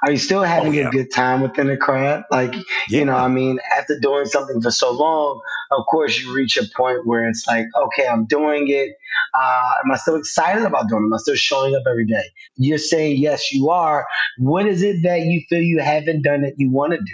Are 0.04 0.12
you 0.12 0.18
still 0.18 0.44
having 0.44 0.74
oh, 0.74 0.76
yeah. 0.76 0.88
a 0.88 0.92
good 0.92 1.12
time 1.12 1.42
within 1.42 1.68
the 1.68 1.78
craft? 1.78 2.26
Like, 2.30 2.54
yeah. 2.54 3.00
you 3.00 3.06
know, 3.06 3.16
I 3.16 3.28
mean, 3.28 3.60
after 3.76 4.00
doing 4.00 4.26
something 4.26 4.62
for 4.62 4.70
so 4.70 4.92
long, 4.92 5.42
of 5.72 5.84
course, 5.90 6.20
you 6.20 6.32
reach 6.34 6.58
a 6.58 6.64
point 6.76 7.08
where 7.08 7.28
it's 7.28 7.46
like, 7.48 7.66
okay, 7.76 8.08
I'm 8.08 8.26
doing 8.26 8.68
it. 8.68 8.92
Uh, 9.34 9.74
am 9.84 9.92
I 9.92 9.98
still 9.98 10.16
excited 10.16 10.64
about 10.64 10.90
doing 10.90 11.04
it? 11.04 11.06
Am 11.08 11.14
I 11.14 11.18
still 11.18 11.36
showing 11.36 11.76
up 11.76 11.84
every 11.90 12.06
day? 12.06 12.24
You're 12.56 12.78
saying, 12.78 13.18
yes, 13.18 13.52
you 13.52 13.70
are. 13.70 14.06
What 14.38 14.68
is 14.68 14.84
it 14.84 15.02
that 15.04 15.22
you 15.22 15.42
feel 15.50 15.62
you 15.62 15.80
haven't 15.80 16.22
done 16.22 16.42
that 16.44 16.54
you 16.58 16.70
want 16.70 16.92
to 16.94 17.00
do? 17.00 17.14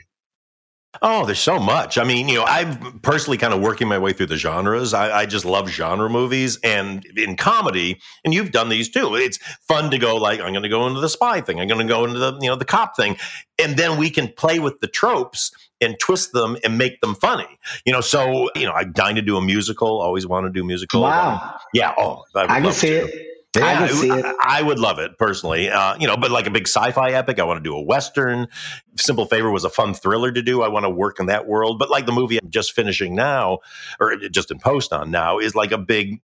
Oh, 1.02 1.26
there's 1.26 1.40
so 1.40 1.58
much. 1.58 1.98
I 1.98 2.04
mean, 2.04 2.28
you 2.28 2.36
know, 2.36 2.44
I'm 2.44 3.00
personally 3.00 3.38
kind 3.38 3.54
of 3.54 3.62
working 3.62 3.88
my 3.88 3.98
way 3.98 4.12
through 4.12 4.26
the 4.26 4.36
genres. 4.36 4.94
I, 4.94 5.22
I, 5.22 5.26
just 5.26 5.46
love 5.46 5.70
genre 5.70 6.10
movies 6.10 6.60
and 6.64 7.06
in 7.16 7.38
comedy, 7.38 8.00
and 8.26 8.34
you've 8.34 8.52
done 8.52 8.68
these 8.68 8.90
too. 8.90 9.16
It's 9.16 9.38
fun 9.68 9.90
to 9.92 9.98
go 9.98 10.18
like, 10.18 10.42
I'm 10.42 10.52
going 10.52 10.64
to 10.64 10.70
go 10.70 10.88
into 10.88 11.00
the 11.00 11.08
spy 11.08 11.40
thing. 11.40 11.62
I'm 11.62 11.68
going 11.68 11.86
to 11.86 11.92
go 11.92 12.04
into 12.04 12.20
the, 12.20 12.38
you 12.42 12.50
know, 12.50 12.58
the 12.58 12.66
cop 12.66 12.98
thing. 12.98 13.16
And 13.58 13.78
then 13.78 13.98
we 13.98 14.10
can 14.10 14.28
play 14.28 14.60
with 14.60 14.82
the 14.82 14.88
tropes 14.88 15.52
and 15.80 15.98
twist 15.98 16.34
them 16.34 16.58
and 16.64 16.78
make 16.78 17.00
them 17.00 17.16
funny. 17.16 17.58
You 17.86 17.94
know, 17.94 18.02
so, 18.02 18.50
you 18.56 18.66
know, 18.66 18.74
I'm 18.74 18.92
dying 18.92 19.16
to 19.16 19.22
do 19.22 19.38
a 19.38 19.42
musical, 19.42 20.02
always 20.02 20.28
want 20.28 20.46
to 20.46 20.52
do 20.52 20.64
musical. 20.64 21.02
Wow. 21.02 21.56
Yeah. 21.74 21.94
Oh, 21.98 22.26
I, 22.36 22.58
I 22.58 22.62
can 22.62 22.74
see 22.74 22.90
to. 22.90 23.06
it. 23.06 23.31
Yeah, 23.58 23.66
I, 23.66 24.22
I, 24.22 24.60
I, 24.60 24.62
would 24.62 24.80
love 24.80 24.98
it 24.98 25.18
personally. 25.18 25.70
Uh, 25.70 25.98
you 25.98 26.08
know, 26.08 26.16
but 26.16 26.32
like 26.32 26.48
a 26.48 26.50
big 26.50 26.70
sci-fi 26.70 27.12
epic, 27.12 27.38
I 27.38 27.44
want 27.44 27.58
to 27.58 27.64
do 27.64 27.76
a 27.76 27.82
western. 27.82 28.48
Simple 28.96 29.26
Favor 29.26 29.52
was 29.52 29.66
a 29.66 29.70
fun 29.70 29.94
thriller 29.94 30.32
to 30.32 30.42
do. 30.42 30.62
I 30.62 30.70
want 30.70 30.86
to 30.86 30.90
work 30.90 31.20
in 31.20 31.26
that 31.26 31.48
world. 31.48 31.78
But 31.78 31.90
like 31.90 32.06
the 32.06 32.14
movie 32.14 32.38
I'm 32.42 32.50
just 32.50 32.72
finishing 32.72 33.14
now, 33.14 33.60
or 34.00 34.16
just 34.16 34.52
in 34.52 34.60
post 34.60 34.94
on 34.94 35.12
now, 35.12 35.38
is 35.38 35.54
like 35.54 35.74
a 35.74 35.78
big 35.78 36.22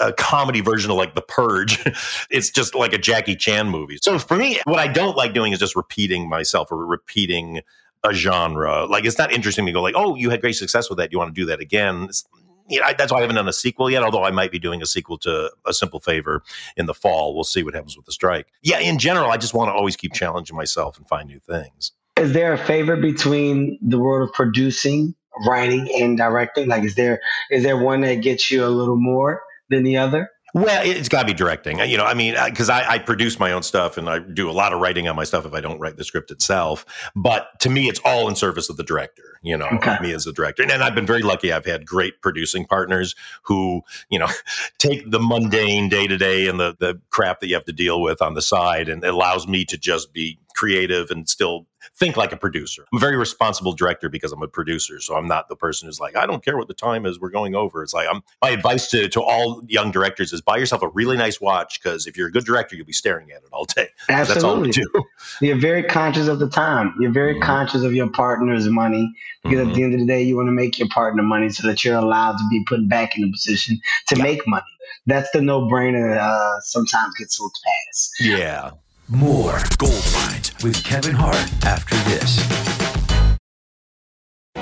a 0.00 0.12
comedy 0.12 0.60
version 0.60 0.90
of 0.90 0.96
like 0.96 1.14
The 1.14 1.22
Purge. 1.22 1.78
it's 2.30 2.50
just 2.50 2.74
like 2.74 2.92
a 2.92 2.98
Jackie 2.98 3.36
Chan 3.36 3.68
movie. 3.68 3.98
So 4.00 4.18
for 4.18 4.36
me, 4.36 4.60
what 4.64 4.78
I 4.78 4.86
don't 4.86 5.16
like 5.16 5.34
doing 5.34 5.52
is 5.52 5.58
just 5.58 5.76
repeating 5.76 6.28
myself 6.28 6.70
or 6.70 6.86
repeating 6.86 7.60
a 8.04 8.14
genre. 8.14 8.86
Like 8.86 9.04
it's 9.04 9.18
not 9.18 9.32
interesting 9.32 9.66
to 9.66 9.72
go 9.72 9.82
like, 9.82 9.94
oh, 9.96 10.14
you 10.14 10.30
had 10.30 10.40
great 10.40 10.54
success 10.54 10.88
with 10.88 10.98
that. 10.98 11.12
You 11.12 11.18
want 11.18 11.34
to 11.34 11.40
do 11.40 11.46
that 11.46 11.60
again? 11.60 12.04
It's, 12.04 12.24
you 12.68 12.80
know, 12.80 12.86
I, 12.86 12.92
that's 12.94 13.12
why 13.12 13.18
I 13.18 13.20
haven't 13.22 13.36
done 13.36 13.48
a 13.48 13.52
sequel 13.52 13.90
yet. 13.90 14.02
Although 14.02 14.24
I 14.24 14.30
might 14.30 14.50
be 14.50 14.58
doing 14.58 14.82
a 14.82 14.86
sequel 14.86 15.18
to 15.18 15.50
A 15.66 15.72
Simple 15.72 16.00
Favor 16.00 16.42
in 16.76 16.86
the 16.86 16.94
fall. 16.94 17.34
We'll 17.34 17.44
see 17.44 17.62
what 17.62 17.74
happens 17.74 17.96
with 17.96 18.06
the 18.06 18.12
strike. 18.12 18.46
Yeah, 18.62 18.78
in 18.78 18.98
general, 18.98 19.30
I 19.30 19.36
just 19.36 19.54
want 19.54 19.68
to 19.68 19.72
always 19.72 19.96
keep 19.96 20.12
challenging 20.12 20.56
myself 20.56 20.98
and 20.98 21.08
find 21.08 21.28
new 21.28 21.40
things. 21.40 21.92
Is 22.16 22.32
there 22.32 22.52
a 22.52 22.58
favor 22.58 22.96
between 22.96 23.78
the 23.80 23.98
world 23.98 24.28
of 24.28 24.34
producing, 24.34 25.14
writing, 25.46 25.88
and 26.00 26.16
directing? 26.16 26.68
Like, 26.68 26.84
is 26.84 26.96
there 26.96 27.20
is 27.50 27.62
there 27.62 27.76
one 27.76 28.00
that 28.02 28.16
gets 28.16 28.50
you 28.50 28.64
a 28.64 28.68
little 28.68 28.96
more 28.96 29.42
than 29.70 29.84
the 29.84 29.96
other? 29.96 30.30
Well, 30.54 30.82
it's 30.82 31.08
got 31.08 31.20
to 31.22 31.26
be 31.26 31.34
directing. 31.34 31.78
You 31.80 31.98
know, 31.98 32.04
I 32.04 32.14
mean, 32.14 32.34
because 32.46 32.70
I, 32.70 32.94
I, 32.94 32.98
produce 32.98 33.38
my 33.38 33.52
own 33.52 33.62
stuff 33.62 33.98
and 33.98 34.08
I 34.08 34.18
do 34.18 34.48
a 34.48 34.52
lot 34.52 34.72
of 34.72 34.80
writing 34.80 35.06
on 35.06 35.14
my 35.14 35.24
stuff 35.24 35.44
if 35.44 35.52
I 35.52 35.60
don't 35.60 35.78
write 35.78 35.98
the 35.98 36.04
script 36.04 36.30
itself. 36.30 36.86
But 37.14 37.48
to 37.60 37.70
me, 37.70 37.88
it's 37.88 38.00
all 38.02 38.28
in 38.28 38.34
service 38.34 38.70
of 38.70 38.78
the 38.78 38.82
director, 38.82 39.38
you 39.42 39.58
know, 39.58 39.68
okay. 39.74 39.98
me 40.00 40.12
as 40.12 40.26
a 40.26 40.32
director. 40.32 40.62
And, 40.62 40.72
and 40.72 40.82
I've 40.82 40.94
been 40.94 41.06
very 41.06 41.20
lucky. 41.20 41.52
I've 41.52 41.66
had 41.66 41.86
great 41.86 42.22
producing 42.22 42.64
partners 42.64 43.14
who, 43.42 43.82
you 44.08 44.18
know, 44.18 44.28
take 44.78 45.10
the 45.10 45.20
mundane 45.20 45.90
day 45.90 46.06
to 46.06 46.16
day 46.16 46.48
and 46.48 46.58
the, 46.58 46.74
the 46.78 46.98
crap 47.10 47.40
that 47.40 47.48
you 47.48 47.54
have 47.54 47.66
to 47.66 47.72
deal 47.72 48.00
with 48.00 48.22
on 48.22 48.32
the 48.32 48.42
side 48.42 48.88
and 48.88 49.04
it 49.04 49.12
allows 49.12 49.46
me 49.46 49.66
to 49.66 49.76
just 49.76 50.14
be 50.14 50.38
creative 50.58 51.12
and 51.12 51.28
still 51.28 51.68
think 51.94 52.16
like 52.16 52.32
a 52.32 52.36
producer. 52.36 52.84
I'm 52.92 52.96
a 52.96 53.00
very 53.00 53.16
responsible 53.16 53.72
director 53.72 54.08
because 54.08 54.32
I'm 54.32 54.42
a 54.42 54.48
producer. 54.48 55.00
So 55.00 55.14
I'm 55.14 55.28
not 55.28 55.48
the 55.48 55.54
person 55.54 55.86
who's 55.86 56.00
like, 56.00 56.16
I 56.16 56.26
don't 56.26 56.44
care 56.44 56.56
what 56.56 56.66
the 56.66 56.74
time 56.74 57.06
is, 57.06 57.20
we're 57.20 57.30
going 57.30 57.54
over. 57.54 57.84
It's 57.84 57.94
like 57.94 58.08
I'm 58.10 58.22
my 58.42 58.50
advice 58.50 58.90
to, 58.90 59.08
to 59.10 59.22
all 59.22 59.62
young 59.68 59.92
directors 59.92 60.32
is 60.32 60.40
buy 60.40 60.56
yourself 60.56 60.82
a 60.82 60.88
really 60.88 61.16
nice 61.16 61.40
watch 61.40 61.80
because 61.80 62.08
if 62.08 62.16
you're 62.16 62.26
a 62.26 62.32
good 62.32 62.44
director, 62.44 62.74
you'll 62.74 62.86
be 62.86 62.92
staring 62.92 63.30
at 63.30 63.44
it 63.44 63.48
all 63.52 63.66
day. 63.66 63.86
Absolutely. 64.08 64.34
That's 64.34 64.44
all 64.44 64.60
we 64.60 64.70
do. 64.70 65.04
You're 65.40 65.60
very 65.60 65.84
conscious 65.84 66.26
of 66.26 66.40
the 66.40 66.48
time. 66.48 66.94
You're 66.98 67.12
very 67.12 67.34
mm-hmm. 67.34 67.42
conscious 67.42 67.84
of 67.84 67.92
your 67.92 68.10
partner's 68.10 68.68
money. 68.68 69.12
Because 69.44 69.58
mm-hmm. 69.58 69.70
at 69.70 69.76
the 69.76 69.82
end 69.84 69.94
of 69.94 70.00
the 70.00 70.06
day, 70.06 70.22
you 70.22 70.36
want 70.36 70.48
to 70.48 70.52
make 70.52 70.78
your 70.78 70.88
partner 70.88 71.22
money 71.22 71.48
so 71.50 71.66
that 71.66 71.84
you're 71.84 71.96
allowed 71.96 72.32
to 72.38 72.48
be 72.50 72.64
put 72.66 72.88
back 72.88 73.16
in 73.16 73.24
a 73.24 73.30
position 73.30 73.80
to 74.08 74.16
yeah. 74.16 74.22
make 74.22 74.46
money. 74.46 74.64
That's 75.06 75.30
the 75.30 75.40
no 75.40 75.62
brainer 75.62 76.12
that 76.14 76.20
uh, 76.20 76.60
sometimes 76.60 77.14
gets 77.14 77.40
looked 77.40 77.58
past. 77.64 78.10
Yeah. 78.20 78.70
More 79.10 79.58
Gold 79.78 80.04
Minds 80.12 80.52
with 80.62 80.84
Kevin 80.84 81.14
Hart 81.14 81.34
after 81.64 81.94
this. 82.10 82.44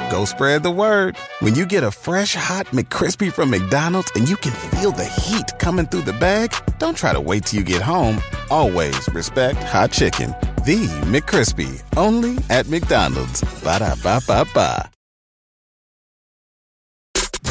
Go 0.09 0.24
spread 0.24 0.62
the 0.62 0.70
word. 0.70 1.16
When 1.40 1.56
you 1.56 1.66
get 1.66 1.82
a 1.82 1.90
fresh 1.90 2.37
hot 2.37 2.66
McCrispy 2.66 3.32
from 3.32 3.50
McDonald's 3.50 4.12
and 4.14 4.28
you 4.28 4.37
can 4.37 4.52
feel 4.52 4.92
the 4.92 5.04
heat 5.04 5.59
coming 5.59 5.87
through 5.87 6.02
the 6.02 6.12
bag, 6.12 6.54
don't 6.78 6.96
try 6.96 7.12
to 7.12 7.20
wait 7.20 7.46
till 7.46 7.59
you 7.59 7.64
get 7.64 7.82
home. 7.82 8.20
Always 8.48 9.09
respect 9.09 9.61
hot 9.64 9.90
chicken. 9.90 10.28
The 10.64 10.87
McCrispy, 11.06 11.82
only 11.96 12.38
at 12.48 12.68
McDonald's. 12.68 13.42
Ba 13.64 13.80
da 13.80 13.96
ba 13.96 14.20
ba 14.28 14.46
ba. 14.54 14.90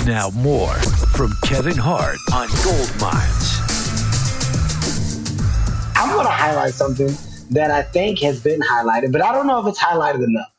Now 0.05 0.29
more 0.29 0.75
from 1.11 1.33
Kevin 1.43 1.77
Hart 1.77 2.19
on 2.33 2.47
Gold 2.63 3.01
Minds. 3.01 3.64
I'm 5.95 6.09
going 6.09 6.25
to 6.25 6.31
highlight 6.31 6.73
something 6.73 7.09
that 7.51 7.71
I 7.71 7.81
think 7.81 8.19
has 8.19 8.41
been 8.41 8.59
highlighted, 8.59 9.11
but 9.11 9.21
I 9.21 9.33
don't 9.33 9.47
know 9.47 9.59
if 9.59 9.67
it's 9.67 9.79
highlighted 9.79 10.23
enough. 10.23 10.51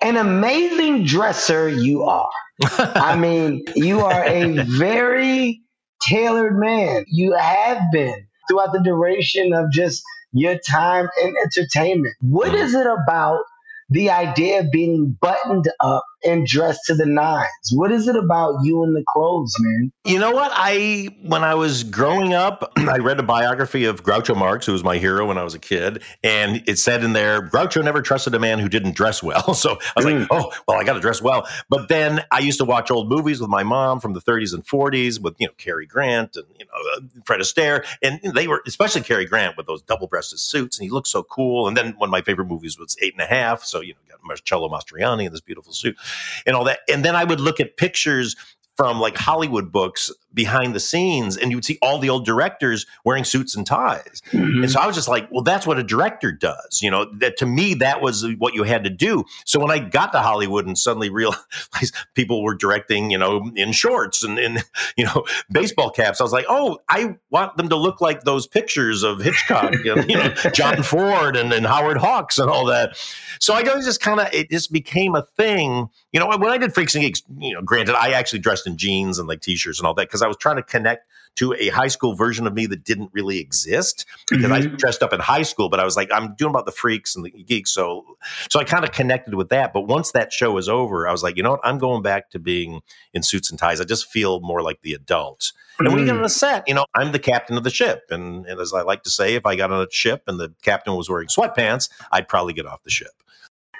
An 0.00 0.16
amazing 0.16 1.04
dresser 1.04 1.68
you 1.68 2.04
are. 2.04 2.30
I 2.78 3.16
mean, 3.18 3.64
you 3.74 4.00
are 4.00 4.24
a 4.24 4.64
very 4.64 5.62
tailored 6.00 6.58
man. 6.58 7.04
You 7.08 7.32
have 7.32 7.82
been 7.92 8.26
throughout 8.48 8.72
the 8.72 8.80
duration 8.82 9.52
of 9.52 9.70
just 9.72 10.02
your 10.32 10.58
time 10.58 11.08
in 11.22 11.34
entertainment. 11.44 12.14
What 12.20 12.52
mm. 12.52 12.62
is 12.62 12.74
it 12.74 12.86
about 12.86 13.42
the 13.90 14.10
idea 14.10 14.60
of 14.60 14.70
being 14.70 15.16
buttoned 15.20 15.68
up 15.80 16.04
and 16.24 16.46
dressed 16.46 16.80
to 16.86 16.94
the 16.94 17.06
nines? 17.06 17.48
What 17.72 17.92
is 17.92 18.08
it 18.08 18.16
about 18.16 18.56
you 18.62 18.82
and 18.82 18.94
the 18.94 19.04
clothes, 19.08 19.54
man? 19.60 19.92
You 20.04 20.18
know 20.18 20.32
what? 20.32 20.50
I 20.54 21.08
when 21.22 21.44
I 21.44 21.54
was 21.54 21.84
growing 21.84 22.34
up, 22.34 22.72
I 22.76 22.98
read 22.98 23.18
a 23.18 23.22
biography 23.22 23.84
of 23.84 24.02
Groucho 24.02 24.36
Marx, 24.36 24.66
who 24.66 24.72
was 24.72 24.84
my 24.84 24.98
hero 24.98 25.26
when 25.26 25.38
I 25.38 25.44
was 25.44 25.54
a 25.54 25.58
kid, 25.58 26.02
and 26.22 26.62
it 26.66 26.78
said 26.78 27.04
in 27.04 27.12
there, 27.12 27.42
Groucho 27.42 27.82
never 27.82 28.02
trusted 28.02 28.34
a 28.34 28.38
man 28.38 28.58
who 28.58 28.68
didn't 28.68 28.94
dress 28.94 29.22
well. 29.22 29.54
So 29.62 29.72
I 29.74 29.92
was 29.96 30.06
mm. 30.06 30.20
like, 30.20 30.28
oh, 30.32 30.50
well, 30.66 30.80
I 30.80 30.82
got 30.82 30.94
to 30.94 31.00
dress 31.00 31.22
well. 31.22 31.46
But 31.68 31.88
then 31.88 32.24
I 32.32 32.40
used 32.40 32.58
to 32.58 32.64
watch 32.64 32.90
old 32.90 33.08
movies 33.08 33.40
with 33.40 33.48
my 33.48 33.62
mom 33.62 34.00
from 34.00 34.12
the 34.12 34.20
30s 34.20 34.54
and 34.54 34.66
40s 34.66 35.20
with 35.20 35.36
you 35.38 35.46
know 35.46 35.52
Cary 35.56 35.86
Grant 35.86 36.36
and 36.36 36.46
you 36.58 36.64
know 36.64 36.96
uh, 36.96 37.00
Fred 37.24 37.40
Astaire, 37.40 37.84
and 38.02 38.20
they 38.34 38.48
were 38.48 38.62
especially 38.66 39.02
Cary 39.02 39.24
Grant 39.24 39.56
with 39.56 39.66
those 39.66 39.82
double-breasted 39.82 40.40
suits, 40.40 40.78
and 40.78 40.84
he 40.84 40.90
looked 40.90 41.06
so 41.06 41.22
cool. 41.22 41.68
And 41.68 41.76
then 41.76 41.92
one 41.92 42.08
of 42.08 42.10
my 42.10 42.22
favorite 42.22 42.46
movies 42.46 42.78
was 42.78 42.96
Eight 43.00 43.12
and 43.12 43.22
a 43.22 43.26
Half, 43.26 43.62
so 43.62 43.80
you 43.80 43.92
know 43.94 44.00
got 44.22 44.26
Marcello 44.26 44.68
Mastroianni 44.68 45.26
in 45.26 45.32
this 45.32 45.40
beautiful 45.40 45.72
suit 45.72 45.96
and 46.46 46.56
all 46.56 46.64
that. 46.64 46.80
And 46.88 47.04
then 47.04 47.16
I 47.16 47.24
would 47.24 47.40
look 47.40 47.60
at 47.60 47.76
pictures 47.76 48.36
from 48.76 49.00
like 49.00 49.16
Hollywood 49.16 49.70
books 49.70 50.10
behind 50.34 50.74
the 50.74 50.80
scenes 50.80 51.36
and 51.36 51.50
you 51.50 51.56
would 51.56 51.64
see 51.64 51.78
all 51.82 51.98
the 51.98 52.08
old 52.08 52.24
directors 52.24 52.86
wearing 53.04 53.24
suits 53.24 53.54
and 53.54 53.66
ties. 53.66 54.22
Mm-hmm. 54.30 54.62
And 54.62 54.70
so 54.70 54.80
I 54.80 54.86
was 54.86 54.96
just 54.96 55.08
like, 55.08 55.30
well, 55.30 55.42
that's 55.42 55.66
what 55.66 55.78
a 55.78 55.82
director 55.82 56.32
does. 56.32 56.80
You 56.82 56.90
know, 56.90 57.06
that 57.18 57.36
to 57.38 57.46
me, 57.46 57.74
that 57.74 58.00
was 58.00 58.26
what 58.38 58.54
you 58.54 58.62
had 58.62 58.84
to 58.84 58.90
do. 58.90 59.24
So 59.44 59.60
when 59.60 59.70
I 59.70 59.78
got 59.78 60.12
to 60.12 60.20
Hollywood 60.20 60.66
and 60.66 60.76
suddenly 60.76 61.10
realized 61.10 61.94
people 62.14 62.42
were 62.42 62.54
directing, 62.54 63.10
you 63.10 63.18
know, 63.18 63.50
in 63.56 63.72
shorts 63.72 64.22
and 64.22 64.38
in, 64.38 64.58
you 64.96 65.04
know, 65.04 65.24
baseball 65.50 65.90
caps, 65.90 66.20
I 66.20 66.24
was 66.24 66.32
like, 66.32 66.46
oh, 66.48 66.78
I 66.88 67.16
want 67.30 67.56
them 67.56 67.68
to 67.68 67.76
look 67.76 68.00
like 68.00 68.22
those 68.22 68.46
pictures 68.46 69.02
of 69.02 69.20
Hitchcock 69.20 69.72
and, 69.72 70.08
you 70.08 70.16
know, 70.16 70.28
John 70.54 70.82
Ford 70.82 71.36
and, 71.36 71.52
and 71.52 71.66
Howard 71.66 71.98
Hawks 71.98 72.38
and 72.38 72.48
all 72.48 72.66
that. 72.66 72.96
So 73.40 73.54
I 73.54 73.62
just 73.62 74.00
kind 74.00 74.20
of, 74.20 74.32
it 74.32 74.50
just 74.50 74.72
became 74.72 75.14
a 75.14 75.22
thing. 75.36 75.88
You 76.12 76.20
know, 76.20 76.28
when 76.28 76.50
I 76.50 76.58
did 76.58 76.74
Freaks 76.74 76.94
and 76.94 77.02
Geeks, 77.02 77.22
you 77.38 77.54
know, 77.54 77.62
granted, 77.62 77.94
I 77.96 78.12
actually 78.12 78.38
dressed 78.38 78.66
in 78.66 78.76
jeans 78.76 79.18
and 79.18 79.28
like 79.28 79.40
t-shirts 79.40 79.78
and 79.78 79.86
all 79.86 79.94
that 79.94 80.08
because 80.08 80.21
I 80.22 80.28
was 80.28 80.36
trying 80.36 80.56
to 80.56 80.62
connect 80.62 81.06
to 81.34 81.54
a 81.54 81.68
high 81.68 81.88
school 81.88 82.14
version 82.14 82.46
of 82.46 82.52
me 82.52 82.66
that 82.66 82.84
didn't 82.84 83.10
really 83.12 83.38
exist 83.38 84.04
because 84.28 84.44
mm-hmm. 84.46 84.74
I 84.74 84.76
dressed 84.76 85.02
up 85.02 85.12
in 85.12 85.20
high 85.20 85.42
school, 85.42 85.68
but 85.68 85.80
I 85.80 85.84
was 85.84 85.96
like, 85.96 86.10
I'm 86.12 86.34
doing 86.34 86.50
about 86.50 86.66
the 86.66 86.72
freaks 86.72 87.16
and 87.16 87.24
the 87.24 87.30
geeks. 87.30 87.70
So, 87.70 88.04
so 88.50 88.60
I 88.60 88.64
kind 88.64 88.84
of 88.84 88.92
connected 88.92 89.34
with 89.34 89.48
that. 89.48 89.72
But 89.72 89.82
once 89.82 90.12
that 90.12 90.32
show 90.32 90.52
was 90.52 90.68
over, 90.68 91.08
I 91.08 91.12
was 91.12 91.22
like, 91.22 91.36
you 91.36 91.42
know 91.42 91.52
what? 91.52 91.60
I'm 91.64 91.78
going 91.78 92.02
back 92.02 92.30
to 92.30 92.38
being 92.38 92.82
in 93.14 93.22
suits 93.22 93.50
and 93.50 93.58
ties. 93.58 93.80
I 93.80 93.84
just 93.84 94.10
feel 94.10 94.40
more 94.40 94.62
like 94.62 94.82
the 94.82 94.92
adult. 94.92 95.52
Mm-hmm. 95.74 95.86
And 95.86 95.94
when 95.94 96.00
you 96.00 96.12
get 96.12 96.18
on 96.18 96.24
a 96.24 96.28
set, 96.28 96.68
you 96.68 96.74
know, 96.74 96.84
I'm 96.94 97.12
the 97.12 97.18
captain 97.18 97.56
of 97.56 97.64
the 97.64 97.70
ship. 97.70 98.04
And, 98.10 98.44
and 98.46 98.60
as 98.60 98.74
I 98.74 98.82
like 98.82 99.02
to 99.04 99.10
say, 99.10 99.34
if 99.34 99.46
I 99.46 99.56
got 99.56 99.72
on 99.72 99.80
a 99.80 99.90
ship 99.90 100.24
and 100.26 100.38
the 100.38 100.52
captain 100.60 100.94
was 100.94 101.08
wearing 101.08 101.28
sweatpants, 101.28 101.88
I'd 102.10 102.28
probably 102.28 102.52
get 102.52 102.66
off 102.66 102.82
the 102.82 102.90
ship. 102.90 103.21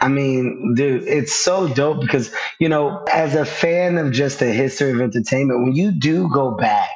I 0.00 0.08
mean, 0.08 0.74
dude, 0.74 1.04
it's 1.04 1.34
so 1.34 1.68
dope 1.68 2.00
because, 2.00 2.32
you 2.58 2.68
know, 2.68 3.04
as 3.12 3.34
a 3.34 3.44
fan 3.44 3.98
of 3.98 4.12
just 4.12 4.40
the 4.40 4.46
history 4.46 4.90
of 4.90 5.00
entertainment, 5.00 5.62
when 5.62 5.74
you 5.74 5.92
do 5.92 6.28
go 6.28 6.56
back 6.56 6.90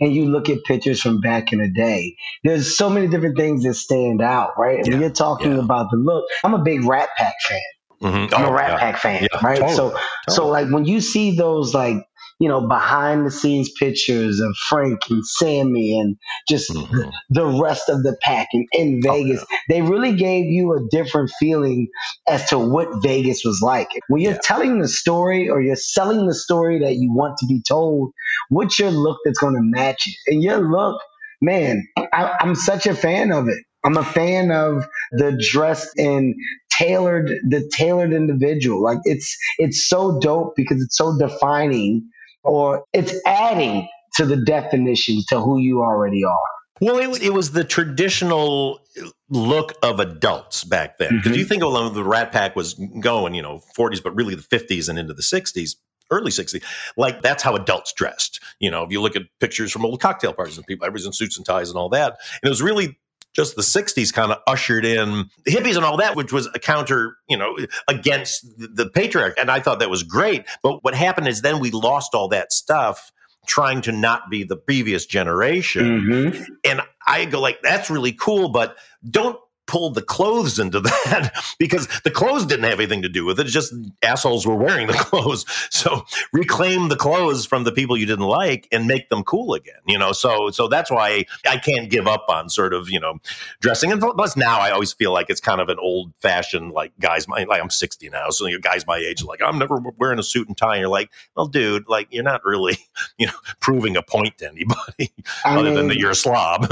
and 0.00 0.14
you 0.14 0.26
look 0.26 0.48
at 0.48 0.62
pictures 0.64 1.00
from 1.00 1.20
back 1.20 1.52
in 1.52 1.60
the 1.60 1.70
day, 1.70 2.16
there's 2.44 2.76
so 2.76 2.90
many 2.90 3.06
different 3.06 3.36
things 3.36 3.62
that 3.64 3.74
stand 3.74 4.20
out, 4.20 4.58
right? 4.58 4.84
Yeah, 4.84 4.92
when 4.92 5.00
you're 5.00 5.10
talking 5.10 5.52
yeah. 5.52 5.64
about 5.64 5.90
the 5.90 5.96
look, 5.96 6.24
I'm 6.44 6.54
a 6.54 6.62
big 6.62 6.84
Rat 6.84 7.08
Pack 7.16 7.34
fan. 7.48 7.60
Mm-hmm. 8.02 8.34
I'm 8.34 8.46
oh, 8.46 8.48
a 8.48 8.52
Rat 8.52 8.70
yeah. 8.70 8.78
Pack 8.78 8.96
fan, 8.98 9.28
right? 9.42 9.58
Totally, 9.58 9.76
so, 9.76 9.88
totally. 9.90 10.02
so 10.28 10.48
like 10.48 10.68
when 10.70 10.84
you 10.84 11.00
see 11.00 11.36
those 11.36 11.74
like 11.74 11.96
you 12.40 12.48
know, 12.48 12.66
behind 12.66 13.26
the 13.26 13.30
scenes 13.30 13.70
pictures 13.78 14.40
of 14.40 14.56
Frank 14.68 14.98
and 15.10 15.24
Sammy 15.26 16.00
and 16.00 16.16
just 16.48 16.70
mm-hmm. 16.70 17.10
the 17.28 17.46
rest 17.46 17.90
of 17.90 18.02
the 18.02 18.16
pack 18.22 18.48
in, 18.54 18.66
in 18.72 19.02
Vegas. 19.02 19.42
Oh, 19.42 19.46
yeah. 19.50 19.58
They 19.68 19.82
really 19.82 20.14
gave 20.14 20.46
you 20.46 20.72
a 20.72 20.80
different 20.90 21.30
feeling 21.38 21.88
as 22.26 22.48
to 22.48 22.58
what 22.58 22.88
Vegas 23.02 23.44
was 23.44 23.60
like. 23.62 23.88
When 24.08 24.22
you're 24.22 24.32
yeah. 24.32 24.38
telling 24.42 24.80
the 24.80 24.88
story 24.88 25.50
or 25.50 25.60
you're 25.60 25.76
selling 25.76 26.26
the 26.26 26.34
story 26.34 26.78
that 26.78 26.94
you 26.94 27.12
want 27.12 27.36
to 27.38 27.46
be 27.46 27.60
told, 27.68 28.12
what's 28.48 28.78
your 28.78 28.90
look 28.90 29.18
that's 29.22 29.38
going 29.38 29.54
to 29.54 29.62
match 29.62 30.02
it? 30.06 30.32
And 30.32 30.42
your 30.42 30.66
look, 30.66 30.98
man, 31.42 31.86
I, 31.98 32.36
I'm 32.40 32.54
such 32.54 32.86
a 32.86 32.94
fan 32.94 33.32
of 33.32 33.48
it. 33.48 33.58
I'm 33.84 33.98
a 33.98 34.04
fan 34.04 34.50
of 34.50 34.86
the 35.12 35.38
dressed 35.50 35.98
and 35.98 36.34
tailored, 36.70 37.28
the 37.48 37.70
tailored 37.74 38.12
individual. 38.12 38.82
Like 38.82 38.98
it's 39.04 39.36
it's 39.58 39.88
so 39.88 40.18
dope 40.20 40.54
because 40.56 40.82
it's 40.82 40.96
so 40.96 41.18
defining 41.18 42.08
or 42.42 42.84
it's 42.92 43.14
adding 43.26 43.88
to 44.14 44.26
the 44.26 44.36
definition 44.36 45.22
to 45.28 45.40
who 45.40 45.58
you 45.58 45.82
already 45.82 46.24
are. 46.24 46.36
Well, 46.80 46.96
it, 46.98 47.22
it 47.22 47.34
was 47.34 47.52
the 47.52 47.62
traditional 47.62 48.80
look 49.28 49.74
of 49.82 50.00
adults 50.00 50.64
back 50.64 50.98
then. 50.98 51.16
Because 51.16 51.32
mm-hmm. 51.32 51.38
you 51.38 51.44
think 51.44 51.62
of 51.62 51.94
the 51.94 52.04
Rat 52.04 52.32
Pack 52.32 52.56
was 52.56 52.74
going, 53.00 53.34
you 53.34 53.42
know, 53.42 53.60
40s, 53.76 54.02
but 54.02 54.14
really 54.16 54.34
the 54.34 54.42
50s 54.42 54.88
and 54.88 54.98
into 54.98 55.14
the 55.14 55.22
60s 55.22 55.76
early 56.12 56.32
60s 56.32 56.60
like 56.96 57.22
that's 57.22 57.40
how 57.40 57.54
adults 57.54 57.92
dressed 57.92 58.42
you 58.58 58.68
know 58.68 58.82
if 58.82 58.90
you 58.90 59.00
look 59.00 59.14
at 59.14 59.22
pictures 59.38 59.70
from 59.70 59.84
old 59.84 60.00
cocktail 60.00 60.32
parties 60.32 60.56
and 60.56 60.66
people 60.66 60.84
everybody's 60.84 61.06
in 61.06 61.12
suits 61.12 61.36
and 61.36 61.46
ties 61.46 61.68
and 61.68 61.78
all 61.78 61.88
that 61.88 62.18
and 62.42 62.48
it 62.48 62.48
was 62.48 62.60
really 62.60 62.98
just 63.34 63.56
the 63.56 63.62
60s 63.62 64.12
kind 64.12 64.32
of 64.32 64.38
ushered 64.46 64.84
in 64.84 65.30
the 65.44 65.52
hippies 65.52 65.76
and 65.76 65.84
all 65.84 65.96
that, 65.98 66.16
which 66.16 66.32
was 66.32 66.48
a 66.54 66.58
counter, 66.58 67.16
you 67.28 67.36
know, 67.36 67.56
against 67.88 68.44
the 68.58 68.88
patriarch. 68.92 69.38
And 69.38 69.50
I 69.50 69.60
thought 69.60 69.78
that 69.78 69.90
was 69.90 70.02
great. 70.02 70.44
But 70.62 70.82
what 70.82 70.94
happened 70.94 71.28
is 71.28 71.42
then 71.42 71.60
we 71.60 71.70
lost 71.70 72.14
all 72.14 72.28
that 72.28 72.52
stuff 72.52 73.12
trying 73.46 73.80
to 73.82 73.92
not 73.92 74.30
be 74.30 74.44
the 74.44 74.56
previous 74.56 75.06
generation. 75.06 76.00
Mm-hmm. 76.00 76.42
And 76.64 76.82
I 77.06 77.24
go 77.24 77.40
like, 77.40 77.60
that's 77.62 77.88
really 77.88 78.12
cool, 78.12 78.50
but 78.50 78.76
don't 79.08 79.38
pulled 79.70 79.94
the 79.94 80.02
clothes 80.02 80.58
into 80.58 80.80
that 81.04 81.32
because 81.58 81.86
the 82.02 82.10
clothes 82.10 82.44
didn't 82.44 82.64
have 82.64 82.80
anything 82.80 83.02
to 83.02 83.08
do 83.08 83.24
with 83.24 83.38
it. 83.38 83.46
It's 83.46 83.54
just 83.54 83.72
assholes 84.02 84.44
were 84.44 84.56
wearing 84.56 84.88
the 84.88 84.92
clothes. 84.98 85.44
So 85.70 86.04
reclaim 86.32 86.88
the 86.88 86.96
clothes 86.96 87.46
from 87.46 87.62
the 87.62 87.70
people 87.70 87.96
you 87.96 88.06
didn't 88.06 88.26
like 88.26 88.66
and 88.72 88.86
make 88.86 89.08
them 89.10 89.22
cool 89.22 89.54
again. 89.54 89.80
You 89.86 89.96
know, 89.96 90.10
so 90.10 90.50
so 90.50 90.66
that's 90.66 90.90
why 90.90 91.24
I 91.48 91.56
can't 91.56 91.88
give 91.88 92.08
up 92.08 92.26
on 92.28 92.48
sort 92.48 92.74
of 92.74 92.90
you 92.90 92.98
know 92.98 93.20
dressing. 93.60 93.92
And 93.92 94.00
plus 94.00 94.36
now 94.36 94.58
I 94.58 94.70
always 94.70 94.92
feel 94.92 95.12
like 95.12 95.30
it's 95.30 95.40
kind 95.40 95.60
of 95.60 95.68
an 95.68 95.78
old 95.78 96.12
fashioned 96.20 96.72
like 96.72 96.92
guys 96.98 97.28
my 97.28 97.44
like 97.44 97.62
I'm 97.62 97.70
60 97.70 98.08
now, 98.10 98.30
so 98.30 98.46
you 98.46 98.54
know, 98.54 98.60
guys 98.60 98.86
my 98.86 98.96
age 98.96 99.22
like 99.22 99.40
I'm 99.40 99.58
never 99.58 99.76
wearing 99.98 100.18
a 100.18 100.24
suit 100.24 100.48
and 100.48 100.56
tie. 100.56 100.74
And 100.74 100.80
you're 100.80 100.88
like, 100.88 101.10
well, 101.36 101.46
dude, 101.46 101.88
like 101.88 102.08
you're 102.10 102.24
not 102.24 102.44
really 102.44 102.78
you 103.18 103.28
know 103.28 103.38
proving 103.60 103.96
a 103.96 104.02
point 104.02 104.38
to 104.38 104.48
anybody 104.48 105.12
I 105.44 105.56
other 105.56 105.64
mean, 105.64 105.74
than 105.74 105.88
that 105.88 105.98
you're 105.98 106.10
a 106.10 106.14
slob. 106.16 106.66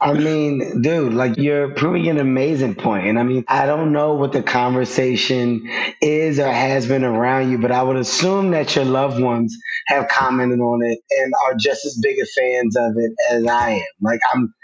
I 0.00 0.14
mean, 0.14 0.80
dude, 0.80 1.12
like 1.12 1.36
you're 1.36 1.74
proving 1.74 2.08
an 2.08 2.18
amazing 2.38 2.76
point. 2.76 3.08
And 3.08 3.18
I 3.18 3.24
mean, 3.24 3.44
I 3.48 3.66
don't 3.66 3.92
know 3.92 4.14
what 4.14 4.32
the 4.32 4.42
conversation 4.42 5.68
is 6.00 6.38
or 6.38 6.48
has 6.48 6.86
been 6.86 7.02
around 7.02 7.50
you, 7.50 7.58
but 7.58 7.72
I 7.72 7.82
would 7.82 7.96
assume 7.96 8.52
that 8.52 8.76
your 8.76 8.84
loved 8.84 9.20
ones 9.20 9.56
have 9.88 10.06
commented 10.06 10.60
on 10.60 10.84
it 10.84 11.00
and 11.10 11.32
are 11.44 11.54
just 11.58 11.84
as 11.84 11.98
big 12.00 12.16
a 12.18 12.26
fans 12.40 12.76
of 12.76 12.92
it 12.96 13.12
as 13.28 13.44
I 13.44 13.70
am. 13.70 13.82
Like, 14.00 14.20
I'm 14.32 14.54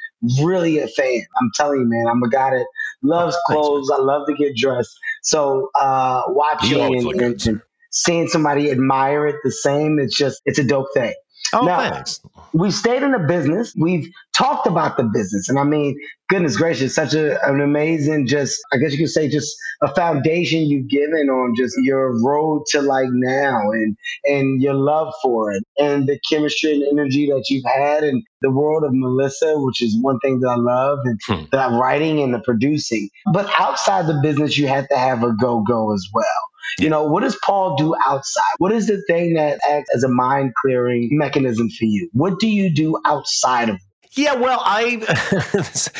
really 0.40 0.78
a 0.78 0.86
fan. 0.86 1.22
I'm 1.40 1.50
telling 1.56 1.80
you, 1.80 1.86
man, 1.88 2.06
I'm 2.08 2.22
a 2.22 2.30
guy 2.30 2.50
that 2.50 2.66
loves 3.02 3.36
clothes. 3.46 3.90
I 3.90 3.98
love 4.00 4.28
to 4.28 4.34
get 4.34 4.54
dressed. 4.56 4.96
So, 5.24 5.70
uh, 5.74 6.22
watching 6.28 6.80
and, 6.96 7.46
and 7.46 7.60
seeing 7.90 8.28
somebody 8.28 8.70
admire 8.70 9.26
it 9.26 9.36
the 9.42 9.50
same, 9.50 9.98
it's 9.98 10.16
just, 10.16 10.40
it's 10.44 10.60
a 10.60 10.64
dope 10.64 10.86
thing. 10.94 11.14
Oh, 11.52 11.64
now, 11.64 11.90
thanks. 11.90 12.20
We've 12.52 12.74
stayed 12.74 13.02
in 13.02 13.12
the 13.12 13.18
business. 13.18 13.74
We've 13.76 14.08
talked 14.32 14.66
about 14.66 14.96
the 14.96 15.04
business. 15.04 15.48
And 15.48 15.58
I 15.58 15.64
mean, 15.64 15.98
goodness 16.28 16.56
gracious, 16.56 16.94
such 16.94 17.14
a, 17.14 17.44
an 17.48 17.60
amazing, 17.60 18.26
just, 18.26 18.60
I 18.72 18.78
guess 18.78 18.92
you 18.92 18.98
could 18.98 19.10
say, 19.10 19.28
just 19.28 19.54
a 19.82 19.94
foundation 19.94 20.62
you've 20.62 20.88
given 20.88 21.28
on 21.28 21.54
just 21.56 21.76
your 21.82 22.20
road 22.24 22.64
to 22.70 22.82
like 22.82 23.08
now 23.10 23.70
and, 23.70 23.96
and 24.24 24.62
your 24.62 24.74
love 24.74 25.12
for 25.22 25.52
it 25.52 25.64
and 25.78 26.08
the 26.08 26.18
chemistry 26.28 26.72
and 26.72 26.98
energy 26.98 27.26
that 27.26 27.44
you've 27.50 27.64
had 27.64 28.02
and 28.02 28.22
the 28.40 28.50
world 28.50 28.84
of 28.84 28.90
Melissa, 28.92 29.54
which 29.56 29.82
is 29.82 29.96
one 30.00 30.18
thing 30.20 30.40
that 30.40 30.48
I 30.48 30.56
love 30.56 30.98
and 31.04 31.20
hmm. 31.26 31.44
the 31.50 31.78
writing 31.80 32.20
and 32.20 32.34
the 32.34 32.40
producing. 32.40 33.08
But 33.32 33.48
outside 33.58 34.06
the 34.06 34.20
business, 34.22 34.58
you 34.58 34.66
had 34.66 34.86
to 34.90 34.98
have 34.98 35.22
a 35.22 35.32
go 35.32 35.62
go 35.62 35.92
as 35.92 36.06
well. 36.12 36.24
You 36.78 36.88
know, 36.88 37.04
what 37.04 37.22
does 37.22 37.38
Paul 37.44 37.76
do 37.76 37.94
outside? 38.04 38.54
What 38.58 38.72
is 38.72 38.86
the 38.86 39.02
thing 39.06 39.34
that 39.34 39.60
acts 39.68 39.90
as 39.94 40.04
a 40.04 40.08
mind 40.08 40.54
clearing 40.60 41.08
mechanism 41.12 41.68
for 41.70 41.84
you? 41.84 42.08
What 42.12 42.38
do 42.38 42.48
you 42.48 42.72
do 42.72 42.98
outside 43.04 43.68
of 43.68 43.78
yeah, 44.16 44.34
well, 44.34 44.60
I 44.62 45.02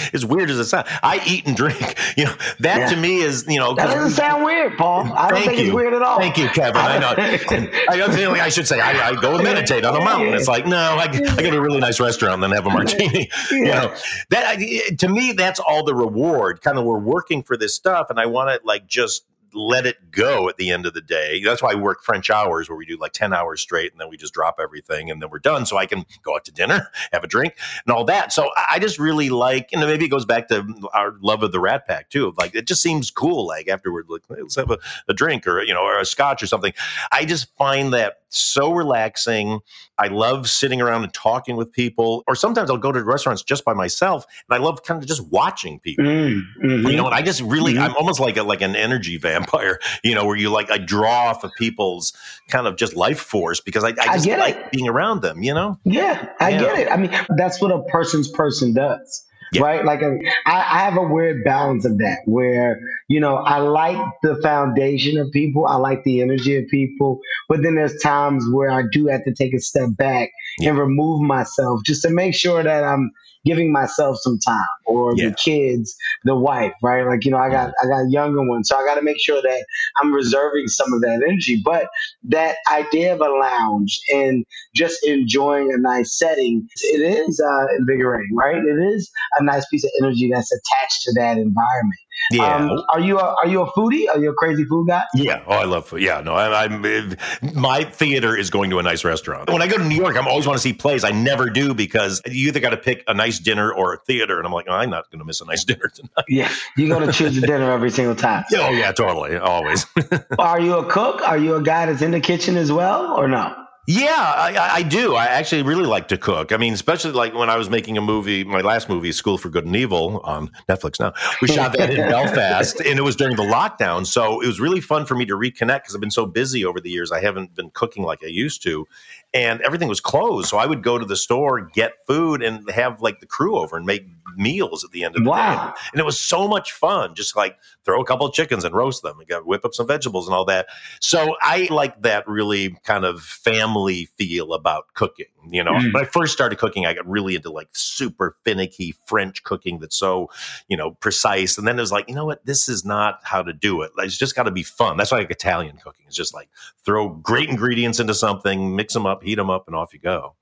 as 0.13 0.25
weird 0.25 0.49
as 0.49 0.59
it 0.59 0.67
sounds, 0.67 0.89
I 1.03 1.21
eat 1.27 1.47
and 1.47 1.57
drink. 1.57 1.99
You 2.17 2.27
know, 2.27 2.37
that 2.61 2.79
yeah. 2.79 2.89
to 2.91 2.97
me 2.97 3.23
is 3.23 3.45
you 3.49 3.59
know 3.59 3.75
that 3.75 3.87
doesn't 3.87 4.13
sound 4.13 4.45
weird, 4.45 4.79
Paul. 4.79 5.13
I 5.15 5.31
don't 5.31 5.43
think 5.43 5.59
you. 5.59 5.65
it's 5.65 5.75
weird 5.75 5.95
at 5.95 6.03
all. 6.03 6.19
Thank 6.19 6.39
you, 6.39 6.49
Kevin. 6.49 6.77
I 6.77 6.99
know. 6.99 7.13
I 7.91 7.97
am 7.97 8.13
feeling 8.13 8.41
I 8.41 8.51
should 8.51 8.69
say 8.69 8.79
I, 8.79 9.09
I, 9.09 9.21
go 9.21 9.35
and 9.35 9.43
meditate 9.43 9.85
on 9.85 10.01
a 10.01 10.05
mountain. 10.05 10.33
It's 10.33 10.47
like 10.47 10.65
no, 10.65 10.77
I, 10.77 11.07
I 11.07 11.43
go 11.43 11.51
to 11.51 11.57
a 11.57 11.61
really 11.61 11.81
nice 11.81 11.99
restaurant 11.99 12.35
and 12.35 12.43
then 12.45 12.53
have 12.53 12.67
a 12.67 12.71
martini. 12.71 13.31
Yeah. 13.51 13.57
You 13.57 13.65
know, 13.65 13.95
that 14.31 14.99
to 14.99 15.09
me 15.09 15.33
that's 15.33 15.59
all 15.59 15.83
the 15.83 15.95
reward. 15.95 16.61
Kind 16.61 16.79
of 16.79 16.85
we're 16.85 16.99
working 16.99 17.43
for 17.43 17.57
this 17.57 17.75
stuff, 17.75 18.11
and 18.11 18.21
I 18.21 18.27
want 18.27 18.49
to 18.51 18.65
like 18.65 18.87
just 18.87 19.25
let 19.55 19.87
it 19.87 20.11
go 20.11 20.49
at 20.49 20.57
the 20.57 20.71
end 20.71 20.87
of 20.87 20.95
the 20.95 21.01
day. 21.01 21.43
That's 21.43 21.63
why 21.63 21.73
I 21.73 21.75
work 21.75 22.03
French 22.03 22.31
hours 22.31 22.69
where 22.69 22.77
we 22.77 22.87
do 22.87 22.97
like 22.97 23.13
10 23.13 23.33
hours 23.33 23.61
straight 23.61 23.93
and 23.93 24.01
then 24.01 24.09
we 24.09 24.17
just 24.17 24.35
drop 24.35 24.57
everything 24.61 25.11
and 25.11 25.23
then 25.23 25.31
we're 25.31 25.39
done. 25.39 25.67
So 25.67 25.77
I 25.77 25.87
can 25.87 26.05
go 26.23 26.35
out 26.35 26.45
to 26.47 26.53
dinner, 26.53 26.91
have 27.13 27.25
a 27.25 27.27
drink 27.27 27.57
and 27.87 27.95
all 27.95 28.05
that. 28.05 28.33
So 28.33 28.51
I 28.71 28.79
just 28.79 28.99
really 28.99 29.31
like, 29.31 29.71
and 29.73 29.81
maybe 29.81 30.07
it 30.07 30.09
goes 30.09 30.25
back 30.25 30.49
to 30.49 30.89
our 30.93 31.15
love 31.21 31.43
of 31.43 31.53
the 31.53 31.61
Rat 31.61 31.87
Pack 31.87 32.11
too. 32.11 32.29
Of 32.29 32.39
like 32.39 32.55
it 32.55 32.67
just 32.67 32.83
seems 32.83 33.11
cool. 33.11 33.47
Like 33.47 33.69
afterward, 33.69 34.07
like 34.09 34.23
let's 34.29 34.57
have 34.57 34.71
a, 34.71 34.79
a 35.09 35.15
drink 35.15 35.47
or, 35.47 35.63
you 35.63 35.75
know, 35.75 35.83
or 35.83 35.99
a 35.99 36.05
scotch 36.05 36.43
or 36.43 36.47
something. 36.47 36.73
I 37.13 37.25
just 37.25 37.55
find 37.57 37.93
that 37.93 38.19
so 38.35 38.73
relaxing. 38.73 39.61
I 39.99 40.09
love 40.09 40.49
sitting 40.49 40.81
around 40.81 41.05
and 41.05 41.15
talking 41.15 41.57
with 41.57 41.73
people, 41.73 42.25
or 42.27 42.35
sometimes 42.35 42.71
I'll 42.71 42.77
go 42.77 42.93
to 42.93 43.03
restaurants 43.03 43.43
just 43.43 43.65
by 43.65 43.75
myself, 43.75 44.27
and 44.49 44.61
I 44.61 44.65
love 44.65 44.83
kind 44.83 45.01
of 45.01 45.09
just 45.09 45.27
watching 45.29 45.79
people. 45.81 46.05
Mm-hmm. 46.05 46.87
You 46.87 46.97
know, 46.97 47.07
and 47.07 47.15
I 47.15 47.23
just 47.23 47.41
really, 47.41 47.75
mm-hmm. 47.75 47.83
I'm 47.83 47.97
almost 47.97 48.21
like 48.21 48.37
a, 48.37 48.43
like 48.43 48.61
an 48.61 48.77
energy 48.77 49.19
vampire. 49.45 49.79
You 50.03 50.15
know, 50.15 50.27
where 50.27 50.37
you 50.37 50.51
like 50.51 50.71
I 50.71 50.79
draw 50.79 51.31
off 51.31 51.45
of 51.45 51.51
people's 51.59 52.13
kind 52.49 52.67
of 52.67 52.77
just 52.77 52.95
life 52.97 53.21
force 53.21 53.61
because 53.61 53.85
I, 53.85 53.89
I 53.89 54.17
just 54.17 54.29
I 54.29 54.37
like 54.37 54.57
it. 54.57 54.73
being 54.73 54.89
around 54.89 55.23
them. 55.23 55.43
You 55.43 55.55
know? 55.55 55.79
Yeah, 55.85 56.29
I 56.41 56.53
get 56.53 56.79
it. 56.79 56.91
I 56.91 56.97
mean, 56.97 57.11
that's 57.37 57.61
what 57.61 57.71
a 57.71 57.83
person's 57.85 58.31
person 58.31 58.75
does 58.75 59.25
yeah. 59.55 59.63
right? 59.63 59.85
Like 59.85 60.03
uh, 60.03 60.11
I 60.47 60.81
have 60.81 60.97
a 60.97 61.03
weird 61.03 61.45
balance 61.45 61.85
of 61.85 61.99
that 61.99 62.19
where, 62.27 62.81
you 63.09 63.21
know, 63.21 63.37
I 63.37 63.59
like 63.59 63.99
the 64.23 64.37
foundation 64.43 65.19
of 65.19 65.31
people, 65.33 65.67
I 65.67 65.77
like 65.77 66.05
the 66.05 66.21
energy 66.21 66.57
of 66.57 66.67
people, 66.69 67.21
but 67.49 67.63
then 67.63 67.75
there's 67.75 68.01
times 68.03 68.45
where 68.51 68.71
I 68.71 68.83
do 68.91 69.07
have 69.07 69.25
to 69.25 69.33
take 69.33 69.55
a 69.55 69.61
step 69.61 69.91
back 69.97 70.31
yeah. 70.59 70.71
and 70.71 70.79
remove 70.79 71.23
myself 71.23 71.81
just 71.85 72.03
to 72.03 72.11
make 72.11 72.35
sure 72.35 72.63
that 72.63 72.85
I'm 72.85 73.11
giving 73.45 73.73
myself 73.73 74.19
some 74.21 74.39
time 74.39 74.65
or 74.87 75.13
yeah. 75.17 75.29
the 75.29 75.35
kids, 75.35 75.97
the 76.25 76.35
wife, 76.35 76.73
right? 76.83 77.07
Like, 77.07 77.25
you 77.25 77.31
know, 77.31 77.39
I 77.39 77.51
got 77.51 77.73
I 77.83 77.87
got 77.87 78.11
younger 78.11 78.43
ones. 78.43 78.69
So 78.69 78.77
I 78.77 78.85
gotta 78.85 79.03
make 79.03 79.21
sure 79.21 79.41
that 79.43 79.67
I'm 80.03 80.13
reserving 80.13 80.69
some 80.69 80.93
of 80.93 81.01
that 81.03 81.23
energy. 81.27 81.61
But 81.65 81.89
that 82.25 82.57
idea 82.73 83.15
of 83.15 83.21
a 83.21 83.31
lounge 83.31 84.01
and 84.13 84.45
just 84.75 85.05
enjoying 85.07 85.73
a 85.73 85.79
nice 85.79 86.19
setting, 86.19 86.69
it 86.83 87.01
is 87.01 87.41
uh, 87.41 87.67
invigorating, 87.79 88.35
right? 88.35 88.57
It 88.57 88.95
is 88.95 89.11
a 89.39 89.45
nice 89.45 89.67
piece 89.69 89.85
of 89.85 89.91
energy 90.03 90.31
that's 90.33 90.53
attached 90.53 91.03
to 91.03 91.13
that 91.15 91.39
environment. 91.39 92.01
Yeah. 92.31 92.57
Um, 92.57 92.83
are 92.89 93.01
you 93.01 93.19
a, 93.19 93.35
are 93.43 93.47
you 93.47 93.61
a 93.63 93.71
foodie? 93.73 94.09
Are 94.09 94.19
you 94.19 94.31
a 94.31 94.35
crazy 94.35 94.65
food 94.65 94.89
guy? 94.89 95.03
Yeah. 95.15 95.43
Oh, 95.47 95.53
I 95.53 95.65
love 95.65 95.87
food. 95.87 96.03
Yeah. 96.03 96.21
No, 96.21 96.35
I, 96.35 96.65
am 96.65 97.17
my 97.55 97.85
theater 97.85 98.37
is 98.37 98.51
going 98.51 98.71
to 98.71 98.79
a 98.79 98.83
nice 98.83 99.05
restaurant. 99.05 99.51
When 99.51 99.63
I 99.63 99.67
go 99.67 99.77
to 99.77 99.85
New 99.85 99.97
York, 99.97 100.17
I'm 100.17 100.27
always 100.27 100.47
want 100.47 100.57
to 100.57 100.63
see 100.63 100.73
plays. 100.73 101.05
I 101.05 101.11
never 101.11 101.51
do 101.51 101.75
because 101.75 102.23
you 102.27 102.49
either 102.49 102.61
got 102.61 102.71
to 102.71 102.77
pick 102.77 103.05
a 103.07 103.15
nice 103.15 103.39
dinner 103.39 103.73
or 103.73 103.95
a 103.95 103.99
theater, 103.99 104.39
and 104.39 104.47
I'm 104.47 104.53
like, 104.53 104.67
oh, 104.69 104.73
I'm 104.73 104.91
not 104.91 105.11
going 105.11 105.19
to 105.19 105.25
miss 105.25 105.41
a 105.41 105.45
nice 105.45 105.65
dinner 105.65 105.91
tonight. 105.95 106.25
Yeah, 106.29 106.51
you 106.77 106.89
got 106.89 107.01
to 107.01 107.13
choose 107.13 107.37
a 107.37 107.41
dinner 107.41 107.71
every 107.71 107.91
single 107.91 108.17
time. 108.17 108.45
Yeah, 108.51 108.69
oh 108.69 108.71
yeah, 108.71 108.93
totally, 108.93 109.37
always. 109.37 109.87
are 110.39 110.61
you 110.61 110.77
a 110.77 110.87
cook? 110.87 111.23
Are 111.23 111.39
you 111.39 111.57
a 111.57 111.63
guy 111.63 111.87
that's 111.87 112.03
in 112.03 112.13
the 112.13 112.21
kitchen 112.21 112.57
as 112.57 112.73
well, 112.73 113.13
or 113.13 113.29
no? 113.29 113.64
Yeah, 113.87 114.09
I, 114.09 114.77
I, 114.77 114.83
do. 114.83 115.15
I 115.15 115.27
actually 115.27 115.63
really 115.63 115.85
like 115.85 116.09
to 116.09 116.17
cook. 116.17 116.53
I 116.53 116.57
mean, 116.57 116.73
especially 116.73 117.13
like 117.13 117.35
when 117.35 117.51
I 117.51 117.57
was 117.57 117.69
making 117.69 117.99
a 117.99 118.01
movie, 118.01 118.43
my 118.43 118.63
last 118.63 118.89
movie, 118.89 119.13
School 119.13 119.37
for 119.37 119.51
Good 119.51 119.67
and 119.67 119.77
Evil, 119.77 120.21
on 120.25 120.51
Netflix 120.71 120.99
now. 120.99 121.13
We 121.43 121.49
shot 121.49 121.77
that 121.77 121.91
in 121.91 121.97
Belfast, 122.09 122.81
and 122.81 122.99
it 122.99 123.03
was 123.03 123.15
during 123.15 123.37
the 123.37 123.43
lockdown. 123.43 124.07
So 124.07 124.41
it 124.41 124.47
was 124.47 124.59
really 124.59 124.81
fun 124.81 125.05
for 125.05 125.15
me 125.15 125.27
to 125.27 125.35
reconnect 125.35 125.83
because 125.83 125.95
I've 125.95 126.01
been 126.01 126.11
so 126.11 126.25
busy 126.25 126.65
over 126.65 126.81
the 126.81 126.89
years. 126.89 127.13
I 127.13 127.21
haven't 127.21 127.55
been 127.55 127.69
cooking 127.71 128.05
like 128.05 128.21
I 128.25 128.29
used 128.29 128.63
to 128.63 128.87
and 129.35 129.61
everything 129.63 129.89
was 129.89 130.01
closed. 130.01 130.49
So 130.49 130.57
I 130.57 130.65
would 130.65 130.83
go 130.83 130.97
to 130.97 131.05
the 131.05 131.17
store, 131.17 131.61
get 131.61 131.95
food, 132.07 132.43
and 132.43 132.71
have 132.71 133.03
like 133.03 133.19
the 133.19 133.27
crew 133.27 133.59
over 133.59 133.77
and 133.77 133.85
make 133.85 134.07
meals 134.37 134.85
at 134.85 134.91
the 134.91 135.05
end 135.05 135.17
of 135.17 135.25
the 135.25 135.31
wow. 135.31 135.67
day. 135.67 135.81
And 135.93 136.01
it 136.01 136.05
was 136.05 136.21
so 136.21 136.49
much 136.49 136.73
fun. 136.73 137.15
Just 137.15 137.37
like 137.37 137.59
throw 137.85 138.01
a 138.01 138.05
couple 138.05 138.27
of 138.27 138.33
chickens 138.33 138.65
and 138.65 138.75
roast 138.75 139.03
them 139.03 139.19
and 139.19 139.29
got, 139.29 139.47
whip 139.47 139.65
up 139.65 139.75
some 139.75 139.87
vegetables 139.87 140.27
and 140.27 140.35
all 140.35 140.45
that. 140.47 140.67
So 141.01 141.37
I 141.41 141.69
like 141.71 142.03
that 142.03 142.27
really 142.27 142.77
kind 142.85 143.05
of 143.05 143.23
family 143.23 144.07
feel 144.17 144.55
about 144.55 144.93
cooking. 144.95 145.27
You 145.51 145.63
know, 145.63 145.73
mm. 145.73 145.93
when 145.93 146.03
I 146.03 146.07
first 146.07 146.33
started 146.33 146.59
cooking, 146.59 146.87
I 146.87 146.95
got 146.95 147.07
really 147.07 147.35
into 147.35 147.51
like 147.51 147.69
super 147.73 148.37
finicky 148.45 148.95
French 149.07 149.43
cooking 149.45 149.79
that's 149.79 149.97
so, 149.97 150.31
you 150.69 150.77
know, 150.77 150.93
precise. 150.93 151.59
And 151.59 151.67
then 151.67 151.79
it 151.79 151.83
was 151.83 151.93
like, 151.93 152.09
you 152.09 152.15
know 152.15 152.25
what? 152.25 152.45
This 152.47 152.69
is 152.69 152.85
not 152.85 153.21
how 153.23 153.43
to 153.43 153.53
do 153.53 153.83
it. 153.83 153.93
It's 153.99 154.17
just 154.17 154.35
got 154.35 154.45
to 154.45 154.51
be 154.51 154.63
fun. 154.63 154.97
That's 154.97 155.13
why 155.13 155.19
I 155.19 155.21
like 155.21 155.31
Italian 155.31 155.77
cooking. 155.77 156.05
It's 156.07 156.17
just 156.17 156.35
like 156.35 156.49
throw 156.85 157.11
great 157.11 157.51
ingredients 157.51 158.01
into 158.01 158.15
something, 158.15 158.75
mix 158.75 158.95
them 158.95 159.07
up, 159.07 159.23
heat 159.23 159.35
them 159.35 159.51
up, 159.51 159.67
and 159.67 159.77
off 159.77 159.93
you 159.93 160.01
go. 160.01 160.35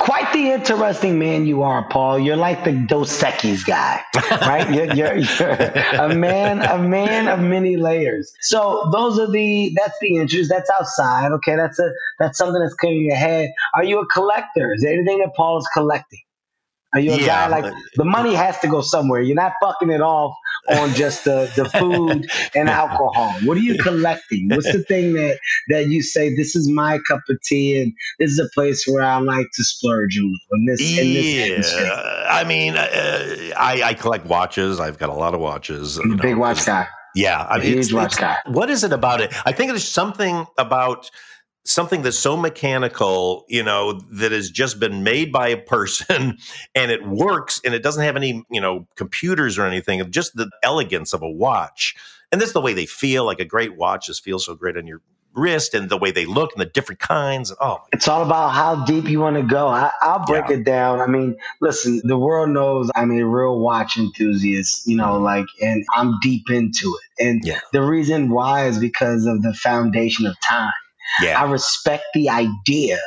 Quite 0.00 0.32
the 0.32 0.50
interesting 0.52 1.18
man 1.18 1.46
you 1.46 1.62
are, 1.62 1.88
Paul. 1.88 2.18
You're 2.18 2.36
like 2.36 2.64
the 2.64 2.72
Dos 2.72 3.20
Equis 3.22 3.66
guy, 3.66 4.00
right? 4.46 4.72
you're, 4.72 4.94
you're, 4.94 5.16
you're, 5.16 5.50
a 6.00 6.14
man, 6.14 6.62
a 6.62 6.78
man 6.78 7.28
of 7.28 7.40
many 7.40 7.76
layers. 7.76 8.32
So 8.40 8.88
those 8.92 9.18
are 9.18 9.30
the 9.30 9.72
that's 9.76 9.98
the 10.00 10.16
interest. 10.16 10.50
That's 10.50 10.70
outside. 10.70 11.32
Okay, 11.32 11.56
that's 11.56 11.78
a 11.78 11.90
that's 12.18 12.38
something 12.38 12.60
that's 12.60 12.74
clearing 12.74 13.04
your 13.04 13.16
head. 13.16 13.50
Are 13.74 13.84
you 13.84 14.00
a 14.00 14.06
collector? 14.06 14.72
Is 14.72 14.82
there 14.82 14.92
anything 14.92 15.18
that 15.18 15.34
Paul 15.36 15.58
is 15.58 15.68
collecting? 15.74 16.20
Are 16.94 17.00
you 17.00 17.12
a 17.12 17.18
yeah. 17.18 17.26
guy 17.26 17.48
like 17.48 17.74
the 17.96 18.04
money 18.04 18.34
has 18.34 18.58
to 18.60 18.68
go 18.68 18.80
somewhere? 18.80 19.20
You're 19.20 19.36
not 19.36 19.52
fucking 19.60 19.90
it 19.90 20.00
off 20.00 20.34
on 20.70 20.94
just 20.94 21.24
the, 21.24 21.50
the 21.56 21.64
food 21.66 22.30
and 22.54 22.68
alcohol. 22.68 23.32
What 23.44 23.56
are 23.56 23.60
you 23.60 23.78
collecting? 23.78 24.48
What's 24.48 24.72
the 24.72 24.82
thing 24.82 25.14
that 25.14 25.38
that 25.68 25.88
you 25.88 26.02
say 26.02 26.34
this 26.34 26.54
is 26.54 26.68
my 26.68 26.98
cup 27.08 27.20
of 27.28 27.40
tea 27.42 27.80
and 27.80 27.92
this 28.18 28.30
is 28.30 28.38
a 28.38 28.48
place 28.54 28.86
where 28.86 29.02
I 29.02 29.18
like 29.18 29.46
to 29.54 29.64
splurge 29.64 30.16
a 30.16 30.22
little 30.22 30.38
in 30.52 30.66
this 30.66 30.80
in 30.80 31.14
this 31.14 31.74
yeah. 31.74 32.26
I 32.28 32.44
mean, 32.44 32.76
uh, 32.76 33.54
I, 33.56 33.82
I 33.84 33.94
collect 33.94 34.26
watches. 34.26 34.80
I've 34.80 34.98
got 34.98 35.08
a 35.08 35.14
lot 35.14 35.34
of 35.34 35.40
watches. 35.40 35.96
You 35.96 36.06
know, 36.06 36.16
big 36.16 36.36
watch 36.36 36.64
guy. 36.64 36.86
Yeah, 37.14 37.46
I 37.48 37.58
mean, 37.58 37.72
huge 37.72 37.92
watch 37.92 38.16
guy. 38.16 38.38
What 38.46 38.70
is 38.70 38.84
it 38.84 38.92
about 38.92 39.20
it? 39.20 39.32
I 39.46 39.52
think 39.52 39.70
there's 39.70 39.88
something 39.88 40.46
about 40.56 41.10
something 41.68 42.02
that's 42.02 42.18
so 42.18 42.36
mechanical, 42.36 43.44
you 43.48 43.62
know, 43.62 44.00
that 44.10 44.32
has 44.32 44.50
just 44.50 44.80
been 44.80 45.04
made 45.04 45.30
by 45.30 45.48
a 45.48 45.56
person 45.56 46.38
and 46.74 46.90
it 46.90 47.06
works 47.06 47.60
and 47.64 47.74
it 47.74 47.82
doesn't 47.82 48.02
have 48.02 48.16
any, 48.16 48.42
you 48.50 48.60
know, 48.60 48.86
computers 48.96 49.58
or 49.58 49.66
anything, 49.66 50.10
just 50.10 50.34
the 50.34 50.50
elegance 50.62 51.12
of 51.12 51.22
a 51.22 51.30
watch. 51.30 51.94
And 52.32 52.40
this 52.40 52.48
is 52.48 52.54
the 52.54 52.60
way 52.60 52.72
they 52.72 52.86
feel. 52.86 53.24
Like 53.24 53.40
a 53.40 53.44
great 53.44 53.76
watch 53.76 54.06
just 54.06 54.24
feels 54.24 54.46
so 54.46 54.54
great 54.54 54.76
on 54.76 54.86
your 54.86 55.02
wrist 55.34 55.74
and 55.74 55.90
the 55.90 55.96
way 55.98 56.10
they 56.10 56.24
look 56.24 56.52
and 56.52 56.60
the 56.60 56.66
different 56.66 57.00
kinds. 57.00 57.52
Oh, 57.60 57.78
it's 57.92 58.08
all 58.08 58.22
about 58.22 58.50
how 58.50 58.84
deep 58.86 59.06
you 59.08 59.20
want 59.20 59.36
to 59.36 59.42
go. 59.42 59.68
I, 59.68 59.90
will 60.02 60.24
break 60.26 60.48
yeah. 60.48 60.56
it 60.56 60.64
down. 60.64 61.00
I 61.00 61.06
mean, 61.06 61.36
listen, 61.60 62.00
the 62.04 62.18
world 62.18 62.48
knows 62.48 62.90
I'm 62.94 63.10
a 63.12 63.24
real 63.24 63.58
watch 63.60 63.98
enthusiast, 63.98 64.86
you 64.86 64.96
know, 64.96 65.14
mm-hmm. 65.14 65.24
like, 65.24 65.46
and 65.60 65.84
I'm 65.94 66.18
deep 66.20 66.50
into 66.50 66.98
it. 67.02 67.24
And 67.24 67.42
yeah. 67.44 67.60
the 67.72 67.82
reason 67.82 68.30
why 68.30 68.66
is 68.66 68.78
because 68.78 69.26
of 69.26 69.42
the 69.42 69.52
foundation 69.52 70.26
of 70.26 70.34
time. 70.40 70.72
Yeah. 71.22 71.40
I 71.40 71.50
respect 71.50 72.04
the 72.14 72.28
idea 72.28 72.98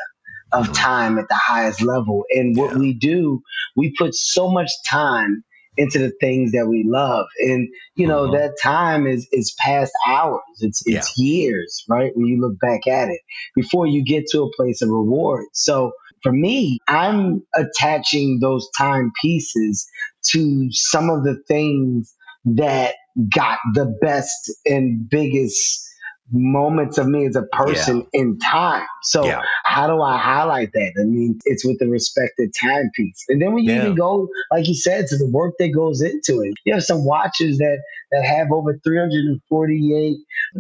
of 0.51 0.65
mm-hmm. 0.65 0.73
time 0.73 1.17
at 1.17 1.27
the 1.29 1.35
highest 1.35 1.81
level. 1.81 2.25
And 2.29 2.57
what 2.57 2.73
yeah. 2.73 2.79
we 2.79 2.93
do, 2.93 3.41
we 3.75 3.93
put 3.97 4.15
so 4.15 4.49
much 4.51 4.71
time 4.89 5.43
into 5.77 5.99
the 5.99 6.11
things 6.19 6.51
that 6.51 6.67
we 6.67 6.83
love. 6.85 7.25
And 7.39 7.69
you 7.95 8.05
know, 8.05 8.23
mm-hmm. 8.23 8.35
that 8.35 8.57
time 8.61 9.07
is 9.07 9.27
is 9.31 9.55
past 9.59 9.93
hours. 10.07 10.41
It's 10.59 10.85
it's 10.85 11.17
yeah. 11.17 11.25
years, 11.25 11.83
right? 11.89 12.11
When 12.15 12.27
you 12.27 12.39
look 12.39 12.59
back 12.59 12.87
at 12.87 13.09
it 13.09 13.21
before 13.55 13.87
you 13.87 14.03
get 14.03 14.25
to 14.31 14.43
a 14.43 14.55
place 14.55 14.81
of 14.81 14.89
reward. 14.89 15.45
So 15.53 15.93
for 16.23 16.31
me, 16.31 16.77
I'm 16.87 17.41
attaching 17.55 18.39
those 18.41 18.67
time 18.77 19.11
pieces 19.21 19.87
to 20.31 20.67
some 20.71 21.09
of 21.09 21.23
the 21.23 21.41
things 21.47 22.13
that 22.45 22.93
got 23.33 23.59
the 23.73 23.85
best 24.01 24.51
and 24.65 25.09
biggest 25.09 25.87
moments 26.31 26.97
of 26.97 27.07
me 27.07 27.25
as 27.25 27.35
a 27.35 27.43
person 27.43 28.07
yeah. 28.13 28.21
in 28.21 28.39
time. 28.39 28.85
So 29.03 29.25
yeah. 29.25 29.41
how 29.65 29.87
do 29.87 30.01
I 30.01 30.17
highlight 30.17 30.71
that? 30.73 30.93
I 30.99 31.03
mean, 31.03 31.39
it's 31.45 31.65
with 31.65 31.79
the 31.79 31.87
respected 31.87 32.53
timepiece. 32.59 33.23
And 33.29 33.41
then 33.41 33.53
when 33.53 33.63
you 33.63 33.73
yeah. 33.73 33.83
even 33.83 33.95
go, 33.95 34.27
like 34.51 34.67
you 34.67 34.75
said, 34.75 35.07
to 35.07 35.17
the 35.17 35.27
work 35.27 35.55
that 35.59 35.69
goes 35.69 36.01
into 36.01 36.41
it, 36.41 36.53
you 36.65 36.73
have 36.73 36.83
some 36.83 37.05
watches 37.05 37.57
that 37.57 37.81
that 38.11 38.25
have 38.25 38.51
over 38.51 38.77
348 38.83 40.17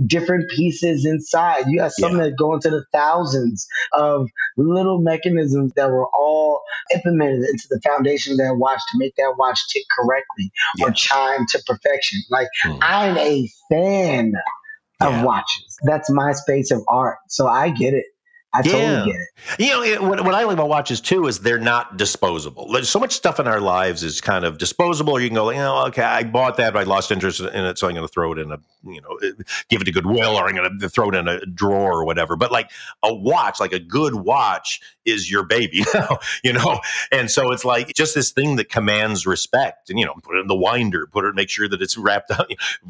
different 0.07 0.49
pieces 0.51 1.05
inside. 1.05 1.65
You 1.67 1.81
have 1.81 1.91
some 1.91 2.17
that 2.17 2.37
go 2.37 2.53
into 2.53 2.69
the 2.69 2.85
thousands 2.93 3.67
of 3.93 4.29
little 4.57 5.01
mechanisms 5.01 5.73
that 5.75 5.89
were 5.89 6.07
all 6.07 6.61
implemented 6.93 7.43
into 7.43 7.67
the 7.69 7.81
foundation 7.81 8.33
of 8.33 8.37
that 8.39 8.55
watch 8.55 8.79
to 8.91 8.97
make 8.97 9.15
that 9.17 9.35
watch 9.37 9.59
tick 9.71 9.83
correctly 9.97 10.51
or 10.81 10.91
chime 10.91 11.45
to 11.49 11.61
perfection. 11.67 12.21
Like 12.29 12.47
mm. 12.65 12.77
I'm 12.81 13.17
a 13.17 13.49
fan 13.69 14.33
of 15.01 15.11
yeah. 15.11 15.23
watches. 15.23 15.77
That's 15.83 16.09
my 16.09 16.31
space 16.31 16.71
of 16.71 16.81
art. 16.87 17.17
So 17.27 17.47
I 17.47 17.69
get 17.69 17.93
it. 17.93 18.05
I 18.53 18.61
totally 18.61 18.83
yeah. 18.83 19.05
get 19.05 19.15
it. 19.15 19.59
You 19.59 19.67
know, 19.69 19.83
it, 19.83 20.01
what, 20.01 20.25
what, 20.25 20.35
I 20.35 20.43
like 20.43 20.55
about 20.55 20.67
watches 20.67 20.99
too 20.99 21.27
is 21.27 21.39
they're 21.39 21.57
not 21.57 21.97
disposable. 21.97 22.69
There's 22.71 22.89
so 22.89 22.99
much 22.99 23.13
stuff 23.13 23.39
in 23.39 23.47
our 23.47 23.61
lives 23.61 24.03
is 24.03 24.19
kind 24.19 24.43
of 24.43 24.57
disposable. 24.57 25.13
Or 25.13 25.21
you 25.21 25.29
can 25.29 25.35
go, 25.35 25.49
you 25.51 25.57
know, 25.57 25.85
okay, 25.87 26.03
I 26.03 26.23
bought 26.23 26.57
that, 26.57 26.73
but 26.73 26.79
I 26.79 26.83
lost 26.83 27.11
interest 27.11 27.39
in 27.39 27.65
it, 27.65 27.77
so 27.77 27.87
I'm 27.87 27.95
going 27.95 28.05
to 28.05 28.11
throw 28.11 28.33
it 28.33 28.39
in 28.39 28.51
a, 28.51 28.59
you 28.83 29.01
know, 29.01 29.17
give 29.69 29.81
it 29.81 29.85
to 29.85 29.91
Goodwill, 29.91 30.35
or 30.35 30.47
I'm 30.47 30.55
going 30.55 30.79
to 30.79 30.89
throw 30.89 31.09
it 31.09 31.15
in 31.15 31.27
a 31.27 31.45
drawer 31.45 31.93
or 31.93 32.05
whatever. 32.05 32.35
But 32.35 32.51
like 32.51 32.71
a 33.03 33.13
watch, 33.13 33.59
like 33.59 33.73
a 33.73 33.79
good 33.79 34.15
watch, 34.15 34.81
is 35.05 35.31
your 35.31 35.43
baby, 35.43 35.83
you 36.43 36.53
know. 36.53 36.79
And 37.11 37.29
so 37.29 37.51
it's 37.51 37.65
like 37.65 37.93
just 37.93 38.15
this 38.15 38.31
thing 38.31 38.55
that 38.57 38.69
commands 38.69 39.25
respect, 39.25 39.89
and 39.89 39.99
you 39.99 40.05
know, 40.05 40.13
put 40.23 40.35
it 40.35 40.41
in 40.41 40.47
the 40.47 40.55
winder, 40.55 41.07
put 41.07 41.25
it, 41.25 41.35
make 41.35 41.49
sure 41.49 41.67
that 41.67 41.81
it's 41.81 41.97
wrapped 41.97 42.31
up, 42.31 42.47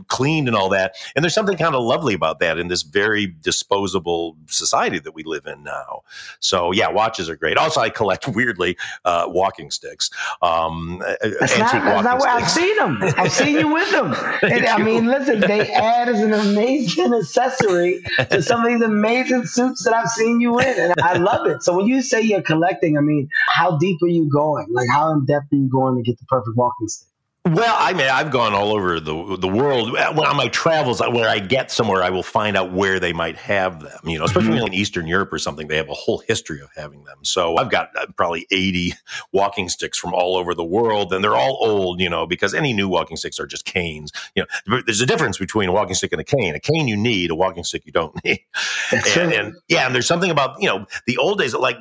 cleaned, 0.07 0.47
and 0.47 0.55
all 0.55 0.69
that. 0.69 0.95
And 1.15 1.23
there's 1.23 1.33
something 1.33 1.57
kind 1.57 1.75
of 1.75 1.83
lovely 1.83 2.13
about 2.13 2.39
that 2.39 2.57
in 2.57 2.67
this 2.67 2.83
very 2.83 3.27
disposable 3.27 4.37
society 4.47 4.99
that 4.99 5.13
we 5.13 5.23
live 5.23 5.45
in 5.45 5.63
now. 5.63 6.01
So 6.39 6.71
yeah, 6.71 6.89
watches 6.89 7.29
are 7.29 7.35
great. 7.35 7.57
Also, 7.57 7.81
I 7.81 7.89
collect 7.89 8.27
weirdly 8.27 8.77
uh, 9.05 9.25
walking 9.27 9.71
sticks. 9.71 10.09
Um, 10.41 11.03
that's 11.21 11.57
not, 11.57 11.71
that's 11.71 12.03
not 12.03 12.19
where 12.19 12.29
I've 12.29 12.49
seen 12.49 12.75
them. 12.77 12.97
I've 13.17 13.31
seen 13.31 13.57
you 13.57 13.73
with 13.73 13.91
them. 13.91 14.15
And, 14.51 14.65
I 14.65 14.77
mean, 14.83 15.05
listen, 15.05 15.39
they 15.39 15.73
add 15.82 16.09
as 16.09 16.21
an 16.21 16.34
amazing 16.34 17.13
accessory 17.19 18.01
to 18.29 18.41
some 18.41 18.65
of 18.65 18.71
these 18.71 18.82
amazing 18.82 19.45
suits 19.45 19.84
that 19.84 19.93
I've 19.93 20.09
seen 20.09 20.41
you 20.41 20.59
in, 20.59 20.79
and 20.79 20.93
I 21.01 21.17
love 21.17 21.47
it. 21.47 21.63
So 21.63 21.75
when 21.75 21.88
you 21.88 22.01
say 22.01 22.21
you're 22.21 22.41
collecting, 22.41 22.97
I 22.97 23.01
mean, 23.01 23.29
how 23.49 23.77
deep 23.77 24.01
are 24.03 24.07
you 24.07 24.29
going? 24.29 24.67
Like, 24.69 24.88
how 24.89 25.11
in 25.11 25.25
depth 25.25 25.51
are 25.51 25.55
you 25.55 25.69
going 25.69 25.97
to 25.97 26.03
get 26.03 26.19
the 26.19 26.25
perfect 26.25 26.55
walking 26.55 26.88
stick? 26.88 27.11
Well, 27.43 27.75
I 27.79 27.93
mean, 27.93 28.07
I've 28.07 28.29
gone 28.29 28.53
all 28.53 28.71
over 28.71 28.99
the 28.99 29.35
the 29.35 29.47
world. 29.47 29.97
On 29.97 30.37
my 30.37 30.47
travels, 30.49 30.99
where 30.99 31.27
I 31.27 31.39
get 31.39 31.71
somewhere, 31.71 32.03
I 32.03 32.11
will 32.11 32.21
find 32.21 32.55
out 32.55 32.71
where 32.71 32.99
they 32.99 33.13
might 33.13 33.35
have 33.35 33.79
them. 33.81 33.97
You 34.03 34.19
know, 34.19 34.25
especially 34.25 34.57
mm-hmm. 34.57 34.67
in 34.67 34.73
Eastern 34.75 35.07
Europe 35.07 35.33
or 35.33 35.39
something, 35.39 35.67
they 35.67 35.77
have 35.77 35.89
a 35.89 35.95
whole 35.95 36.19
history 36.19 36.61
of 36.61 36.69
having 36.75 37.03
them. 37.05 37.17
So 37.23 37.57
I've 37.57 37.71
got 37.71 37.89
uh, 37.97 38.05
probably 38.15 38.45
eighty 38.51 38.93
walking 39.31 39.69
sticks 39.69 39.97
from 39.97 40.13
all 40.13 40.37
over 40.37 40.53
the 40.53 40.63
world, 40.63 41.11
and 41.13 41.23
they're 41.23 41.35
all 41.35 41.57
old. 41.61 41.99
You 41.99 42.11
know, 42.11 42.27
because 42.27 42.53
any 42.53 42.73
new 42.73 42.87
walking 42.87 43.17
sticks 43.17 43.39
are 43.39 43.47
just 43.47 43.65
canes. 43.65 44.11
You 44.35 44.45
know, 44.67 44.81
there's 44.85 45.01
a 45.01 45.07
difference 45.07 45.39
between 45.39 45.67
a 45.67 45.71
walking 45.71 45.95
stick 45.95 46.11
and 46.11 46.21
a 46.21 46.23
cane. 46.23 46.53
A 46.53 46.59
cane 46.59 46.87
you 46.87 46.95
need, 46.95 47.31
a 47.31 47.35
walking 47.35 47.63
stick 47.63 47.87
you 47.87 47.91
don't 47.91 48.13
need. 48.23 48.45
And, 48.91 49.33
and 49.33 49.55
yeah, 49.67 49.87
and 49.87 49.95
there's 49.95 50.07
something 50.07 50.29
about 50.29 50.61
you 50.61 50.67
know 50.67 50.85
the 51.07 51.17
old 51.17 51.39
days, 51.39 51.55
like 51.55 51.79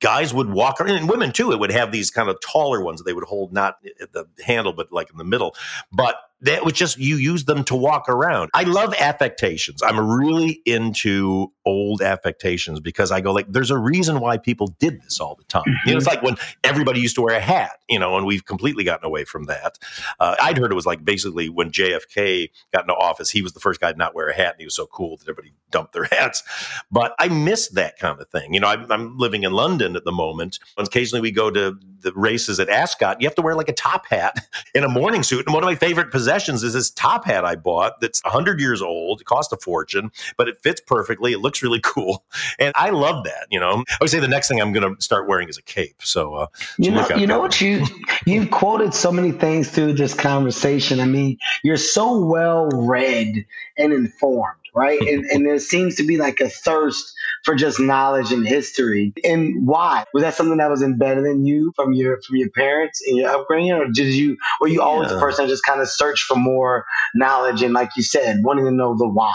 guys 0.00 0.32
would 0.32 0.50
walk 0.50 0.80
around, 0.80 0.96
and 0.96 1.08
women 1.08 1.32
too. 1.32 1.52
It 1.52 1.58
would 1.58 1.72
have 1.72 1.92
these 1.92 2.10
kind 2.10 2.28
of 2.28 2.38
taller 2.40 2.82
ones 2.82 3.02
they 3.02 3.12
would 3.12 3.24
hold 3.24 3.52
not 3.52 3.76
at 4.00 4.12
the 4.12 4.26
handle, 4.44 4.72
but 4.72 4.92
like 4.92 5.10
in 5.10 5.18
the 5.18 5.24
middle. 5.24 5.54
But 5.92 6.16
that 6.42 6.64
was 6.64 6.74
just 6.74 6.98
you 6.98 7.16
use 7.16 7.44
them 7.44 7.64
to 7.64 7.74
walk 7.74 8.08
around. 8.08 8.50
I 8.54 8.62
love 8.62 8.94
affectations. 8.94 9.82
I'm 9.82 9.98
really 9.98 10.60
into 10.64 11.52
old 11.68 12.00
affectations 12.00 12.80
because 12.80 13.12
I 13.12 13.20
go 13.20 13.32
like, 13.32 13.52
there's 13.52 13.70
a 13.70 13.76
reason 13.76 14.20
why 14.20 14.38
people 14.38 14.68
did 14.78 15.02
this 15.02 15.20
all 15.20 15.34
the 15.34 15.44
time. 15.44 15.64
Mm-hmm. 15.66 15.88
You 15.88 15.94
know, 15.94 15.98
it's 15.98 16.06
like 16.06 16.22
when 16.22 16.36
everybody 16.64 17.00
used 17.00 17.14
to 17.16 17.22
wear 17.22 17.36
a 17.36 17.40
hat, 17.40 17.78
you 17.88 17.98
know, 17.98 18.16
and 18.16 18.26
we've 18.26 18.44
completely 18.44 18.84
gotten 18.84 19.04
away 19.04 19.24
from 19.24 19.44
that. 19.44 19.78
Uh, 20.18 20.34
I'd 20.40 20.56
heard 20.56 20.72
it 20.72 20.74
was 20.74 20.86
like 20.86 21.04
basically 21.04 21.50
when 21.50 21.70
JFK 21.70 22.50
got 22.72 22.84
into 22.84 22.94
office, 22.94 23.30
he 23.30 23.42
was 23.42 23.52
the 23.52 23.60
first 23.60 23.80
guy 23.80 23.92
to 23.92 23.98
not 23.98 24.14
wear 24.14 24.28
a 24.28 24.34
hat, 24.34 24.54
and 24.54 24.60
he 24.60 24.64
was 24.64 24.74
so 24.74 24.86
cool 24.86 25.18
that 25.18 25.28
everybody 25.28 25.52
dumped 25.70 25.92
their 25.92 26.04
hats. 26.10 26.42
But 26.90 27.14
I 27.18 27.28
miss 27.28 27.68
that 27.68 27.98
kind 27.98 28.18
of 28.20 28.28
thing. 28.30 28.54
You 28.54 28.60
know, 28.60 28.68
I'm, 28.68 28.90
I'm 28.90 29.18
living 29.18 29.42
in 29.42 29.52
London 29.52 29.94
at 29.94 30.04
the 30.04 30.12
moment. 30.12 30.58
Occasionally 30.78 31.20
we 31.20 31.30
go 31.30 31.50
to 31.50 31.78
the 32.00 32.12
races 32.14 32.60
at 32.60 32.68
Ascot. 32.68 33.20
You 33.20 33.26
have 33.26 33.34
to 33.36 33.42
wear 33.42 33.54
like 33.54 33.68
a 33.68 33.72
top 33.72 34.06
hat 34.06 34.46
in 34.74 34.84
a 34.84 34.88
morning 34.88 35.22
suit. 35.22 35.46
And 35.46 35.54
one 35.54 35.62
of 35.62 35.66
my 35.66 35.74
favorite 35.74 36.10
possessions 36.10 36.62
is 36.62 36.74
this 36.74 36.90
top 36.90 37.24
hat 37.24 37.44
I 37.44 37.56
bought 37.56 38.00
that's 38.00 38.22
100 38.24 38.60
years 38.60 38.82
old. 38.82 39.20
It 39.20 39.24
cost 39.24 39.52
a 39.52 39.56
fortune, 39.56 40.10
but 40.36 40.48
it 40.48 40.58
fits 40.62 40.80
perfectly. 40.80 41.32
It 41.32 41.40
looks 41.40 41.57
really 41.62 41.80
cool. 41.82 42.24
And 42.58 42.72
I 42.76 42.90
love 42.90 43.24
that. 43.24 43.46
You 43.50 43.60
know, 43.60 43.84
I 43.88 43.96
would 44.00 44.10
say 44.10 44.20
the 44.20 44.28
next 44.28 44.48
thing 44.48 44.60
I'm 44.60 44.72
going 44.72 44.94
to 44.94 45.02
start 45.02 45.28
wearing 45.28 45.48
is 45.48 45.58
a 45.58 45.62
cape. 45.62 45.96
So, 46.02 46.34
uh, 46.34 46.46
you 46.78 46.90
know, 46.90 47.06
you 47.16 47.26
know 47.26 47.40
what 47.40 47.60
you, 47.60 47.84
you've 48.26 48.50
quoted 48.50 48.94
so 48.94 49.12
many 49.12 49.32
things 49.32 49.70
through 49.70 49.94
this 49.94 50.14
conversation. 50.14 51.00
I 51.00 51.06
mean, 51.06 51.38
you're 51.62 51.76
so 51.76 52.18
well 52.24 52.68
read 52.68 53.44
and 53.76 53.92
informed 53.92 54.54
right? 54.74 55.00
and, 55.00 55.24
and 55.26 55.46
there 55.46 55.58
seems 55.58 55.94
to 55.96 56.06
be 56.06 56.16
like 56.16 56.40
a 56.40 56.48
thirst 56.48 57.12
for 57.44 57.54
just 57.54 57.80
knowledge 57.80 58.32
and 58.32 58.46
history. 58.46 59.12
And 59.24 59.66
why? 59.66 60.04
Was 60.12 60.22
that 60.22 60.34
something 60.34 60.58
that 60.58 60.70
was 60.70 60.82
embedded 60.82 61.24
in 61.24 61.44
you 61.46 61.72
from 61.76 61.92
your 61.92 62.20
from 62.22 62.36
your 62.36 62.50
parents 62.50 63.02
and 63.06 63.16
your 63.16 63.30
upbringing, 63.30 63.72
or 63.72 63.86
did 63.86 64.14
you 64.14 64.36
were 64.60 64.68
you 64.68 64.82
always 64.82 65.08
yeah. 65.08 65.14
the 65.14 65.20
person 65.20 65.44
that 65.44 65.50
just 65.50 65.64
kind 65.64 65.80
of 65.80 65.88
searched 65.88 66.24
for 66.24 66.36
more 66.36 66.84
knowledge 67.14 67.62
and, 67.62 67.74
like 67.74 67.90
you 67.96 68.02
said, 68.02 68.42
wanting 68.42 68.64
to 68.64 68.70
know 68.70 68.96
the 68.96 69.08
why? 69.08 69.34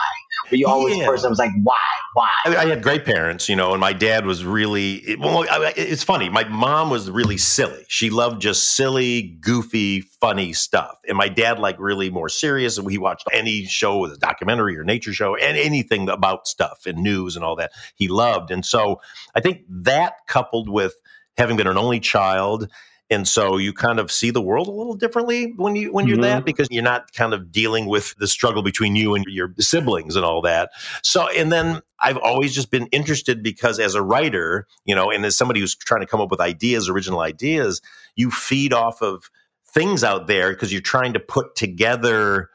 Were 0.51 0.57
you 0.57 0.67
always 0.67 0.97
yeah. 0.97 1.03
the 1.03 1.09
person 1.09 1.23
that 1.23 1.29
was 1.29 1.39
like, 1.39 1.51
why, 1.63 1.75
why? 2.13 2.29
I, 2.45 2.55
I, 2.57 2.65
had 2.65 2.83
great 2.83 3.05
parents, 3.05 3.47
you 3.47 3.55
know, 3.55 3.71
and 3.71 3.79
my 3.79 3.93
dad 3.93 4.25
was 4.25 4.43
really 4.43 5.15
well. 5.19 5.45
It's 5.75 6.03
funny. 6.03 6.29
My 6.29 6.43
mom 6.43 6.89
was 6.89 7.09
really 7.09 7.37
silly. 7.37 7.85
She 7.87 8.09
loved 8.09 8.41
just 8.41 8.75
silly, 8.75 9.21
goofy, 9.21 10.03
funny 10.23 10.53
stuff, 10.53 10.99
and 11.05 11.17
my 11.17 11.27
dad 11.27 11.59
like 11.59 11.77
really 11.77 12.09
more 12.09 12.29
serious. 12.29 12.77
And 12.77 12.89
he 12.89 12.97
watched 12.97 13.27
any 13.33 13.65
show, 13.65 14.05
a 14.05 14.15
documentary 14.15 14.77
or 14.77 14.85
nature 14.85 15.11
show, 15.11 15.35
and 15.35 15.57
anything 15.57 16.07
about 16.07 16.47
stuff 16.47 16.83
and 16.85 16.99
news 16.99 17.35
and 17.35 17.43
all 17.43 17.57
that 17.57 17.73
he 17.95 18.07
loved. 18.07 18.49
And 18.49 18.65
so 18.65 19.01
I 19.35 19.41
think 19.41 19.65
that 19.67 20.13
coupled 20.27 20.69
with 20.69 20.95
having 21.35 21.57
been 21.57 21.67
an 21.67 21.77
only 21.77 21.99
child 21.99 22.69
and 23.09 23.27
so 23.27 23.57
you 23.57 23.73
kind 23.73 23.99
of 23.99 24.11
see 24.11 24.31
the 24.31 24.41
world 24.41 24.67
a 24.67 24.71
little 24.71 24.95
differently 24.95 25.53
when 25.57 25.75
you 25.75 25.91
when 25.91 26.07
you're 26.07 26.15
mm-hmm. 26.15 26.23
that 26.23 26.45
because 26.45 26.67
you're 26.71 26.81
not 26.81 27.11
kind 27.13 27.33
of 27.33 27.51
dealing 27.51 27.85
with 27.85 28.15
the 28.17 28.27
struggle 28.27 28.63
between 28.63 28.95
you 28.95 29.13
and 29.13 29.25
your 29.27 29.53
siblings 29.59 30.15
and 30.15 30.23
all 30.23 30.41
that 30.41 30.71
so 31.01 31.27
and 31.29 31.51
then 31.51 31.81
i've 31.99 32.17
always 32.17 32.55
just 32.55 32.71
been 32.71 32.87
interested 32.87 33.43
because 33.43 33.77
as 33.77 33.93
a 33.93 34.01
writer 34.01 34.67
you 34.85 34.95
know 34.95 35.11
and 35.11 35.25
as 35.25 35.35
somebody 35.35 35.59
who's 35.59 35.75
trying 35.75 36.01
to 36.01 36.07
come 36.07 36.21
up 36.21 36.31
with 36.31 36.39
ideas 36.39 36.89
original 36.89 37.19
ideas 37.19 37.81
you 38.15 38.31
feed 38.31 38.73
off 38.73 39.01
of 39.01 39.29
things 39.73 40.03
out 40.03 40.27
there 40.27 40.51
because 40.51 40.71
you're 40.71 40.81
trying 40.81 41.13
to 41.13 41.19
put 41.19 41.55
together 41.55 42.49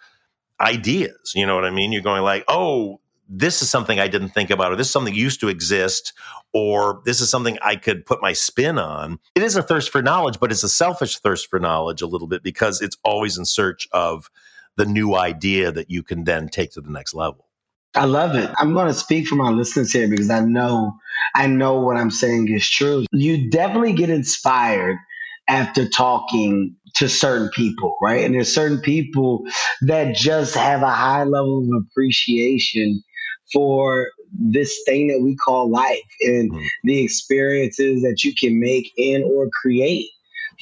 ideas 0.61 1.33
you 1.35 1.47
know 1.47 1.55
what 1.55 1.65
i 1.65 1.71
mean 1.71 1.93
you're 1.93 2.03
going 2.03 2.23
like 2.23 2.45
oh 2.49 3.01
this 3.29 3.61
is 3.61 3.69
something 3.69 4.01
I 4.01 4.09
didn't 4.09 4.31
think 4.31 4.51
about, 4.51 4.73
or 4.73 4.77
this 4.77 4.87
is 4.87 4.93
something 4.93 5.15
used 5.15 5.41
to 5.41 5.49
exist, 5.49 6.15
or 6.55 7.03
this 7.05 7.21
is 7.21 7.31
something 7.31 7.59
I 7.63 7.77
could 7.77 8.07
put 8.07 8.23
my 8.23 8.33
spin 8.33 8.79
on. 8.79 9.19
It 9.35 9.43
is 9.43 9.55
a 9.55 9.63
thirst 9.63 9.91
for 9.91 10.01
knowledge, 10.01 10.41
but 10.41 10.51
it's 10.51 10.63
a 10.63 10.69
selfish 10.69 11.19
thirst 11.19 11.51
for 11.51 11.61
knowledge 11.61 12.01
a 12.01 12.07
little 12.07 12.27
bit 12.27 12.43
because 12.43 12.81
it's 12.81 12.97
always 13.05 13.37
in 13.37 13.45
search 13.45 13.87
of 13.93 14.31
the 14.77 14.87
new 14.87 15.15
idea 15.15 15.71
that 15.73 15.91
you 15.91 16.03
can 16.03 16.25
then 16.25 16.49
take 16.49 16.73
to 16.73 16.81
the 16.81 16.91
next 16.91 17.13
level. 17.13 17.47
I 17.95 18.05
love 18.05 18.35
it. 18.35 18.51
I'm 18.57 18.75
going 18.75 18.87
to 18.87 18.95
speak 18.95 19.27
for 19.27 19.35
my 19.35 19.51
listeners 19.51 19.93
here 19.93 20.09
because 20.09 20.31
I 20.31 20.41
know 20.41 20.95
I 21.35 21.47
know 21.47 21.81
what 21.81 21.97
I'm 21.97 22.11
saying 22.11 22.49
is 22.49 22.69
true. 22.69 23.05
You 23.13 23.51
definitely 23.51 23.95
get 23.95 24.11
inspired 24.11 24.99
after 25.49 25.89
talking 25.89 26.77
to 26.99 27.09
certain 27.09 27.49
people, 27.51 27.97
right? 28.03 28.25
And 28.25 28.35
there's 28.35 28.53
certain 28.53 28.81
people 28.81 29.45
that 29.83 30.15
just 30.15 30.55
have 30.55 30.83
a 30.83 30.91
high 30.91 31.25
level 31.25 31.63
of 31.63 31.83
appreciation 31.85 33.03
for 33.53 34.09
this 34.33 34.79
thing 34.85 35.09
that 35.09 35.21
we 35.23 35.37
call 35.37 35.71
life 35.71 35.99
and 36.21 36.51
mm-hmm. 36.53 36.67
the 36.85 37.03
experiences 37.03 38.03
that 38.03 38.25
you 38.25 38.35
can 38.35 38.61
make 38.61 38.93
and 38.99 39.25
or 39.25 39.49
create 39.63 40.07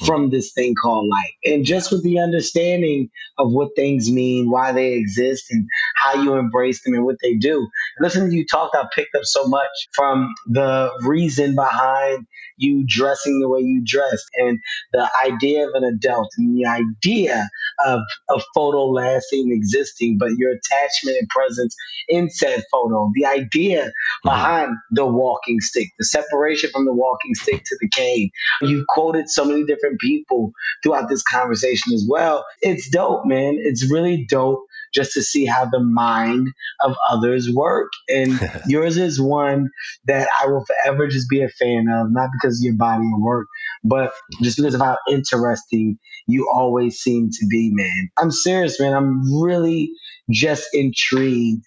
from 0.05 0.31
this 0.31 0.53
thing 0.53 0.75
called 0.75 1.09
life. 1.09 1.33
And 1.45 1.65
just 1.65 1.91
with 1.91 2.03
the 2.03 2.19
understanding 2.19 3.09
of 3.39 3.53
what 3.53 3.71
things 3.77 4.11
mean, 4.11 4.51
why 4.51 4.73
they 4.73 4.93
exist, 4.93 5.47
and 5.51 5.67
how 6.07 6.23
you 6.23 6.35
embrace 6.35 6.83
them 6.85 6.95
and 6.95 7.05
what 7.05 7.17
they 7.23 7.35
do. 7.35 7.69
Listen 8.01 8.29
to 8.29 8.37
you 8.37 8.47
talk, 8.47 8.71
I 8.75 8.85
picked 8.95 9.15
up 9.15 9.25
so 9.25 9.47
much 9.47 9.89
from 9.95 10.33
the 10.47 10.91
reason 11.03 11.55
behind 11.55 12.27
you 12.59 12.85
dressing 12.87 13.41
the 13.41 13.49
way 13.49 13.61
you 13.61 13.83
dress 13.85 14.23
and 14.37 14.59
the 14.93 15.09
idea 15.25 15.67
of 15.67 15.75
an 15.75 15.85
adult 15.85 16.29
and 16.39 16.57
the 16.57 16.67
idea 16.67 17.49
of 17.85 18.01
a 18.31 18.41
photo 18.55 18.87
lasting 18.87 19.51
existing, 19.53 20.17
but 20.19 20.31
your 20.37 20.53
attachment 20.53 21.19
and 21.19 21.29
presence 21.29 21.77
in 22.09 22.31
said 22.31 22.63
photo, 22.71 23.11
the 23.15 23.27
idea 23.27 23.87
mm-hmm. 23.87 24.29
behind 24.29 24.71
the 24.91 25.07
walking 25.07 25.61
stick, 25.61 25.89
the 25.99 26.05
separation 26.05 26.71
from 26.71 26.85
the 26.85 26.95
walking 26.95 27.35
stick 27.35 27.63
to 27.65 27.77
the 27.81 27.89
cane. 27.89 28.31
You 28.63 28.85
quoted 28.89 29.29
so 29.29 29.45
many 29.45 29.65
different 29.65 30.01
people 30.01 30.53
throughout 30.83 31.09
this 31.09 31.23
conversation 31.23 31.93
as 31.95 32.07
well. 32.09 32.45
It's 32.63 32.89
dope, 32.89 33.27
man. 33.27 33.57
It's 33.59 33.91
really 33.91 34.25
dope 34.29 34.67
just 34.97 35.13
to 35.13 35.23
see 35.23 35.45
how 35.45 35.67
the 35.67 35.81
mind 35.81 36.49
of 36.83 36.97
others 37.09 37.51
work. 37.51 37.91
And 38.09 38.41
yours 38.67 38.97
is 38.97 39.21
one 39.21 39.71
that 40.07 40.29
I 40.43 40.47
will 40.47 40.65
forever 40.65 41.07
just 41.07 41.29
be 41.29 41.43
a 41.43 41.49
fan 41.49 41.87
of, 41.89 42.11
not 42.11 42.31
because 42.33 42.61
of 42.61 42.65
your 42.65 42.75
body 42.75 43.05
and 43.05 43.23
work, 43.23 43.47
but 43.85 44.13
just 44.43 44.57
because 44.57 44.75
of 44.75 44.81
how 44.81 44.97
interesting 45.09 45.99
you 46.27 46.51
always 46.53 46.99
seem 46.99 47.31
to 47.31 47.47
be, 47.49 47.71
man. 47.73 48.11
I'm 48.19 48.31
serious, 48.31 48.81
man. 48.81 48.95
I'm 48.95 49.41
really 49.41 49.93
just 50.31 50.67
intrigued 50.73 51.63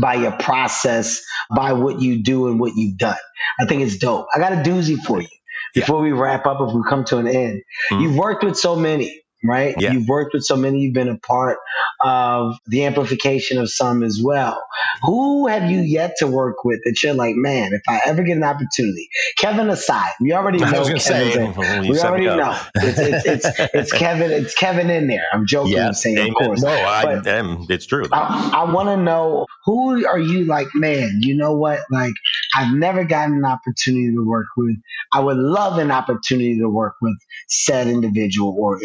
by 0.00 0.14
your 0.14 0.32
process, 0.32 1.22
by 1.54 1.72
what 1.72 2.00
you 2.00 2.22
do 2.22 2.48
and 2.48 2.58
what 2.58 2.72
you've 2.76 2.96
done. 2.96 3.16
I 3.60 3.66
think 3.66 3.82
it's 3.82 3.98
dope. 3.98 4.26
I 4.34 4.38
got 4.38 4.52
a 4.52 4.56
doozy 4.56 4.96
for 4.96 5.20
you 5.20 5.28
before 5.74 6.00
we 6.00 6.12
wrap 6.12 6.46
up, 6.46 6.58
if 6.60 6.74
we 6.74 6.82
come 6.88 7.04
to 7.04 7.18
an 7.18 7.26
end. 7.26 7.62
Mm-hmm. 7.90 8.02
You've 8.02 8.16
worked 8.16 8.44
with 8.44 8.56
so 8.56 8.76
many, 8.76 9.22
right? 9.44 9.74
Yeah. 9.78 9.92
You've 9.92 10.08
worked 10.08 10.34
with 10.34 10.44
so 10.44 10.56
many, 10.56 10.80
you've 10.80 10.94
been 10.94 11.08
a 11.08 11.18
part 11.18 11.58
of 12.00 12.56
the 12.66 12.84
amplification 12.84 13.58
of 13.58 13.70
some 13.70 14.02
as 14.02 14.20
well. 14.22 14.62
Who 15.02 15.46
have 15.48 15.70
you 15.70 15.80
yet 15.80 16.14
to 16.18 16.26
work 16.26 16.64
with 16.64 16.80
that 16.84 17.02
you're 17.02 17.14
like, 17.14 17.34
man, 17.36 17.72
if 17.72 17.82
I 17.88 18.00
ever 18.06 18.22
get 18.22 18.36
an 18.36 18.44
opportunity, 18.44 19.08
Kevin 19.38 19.68
aside, 19.70 20.12
we 20.20 20.32
already 20.32 20.58
know 20.58 20.66
I 20.74 20.78
was 20.78 20.88
going 20.88 21.00
to 21.00 21.04
say, 21.04 21.32
Kevin's 21.32 21.56
in- 21.56 21.56
well, 21.56 21.84
you 21.84 21.90
we 21.92 22.00
already 22.00 22.26
know 22.26 22.58
it's, 22.76 22.98
it's, 22.98 23.26
it's, 23.46 23.60
it's 23.74 23.92
Kevin. 23.92 24.30
It's 24.30 24.54
Kevin 24.54 24.90
in 24.90 25.06
there. 25.08 25.24
I'm 25.32 25.46
joking, 25.46 25.72
Yeah, 25.74 25.92
saying, 25.92 26.30
of 26.30 26.34
course. 26.34 26.62
No, 26.62 26.68
I 26.70 27.04
But- 27.04 27.26
am. 27.26 27.66
It's 27.68 27.86
true. 27.86 28.04
I, 28.12 28.52
I 28.54 28.72
want 28.72 28.88
to 28.88 28.96
know 28.96 29.46
who 29.64 30.06
are 30.06 30.18
you 30.18 30.44
like, 30.44 30.68
man? 30.74 31.20
You 31.20 31.36
know 31.36 31.52
what? 31.54 31.80
Like, 31.90 32.14
I've 32.56 32.74
never 32.74 33.04
gotten 33.04 33.36
an 33.36 33.44
opportunity 33.44 34.10
to 34.14 34.24
work 34.24 34.46
with. 34.56 34.76
I 35.12 35.20
would 35.20 35.36
love 35.36 35.78
an 35.78 35.90
opportunity 35.90 36.58
to 36.58 36.68
work 36.68 36.94
with 37.00 37.16
said 37.48 37.86
individual 37.86 38.56
or 38.58 38.80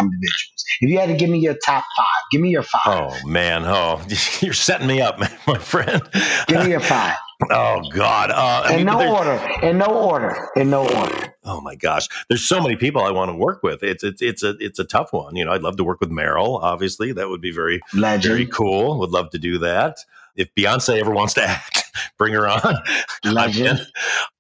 individuals. 0.50 0.66
If 0.82 0.90
you 0.90 1.00
had 1.00 1.08
to 1.08 1.16
give 1.16 1.30
me 1.30 1.40
your 1.40 1.56
top 1.66 1.84
five, 1.98 2.06
give 2.32 2.42
me 2.42 2.50
your 2.50 2.64
five. 2.64 2.82
Oh 2.86 3.28
man, 3.28 3.64
oh, 3.66 4.02
you're 4.42 4.54
setting 4.54 4.88
me 4.88 5.02
up, 5.02 5.20
my 5.48 5.58
friend. 5.58 6.02
Give 6.48 6.64
me 6.64 6.72
your 6.72 6.80
five. 6.80 7.16
oh 7.52 7.82
God, 7.94 8.32
uh, 8.32 8.68
In 8.70 8.78
mean, 8.78 8.86
no 8.88 9.16
order. 9.16 9.50
In 9.64 9.78
no 9.78 9.86
order. 9.86 10.50
In 10.56 10.70
no 10.70 10.82
order. 10.82 11.36
Oh 11.46 11.62
my 11.62 11.76
gosh, 11.76 12.08
there's 12.28 12.46
so 12.46 12.62
many 12.62 12.76
people 12.76 13.02
I 13.02 13.12
want 13.12 13.32
to 13.32 13.36
work 13.36 13.64
with. 13.64 13.82
It's 13.82 14.04
it's 14.04 14.22
it's 14.22 14.44
a 14.44 14.56
it's 14.60 14.80
a 14.80 14.84
tough 14.84 15.14
one. 15.14 15.36
You 15.36 15.46
know, 15.46 15.52
I'd 15.52 15.64
love 15.64 15.78
to 15.78 15.84
work 15.84 16.00
with 16.00 16.12
Meryl. 16.12 16.62
Obviously, 16.62 17.14
that 17.14 17.30
would 17.30 17.42
be 17.42 17.52
very 17.52 17.80
very 17.94 18.46
cool. 18.46 19.00
Would 19.00 19.12
love 19.12 19.30
to 19.32 19.40
do 19.40 19.58
that. 19.60 20.00
If 20.36 20.54
Beyonce 20.56 21.00
ever 21.00 21.12
wants 21.12 21.34
to 21.34 21.44
act, 21.44 21.84
bring 22.18 22.34
her 22.34 22.48
on. 22.48 22.76
Legend. 23.26 23.86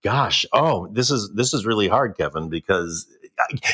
Gosh, 0.01 0.45
oh, 0.53 0.88
this 0.91 1.12
is 1.12 1.32
this 1.34 1.53
is 1.53 1.66
really 1.66 1.88
hard, 1.88 2.16
Kevin, 2.18 2.49
because 2.49 3.07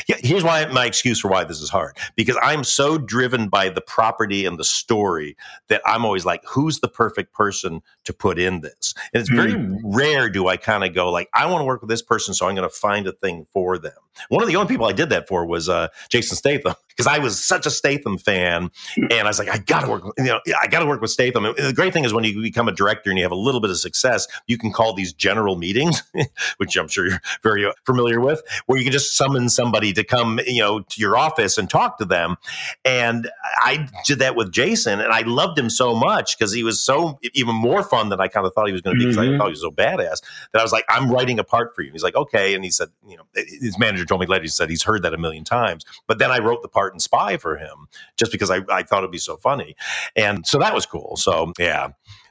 here's 0.06 0.44
why 0.44 0.64
my 0.66 0.86
excuse 0.86 1.20
for 1.20 1.28
why 1.28 1.44
this 1.44 1.60
is 1.60 1.70
hard 1.70 1.96
because 2.14 2.36
I'm 2.42 2.64
so 2.64 2.98
driven 2.98 3.48
by 3.48 3.68
the 3.68 3.80
property 3.80 4.46
and 4.46 4.58
the 4.58 4.64
story 4.64 5.36
that 5.68 5.82
I'm 5.84 6.04
always 6.04 6.24
like, 6.24 6.42
who's 6.46 6.80
the 6.80 6.88
perfect 6.88 7.32
person 7.32 7.82
to 8.04 8.12
put 8.12 8.38
in 8.38 8.60
this? 8.60 8.94
And 9.12 9.20
it's 9.20 9.30
very 9.30 9.56
rare 9.84 10.28
do 10.28 10.48
I 10.48 10.56
kind 10.56 10.84
of 10.84 10.94
go 10.94 11.10
like, 11.10 11.28
I 11.34 11.46
want 11.46 11.60
to 11.60 11.64
work 11.64 11.80
with 11.80 11.90
this 11.90 12.02
person, 12.02 12.34
so 12.34 12.46
I'm 12.46 12.54
going 12.54 12.68
to 12.68 12.74
find 12.74 13.06
a 13.06 13.12
thing 13.12 13.46
for 13.52 13.78
them. 13.78 13.92
One 14.28 14.42
of 14.42 14.48
the 14.48 14.56
only 14.56 14.68
people 14.68 14.86
I 14.86 14.92
did 14.92 15.10
that 15.10 15.28
for 15.28 15.46
was 15.46 15.68
uh, 15.68 15.88
Jason 16.08 16.36
Statham 16.36 16.74
because 16.96 17.06
I 17.06 17.18
was 17.18 17.42
such 17.42 17.66
a 17.66 17.70
Statham 17.70 18.16
fan, 18.16 18.70
and 18.96 19.12
I 19.12 19.24
was 19.24 19.38
like, 19.38 19.48
I 19.48 19.58
got 19.58 19.82
to 19.82 19.88
work, 19.90 20.04
you 20.16 20.24
know, 20.24 20.40
I 20.60 20.66
got 20.66 20.80
to 20.80 20.86
work 20.86 21.00
with 21.00 21.10
Statham. 21.10 21.44
And 21.44 21.56
the 21.56 21.72
great 21.74 21.92
thing 21.92 22.04
is 22.04 22.14
when 22.14 22.24
you 22.24 22.40
become 22.40 22.68
a 22.68 22.72
director 22.72 23.10
and 23.10 23.18
you 23.18 23.24
have 23.24 23.32
a 23.32 23.36
little 23.36 23.60
bit 23.60 23.70
of 23.70 23.76
success, 23.78 24.26
you 24.46 24.56
can 24.56 24.72
call 24.72 24.94
these 24.94 25.12
general 25.12 25.56
meetings, 25.56 26.02
which 26.56 26.76
I'm 26.76 26.88
sure 26.88 27.06
you're 27.06 27.20
very 27.42 27.70
familiar 27.84 28.20
with, 28.20 28.42
where 28.66 28.78
you 28.78 28.84
can 28.84 28.92
just 28.92 29.16
summon 29.16 29.48
somebody 29.48 29.92
to 29.92 30.04
come, 30.04 30.40
you 30.46 30.60
know, 30.62 30.80
to 30.80 31.00
your 31.00 31.16
office 31.16 31.58
and 31.58 31.68
talk 31.68 31.98
to 31.98 32.04
them. 32.04 32.36
And 32.84 33.28
I 33.58 33.88
did 34.06 34.18
that 34.20 34.36
with 34.36 34.52
Jason, 34.52 35.00
and 35.00 35.12
I 35.12 35.20
loved 35.22 35.58
him 35.58 35.68
so 35.68 35.94
much 35.94 36.38
because 36.38 36.52
he 36.52 36.62
was 36.62 36.80
so 36.80 37.18
even 37.34 37.54
more 37.54 37.82
fun 37.82 38.08
than 38.08 38.20
I 38.20 38.28
kind 38.28 38.46
of 38.46 38.54
thought 38.54 38.66
he 38.66 38.72
was 38.72 38.80
going 38.82 38.96
to 38.96 38.98
be 38.98 39.04
because 39.06 39.18
I 39.18 39.26
Mhm. 39.26 39.38
thought 39.38 39.46
he 39.48 39.50
was 39.52 39.60
so 39.60 39.70
badass 39.70 40.22
that 40.52 40.58
I 40.60 40.62
was 40.62 40.72
like, 40.72 40.84
I'm 40.88 41.10
writing 41.10 41.38
a 41.38 41.44
part 41.44 41.74
for 41.74 41.82
you. 41.82 41.92
He's 41.92 42.02
like, 42.02 42.14
okay, 42.16 42.54
and 42.54 42.64
he 42.64 42.70
said, 42.70 42.88
you 43.06 43.16
know, 43.16 43.24
his 43.34 43.78
manager 43.78 44.04
told 44.04 44.20
me 44.20 44.26
later, 44.26 44.42
he 44.42 44.48
said 44.48 44.70
he's 44.70 44.82
heard 44.82 45.02
that 45.02 45.12
a 45.12 45.18
million 45.18 45.44
times, 45.44 45.84
but 46.06 46.18
then 46.18 46.30
I 46.30 46.38
wrote 46.38 46.62
the 46.62 46.68
part 46.68 46.85
in 46.94 47.00
Spy 47.00 47.36
for 47.36 47.56
him 47.56 47.88
just 48.16 48.32
because 48.32 48.50
I, 48.50 48.60
I 48.70 48.82
thought 48.82 48.98
it'd 48.98 49.10
be 49.10 49.18
so 49.18 49.36
funny, 49.36 49.76
and 50.14 50.46
so 50.46 50.58
that 50.58 50.74
was 50.74 50.86
cool. 50.86 51.16
So 51.16 51.52
yeah, 51.58 51.88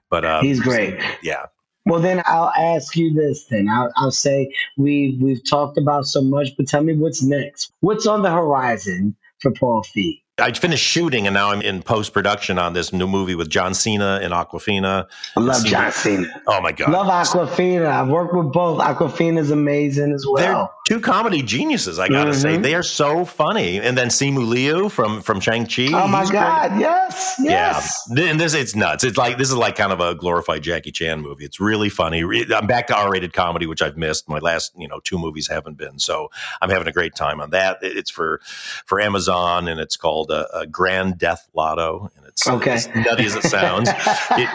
but 0.10 0.26
uh, 0.26 0.42
He's 0.42 0.60
great. 0.60 1.00
Yeah, 1.22 1.46
Well, 1.86 2.00
then 2.00 2.22
I'll 2.26 2.52
ask 2.58 2.96
you 2.96 3.14
this. 3.14 3.46
Then 3.46 3.68
I'll, 3.70 3.92
I'll 3.96 4.12
say 4.12 4.52
we 4.78 5.18
we've 5.22 5.44
talked 5.48 5.78
about 5.78 6.06
so 6.06 6.22
much, 6.22 6.50
but 6.58 6.68
tell 6.68 6.84
me 6.84 6.94
what's 6.94 7.22
next. 7.24 7.72
What's 7.82 8.06
on 8.08 8.22
the 8.22 8.32
horizon 8.32 9.16
for 9.42 9.52
Paul 9.52 9.84
Feig? 9.84 10.22
I 10.38 10.52
finished 10.52 10.84
shooting, 10.84 11.28
and 11.28 11.34
now 11.34 11.52
I'm 11.52 11.62
in 11.62 11.82
post 11.82 12.12
production 12.12 12.60
on 12.60 12.74
this 12.74 12.92
new 12.92 13.08
movie 13.08 13.36
with 13.36 13.50
John 13.50 13.74
Cena 13.74 14.20
and 14.22 14.34
Awkwafina. 14.34 15.08
I 15.38 15.40
love 15.40 15.56
See- 15.62 15.70
John 15.70 15.94
Cena. 15.94 16.28
Oh 16.48 16.60
my 16.60 16.74
god, 16.74 16.90
Love 16.92 17.08
Awkwafina. 17.08 17.86
I've 17.88 18.10
worked 18.10 18.34
with 18.36 18.52
both. 18.52 18.82
Awkwafina's 18.82 19.50
amazing 19.52 20.12
as 20.12 20.24
They're 20.36 20.52
well. 20.52 20.74
Two 20.86 21.00
comedy 21.02 21.42
geniuses, 21.42 22.00
I 22.00 22.08
gotta 22.08 22.34
say. 22.34 22.56
Mhm. 22.58 22.64
They 22.64 22.76
are 22.76 22.84
so 22.84 23.26
funny. 23.26 23.80
And 23.80 23.98
then 23.98 24.08
Simu 24.08 24.48
Liu 24.48 24.88
from 24.88 25.22
from 25.22 25.40
Shang 25.42 25.66
Chi. 25.66 25.90
Oh 25.94 26.08
my 26.08 26.30
God! 26.32 26.80
Yes, 26.80 27.36
yes. 27.40 28.08
Yeah, 28.16 28.26
and 28.26 28.40
this 28.40 28.54
it's 28.54 28.76
nuts. 28.76 29.04
It's 29.04 29.18
like 29.18 29.38
this 29.38 29.50
is 29.50 29.56
like 29.56 29.76
kind 29.76 29.92
of 29.92 30.00
a 30.00 30.16
glorified 30.16 30.62
Jackie 30.64 30.92
Chan 30.92 31.20
movie. 31.22 31.44
It's 31.44 31.60
really 31.60 31.90
funny. 31.90 32.24
I'm 32.56 32.68
back 32.68 32.88
to 32.88 32.96
R-rated 32.96 33.34
comedy, 33.34 33.66
which 33.66 33.82
I've 33.82 33.98
missed. 33.98 34.30
My 34.30 34.40
last 34.40 34.72
you 34.78 34.88
know 34.88 35.00
two 35.04 35.18
movies 35.18 35.48
haven't 35.48 35.78
been, 35.78 36.00
so 36.00 36.30
I'm 36.62 36.70
having 36.70 36.88
a 36.88 36.92
great 36.94 37.16
time 37.16 37.42
on 37.42 37.50
that. 37.50 37.80
It's 37.82 38.10
for 38.12 38.40
for 38.86 39.02
Amazon, 39.02 39.68
and 39.68 39.80
it's 39.80 39.98
called 39.98 40.32
uh, 40.32 40.46
a 40.54 40.66
Grand 40.68 41.18
Death 41.18 41.48
Lotto, 41.54 42.12
and 42.16 42.25
it's 42.38 42.48
Okay. 42.48 42.72
as 42.72 42.88
nutty 42.94 43.26
as 43.26 43.36
it 43.36 43.44
sounds. 43.44 43.88
it, 43.90 43.96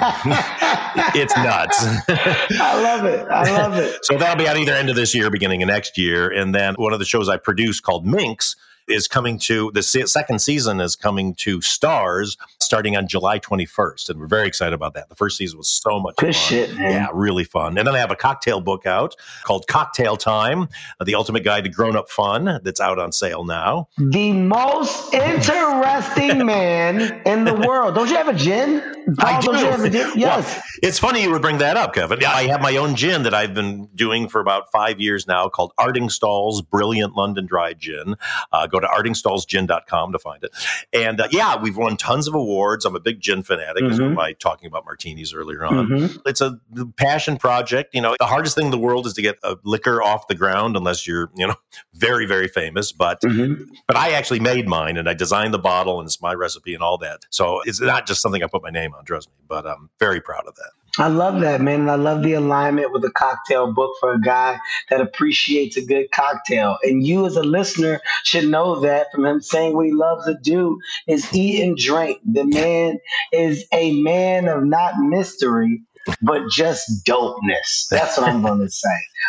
it's 1.17 1.35
nuts. 1.37 1.79
I 2.61 2.81
love 2.83 3.05
it. 3.07 3.27
I 3.29 3.51
love 3.59 3.75
it. 3.79 4.05
So 4.05 4.19
that'll 4.19 4.37
be 4.37 4.47
out 4.47 4.59
either 4.59 4.73
end 4.75 4.91
of 4.91 4.97
this 4.97 5.15
year, 5.15 5.31
beginning 5.31 5.63
of 5.63 5.69
next 5.69 5.97
year. 5.97 6.29
And 6.29 6.55
then 6.55 6.75
one 6.75 6.93
of 6.93 6.99
the 6.99 7.05
shows 7.07 7.29
I 7.31 7.39
produce 7.39 7.81
called 7.81 8.07
Minx 8.07 8.55
is 8.87 9.09
coming 9.09 9.39
to 9.39 9.71
the 9.73 9.83
second 9.83 10.41
season 10.41 10.81
is 10.81 10.95
coming 10.95 11.35
to 11.37 11.59
Starz 11.61 12.37
starting 12.71 12.97
on 12.97 13.09
July 13.09 13.37
21st. 13.41 14.11
And 14.11 14.21
we're 14.21 14.29
very 14.29 14.47
excited 14.47 14.73
about 14.73 14.95
that. 14.95 15.09
The 15.09 15.17
first 15.17 15.37
season 15.37 15.59
was 15.59 15.69
so 15.69 15.99
much 15.99 16.15
Good 16.15 16.27
fun. 16.37 16.45
shit, 16.45 16.77
man. 16.77 16.93
Yeah, 16.93 17.09
really 17.13 17.43
fun. 17.43 17.77
And 17.77 17.85
then 17.85 17.97
I 17.97 17.99
have 17.99 18.13
a 18.13 18.15
cocktail 18.17 18.61
book 18.61 18.87
out 18.87 19.17
called 19.43 19.67
Cocktail 19.67 20.17
Time, 20.17 20.69
uh, 21.01 21.05
the 21.05 21.17
ultimate 21.17 21.43
guide 21.43 21.65
to 21.65 21.71
grown 21.71 21.97
up 21.97 22.09
fun 22.09 22.61
that's 22.63 22.81
out 22.81 23.01
on 23.01 23.11
sale 23.11 23.43
now. 23.45 23.89
The 23.99 24.31
most 24.31 25.13
interesting 25.13 26.47
man 26.47 27.21
in 27.27 27.43
the 27.43 27.55
world. 27.55 27.97
Don't 27.97 28.09
you 28.09 28.15
have 28.17 28.29
a 28.29 28.35
gin? 28.35 28.81
I 29.19 29.33
Paul, 29.33 29.41
do. 29.41 29.47
don't 29.49 29.59
you 29.65 29.71
have 29.73 29.83
a 29.85 29.91
gin? 29.91 30.07
Well, 30.11 30.17
Yes. 30.17 30.63
it's 30.81 31.01
funny 31.01 31.23
you 31.25 31.33
would 31.33 31.43
bring 31.43 31.59
that 31.59 31.77
up, 31.77 31.93
Kevin. 31.93 32.25
I 32.25 32.47
have 32.47 32.61
my 32.63 32.77
own 32.77 32.95
gin 32.95 33.25
that 33.25 33.35
I've 33.35 33.53
been 33.53 33.87
doing 33.97 34.29
for 34.29 34.41
about 34.41 34.71
five 34.71 35.01
years 35.01 35.27
now 35.27 35.49
called 35.49 35.73
Artingstall's 35.77 36.63
Brilliant 36.63 37.17
London 37.17 37.47
Dry 37.47 37.73
Gin. 37.73 38.15
Uh, 38.53 38.69
go 38.69 38.79
to 38.79 38.87
artingstallsgin.com 38.87 40.13
to 40.13 40.19
find 40.21 40.45
it. 40.45 40.53
And 40.93 41.21
uh, 41.21 41.27
yeah, 41.33 41.61
we've 41.61 41.77
won 41.77 41.97
tons 41.97 42.29
of 42.29 42.35
awards. 42.37 42.60
I'm 42.85 42.97
a 42.97 43.01
big 43.01 43.21
gin 43.21 43.43
fanatic, 43.43 43.83
as 43.85 43.99
Mhm. 43.99 44.15
by 44.17 44.33
talking 44.35 44.67
about 44.67 44.85
martinis 44.85 45.33
earlier 45.35 45.65
on. 45.65 45.89
Mhm. 45.89 46.23
It's 46.27 46.41
a 46.41 46.59
passion 46.97 47.37
project. 47.37 47.95
You 47.95 48.01
know, 48.01 48.15
the 48.19 48.27
hardest 48.27 48.55
thing 48.57 48.67
in 48.67 48.71
the 48.71 48.79
world 48.79 49.07
is 49.07 49.13
to 49.15 49.23
get 49.23 49.39
a 49.43 49.57
liquor 49.65 50.03
off 50.03 50.29
the 50.29 50.35
ground 50.35 50.77
unless 50.77 51.07
you're, 51.07 51.31
you 51.37 51.47
know, 51.47 51.55
very, 51.95 52.27
very 52.27 52.49
famous. 52.49 52.93
But 52.93 53.21
Mhm. 53.23 53.69
but 53.87 53.97
I 53.97 54.11
actually 54.13 54.41
made 54.41 54.69
mine 54.69 54.97
and 54.97 55.09
I 55.09 55.15
designed 55.15 55.53
the 55.55 55.59
bottle 55.59 55.99
and 56.01 56.07
it's 56.07 56.21
my 56.23 56.35
recipe 56.35 56.75
and 56.75 56.83
all 56.83 56.99
that. 56.99 57.27
So 57.31 57.61
it's 57.65 57.81
not 57.81 58.07
just 58.07 58.21
something 58.23 58.43
I 58.43 58.47
put 58.47 58.63
my 58.63 58.71
name 58.71 58.95
on, 58.95 59.05
trust 59.05 59.29
me, 59.29 59.35
but 59.49 59.67
I'm 59.67 59.91
very 59.99 60.21
proud 60.21 60.47
of 60.47 60.55
that. 60.57 60.71
I 60.99 61.09
love 61.09 61.41
that, 61.41 61.61
man. 61.61 61.81
And 61.81 61.91
I 61.91 61.95
love 61.95 62.23
the 62.23 62.35
alignment 62.35 62.93
with 62.93 63.03
the 63.03 63.11
cocktail 63.13 63.73
book 63.73 63.93
for 64.01 64.13
a 64.13 64.21
guy 64.21 64.59
that 64.91 65.01
appreciates 65.01 65.77
a 65.77 65.85
good 65.85 66.11
cocktail. 66.11 66.79
And 66.83 67.07
you, 67.07 67.27
as 67.27 67.37
a 67.37 67.43
listener, 67.43 68.01
should 68.25 68.49
know 68.49 68.81
that 68.81 69.07
from 69.13 69.25
him 69.25 69.41
saying 69.41 69.75
what 69.75 69.87
he 69.87 69.93
loves 69.93 70.27
to 70.27 70.37
do 70.43 70.79
is 71.07 71.33
eat 71.35 71.63
and 71.63 71.77
drink. 71.77 72.21
The 72.25 72.45
man 72.45 72.99
is 73.33 73.65
a 73.73 74.01
man 74.03 74.49
of 74.49 74.65
not 74.65 74.99
mystery, 74.99 75.83
but 76.23 76.43
just 76.51 77.05
dopeness. 77.07 77.89
That's 77.91 78.19
what 78.19 78.29
I'm 78.29 78.43
going 78.43 78.61
to 78.61 78.71
say. 78.71 78.89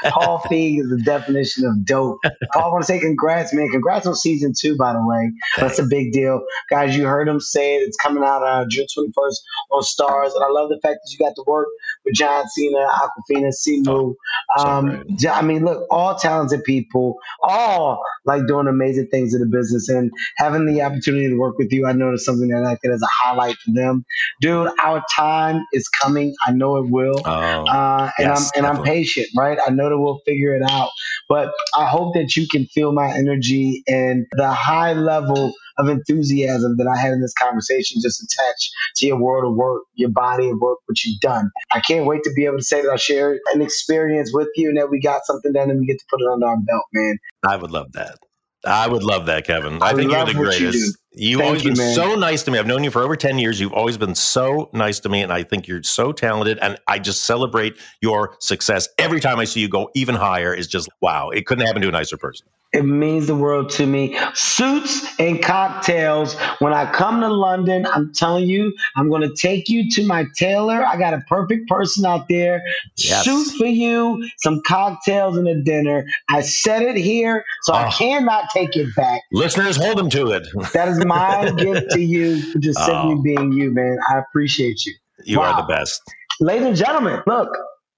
Paul 0.09 0.39
Feig 0.49 0.79
is 0.79 0.89
the 0.89 1.01
definition 1.03 1.65
of 1.65 1.85
dope. 1.85 2.19
Paul, 2.53 2.63
I 2.63 2.67
want 2.67 2.81
to 2.83 2.85
say 2.85 2.99
congrats, 2.99 3.53
man. 3.53 3.69
Congrats 3.69 4.07
on 4.07 4.15
season 4.15 4.53
two, 4.59 4.75
by 4.77 4.93
the 4.93 5.05
way. 5.05 5.31
That's 5.57 5.79
a 5.79 5.83
big 5.83 6.11
deal. 6.11 6.41
Guys, 6.69 6.95
you 6.95 7.05
heard 7.05 7.27
him 7.27 7.39
say 7.39 7.75
it. 7.75 7.79
It's 7.79 7.97
coming 7.97 8.23
out 8.23 8.43
uh, 8.43 8.65
June 8.69 8.85
21st 8.97 9.35
on 9.71 9.81
Starz. 9.83 10.35
And 10.35 10.43
I 10.43 10.49
love 10.49 10.69
the 10.69 10.79
fact 10.81 10.99
that 11.03 11.11
you 11.11 11.17
got 11.17 11.35
to 11.35 11.43
work 11.47 11.67
with 12.05 12.15
John 12.15 12.47
Cena, 12.49 12.87
Awkwafina, 12.87 13.51
Simu. 13.51 13.85
so 13.85 14.15
Um. 14.57 15.03
I 15.31 15.41
mean, 15.41 15.63
look, 15.63 15.85
all 15.89 16.15
talented 16.15 16.63
people, 16.63 17.17
all 17.43 18.01
like 18.25 18.45
doing 18.47 18.67
amazing 18.67 19.07
things 19.11 19.33
in 19.33 19.41
the 19.41 19.47
business. 19.47 19.89
And 19.89 20.11
having 20.37 20.65
the 20.65 20.81
opportunity 20.81 21.29
to 21.29 21.35
work 21.37 21.57
with 21.57 21.71
you, 21.71 21.85
I 21.87 21.93
know 21.93 22.11
it's 22.11 22.25
something 22.25 22.49
that 22.49 22.63
I 22.65 22.75
could 22.75 22.91
as 22.91 23.01
a 23.01 23.07
highlight 23.23 23.55
for 23.57 23.71
them. 23.73 24.05
Dude, 24.41 24.69
our 24.83 25.03
time 25.15 25.61
is 25.73 25.87
coming. 25.87 26.33
I 26.45 26.51
know 26.51 26.77
it 26.77 26.89
will 26.89 27.21
Oh, 27.25 27.29
uh, 27.31 28.09
and 28.17 28.27
Yes, 28.27 28.51
I'm 28.55 28.63
and 28.65 28.77
I'm 28.77 28.83
patient, 28.83 29.27
right? 29.35 29.57
I 29.65 29.69
know 29.71 29.80
that 29.89 29.97
we'll 29.97 30.21
figure 30.25 30.55
it 30.55 30.63
out, 30.69 30.89
but 31.29 31.51
I 31.77 31.87
hope 31.87 32.13
that 32.15 32.35
you 32.35 32.47
can 32.49 32.65
feel 32.67 32.91
my 32.93 33.11
energy 33.13 33.83
and 33.87 34.25
the 34.33 34.51
high 34.51 34.93
level 34.93 35.53
of 35.77 35.89
enthusiasm 35.89 36.77
that 36.77 36.87
I 36.87 36.99
had 36.99 37.13
in 37.13 37.21
this 37.21 37.33
conversation, 37.33 38.01
just 38.01 38.21
attached 38.23 38.71
to 38.97 39.07
your 39.07 39.17
world 39.17 39.51
of 39.51 39.55
work, 39.57 39.83
your 39.95 40.09
body 40.09 40.49
of 40.49 40.59
work, 40.59 40.79
what 40.85 41.03
you've 41.03 41.19
done. 41.21 41.49
I 41.71 41.79
can't 41.81 42.05
wait 42.05 42.23
to 42.23 42.31
be 42.35 42.45
able 42.45 42.57
to 42.57 42.63
say 42.63 42.81
that 42.81 42.91
I 42.91 42.97
shared 42.97 43.39
an 43.53 43.61
experience 43.61 44.31
with 44.33 44.49
you 44.55 44.69
and 44.69 44.77
that 44.77 44.89
we 44.89 44.99
got 44.99 45.25
something 45.25 45.53
done 45.53 45.69
and 45.71 45.79
we 45.79 45.87
get 45.87 45.99
to 45.99 46.05
put 46.09 46.21
it 46.21 46.27
under 46.31 46.47
our 46.47 46.57
belt, 46.57 46.85
man. 46.93 47.17
I 47.43 47.57
would 47.57 47.71
love 47.71 47.93
that. 47.93 48.19
I 48.65 48.87
would 48.87 49.03
love 49.03 49.25
that, 49.27 49.45
Kevin. 49.45 49.81
I, 49.81 49.89
I 49.89 49.93
think 49.93 50.11
you're 50.11 50.25
the 50.25 50.33
greatest. 50.33 50.77
You 50.77 50.93
have 51.13 51.39
Thank 51.39 51.41
always 51.41 51.63
you, 51.63 51.69
been 51.71 51.77
man. 51.77 51.95
so 51.95 52.15
nice 52.15 52.43
to 52.43 52.51
me. 52.51 52.59
I've 52.59 52.67
known 52.67 52.83
you 52.83 52.91
for 52.91 53.01
over 53.01 53.15
10 53.15 53.37
years. 53.37 53.59
You've 53.59 53.73
always 53.73 53.97
been 53.97 54.15
so 54.15 54.69
nice 54.73 54.99
to 55.01 55.09
me. 55.09 55.21
And 55.21 55.33
I 55.33 55.43
think 55.43 55.67
you're 55.67 55.83
so 55.83 56.13
talented. 56.13 56.57
And 56.61 56.77
I 56.87 56.99
just 56.99 57.23
celebrate 57.23 57.77
your 58.01 58.37
success. 58.39 58.87
Every 58.97 59.19
time 59.19 59.37
I 59.37 59.43
see 59.43 59.59
you 59.59 59.67
go 59.67 59.89
even 59.93 60.15
higher 60.15 60.53
is 60.53 60.67
just 60.67 60.89
wow. 61.01 61.29
It 61.29 61.45
couldn't 61.45 61.65
happen 61.65 61.81
to 61.81 61.89
a 61.89 61.91
nicer 61.91 62.17
person. 62.17 62.47
It 62.73 62.83
means 62.85 63.27
the 63.27 63.35
world 63.35 63.69
to 63.71 63.85
me. 63.85 64.17
Suits 64.33 65.05
and 65.19 65.43
cocktails. 65.43 66.35
When 66.59 66.73
I 66.73 66.89
come 66.89 67.19
to 67.19 67.27
London, 67.27 67.85
I'm 67.85 68.13
telling 68.13 68.47
you, 68.47 68.73
I'm 68.95 69.09
going 69.09 69.23
to 69.23 69.33
take 69.35 69.67
you 69.67 69.89
to 69.91 70.05
my 70.07 70.25
tailor. 70.37 70.85
I 70.85 70.95
got 70.97 71.13
a 71.13 71.19
perfect 71.27 71.67
person 71.67 72.05
out 72.05 72.29
there. 72.29 72.61
Yes. 72.97 73.25
Suit 73.25 73.47
for 73.57 73.65
you, 73.65 74.25
some 74.37 74.61
cocktails 74.65 75.35
and 75.37 75.49
a 75.49 75.61
dinner. 75.61 76.05
I 76.29 76.39
said 76.41 76.81
it 76.83 76.95
here, 76.95 77.43
so 77.63 77.73
I 77.73 77.87
Oh. 77.87 77.91
cannot 77.91 78.45
take 78.53 78.77
it 78.77 78.95
back. 78.95 79.21
Listeners, 79.33 79.75
hold 79.75 79.97
them 79.97 80.09
to 80.11 80.31
it. 80.31 80.47
That 80.73 80.87
is 80.87 81.03
my 81.05 81.51
gift 81.57 81.91
to 81.91 81.99
you 82.01 82.41
for 82.53 82.59
just 82.59 82.79
oh. 82.81 82.85
simply 82.85 83.15
Oh. 83.17 83.21
being 83.21 83.51
you, 83.51 83.71
man. 83.71 83.97
I 84.09 84.19
appreciate 84.19 84.85
you. 84.85 84.93
You 85.25 85.39
Wow. 85.39 85.51
are 85.53 85.61
the 85.61 85.67
best. 85.67 86.01
Ladies 86.39 86.67
and 86.67 86.75
gentlemen, 86.77 87.21
look, 87.27 87.49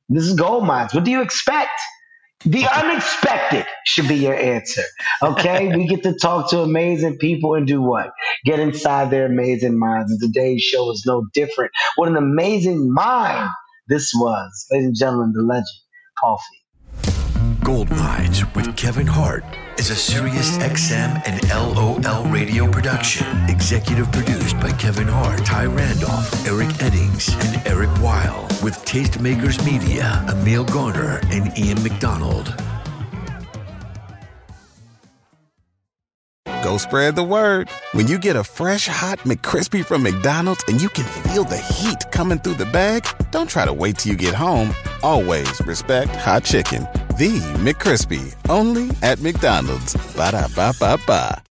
this 0.10 0.24
is 0.24 0.34
Gold 0.34 0.66
Minds. 0.66 0.94
What 0.96 1.04
do 1.04 1.12
you 1.12 1.22
expect? 1.22 1.70
The 2.46 2.66
unexpected 2.68 3.66
should 3.86 4.08
be 4.08 4.16
your 4.16 4.36
answer. 4.36 4.84
Okay? 5.22 5.68
we 5.76 5.88
get 5.88 6.04
to 6.04 6.14
talk 6.14 6.50
to 6.50 6.62
amazing 6.62 7.18
people 7.18 7.56
and 7.56 7.66
do 7.68 7.82
what? 7.82 8.12
Get 8.46 8.60
inside 8.60 9.12
their 9.12 9.26
amazing 9.28 9.80
minds. 9.80 10.12
And 10.12 10.20
today's 10.22 10.62
show 10.62 10.92
is 10.92 11.04
no 11.06 11.26
different. 11.34 11.72
What 11.96 12.10
an 12.10 12.18
amazing 12.18 12.92
mind 12.94 13.50
this 13.88 14.12
was. 14.16 14.66
Ladies 14.72 14.88
and 14.88 14.98
gentlemen, 14.98 15.34
the 15.34 15.44
legend, 15.44 15.68
Coffee. 16.20 16.63
Gold 17.64 17.90
Minds 17.92 18.44
with 18.56 18.76
Kevin 18.76 19.08
Hart 19.08 19.46
is 19.78 19.90
a 19.90 19.94
SiriusXM 19.94 21.22
and 21.26 21.50
LOL 21.50 22.26
radio 22.26 22.70
production. 22.70 23.26
Executive 23.48 24.12
produced 24.12 24.60
by 24.60 24.70
Kevin 24.74 25.08
Hart, 25.08 25.46
Ty 25.46 25.68
Randolph, 25.68 26.46
Eric 26.46 26.68
Eddings, 26.80 27.34
and 27.46 27.66
Eric 27.66 27.90
Weil. 28.02 28.44
With 28.62 28.76
Tastemakers 28.84 29.64
Media, 29.66 30.26
Emil 30.28 30.66
Garner, 30.66 31.22
and 31.32 31.58
Ian 31.58 31.82
McDonald. 31.84 32.54
Go 36.64 36.78
spread 36.78 37.16
the 37.16 37.24
word. 37.24 37.70
When 37.94 38.08
you 38.08 38.20
get 38.20 38.36
a 38.36 38.44
fresh 38.44 38.88
hot 38.88 39.20
McCrispy 39.20 39.86
from 39.86 40.04
McDonald's 40.04 40.66
and 40.68 40.82
you 40.82 40.90
can 40.90 41.06
feel 41.24 41.46
the 41.46 41.58
heat 41.58 42.12
coming 42.12 42.40
through 42.40 42.56
the 42.56 42.66
bag, 42.66 43.08
don't 43.32 43.50
try 43.50 43.64
to 43.64 43.74
wait 43.74 44.00
till 44.00 44.12
you 44.12 44.18
get 44.18 44.34
home. 44.34 44.74
Always 45.02 45.62
respect 45.66 46.14
hot 46.16 46.44
chicken. 46.44 46.88
The 47.16 47.38
McCrispy, 47.62 48.34
only 48.50 48.90
at 49.04 49.22
McDonald's. 49.22 49.94
Ba 50.18 50.32
da 50.32 50.48
ba 50.56 50.74
ba 50.80 50.98
ba. 51.06 51.44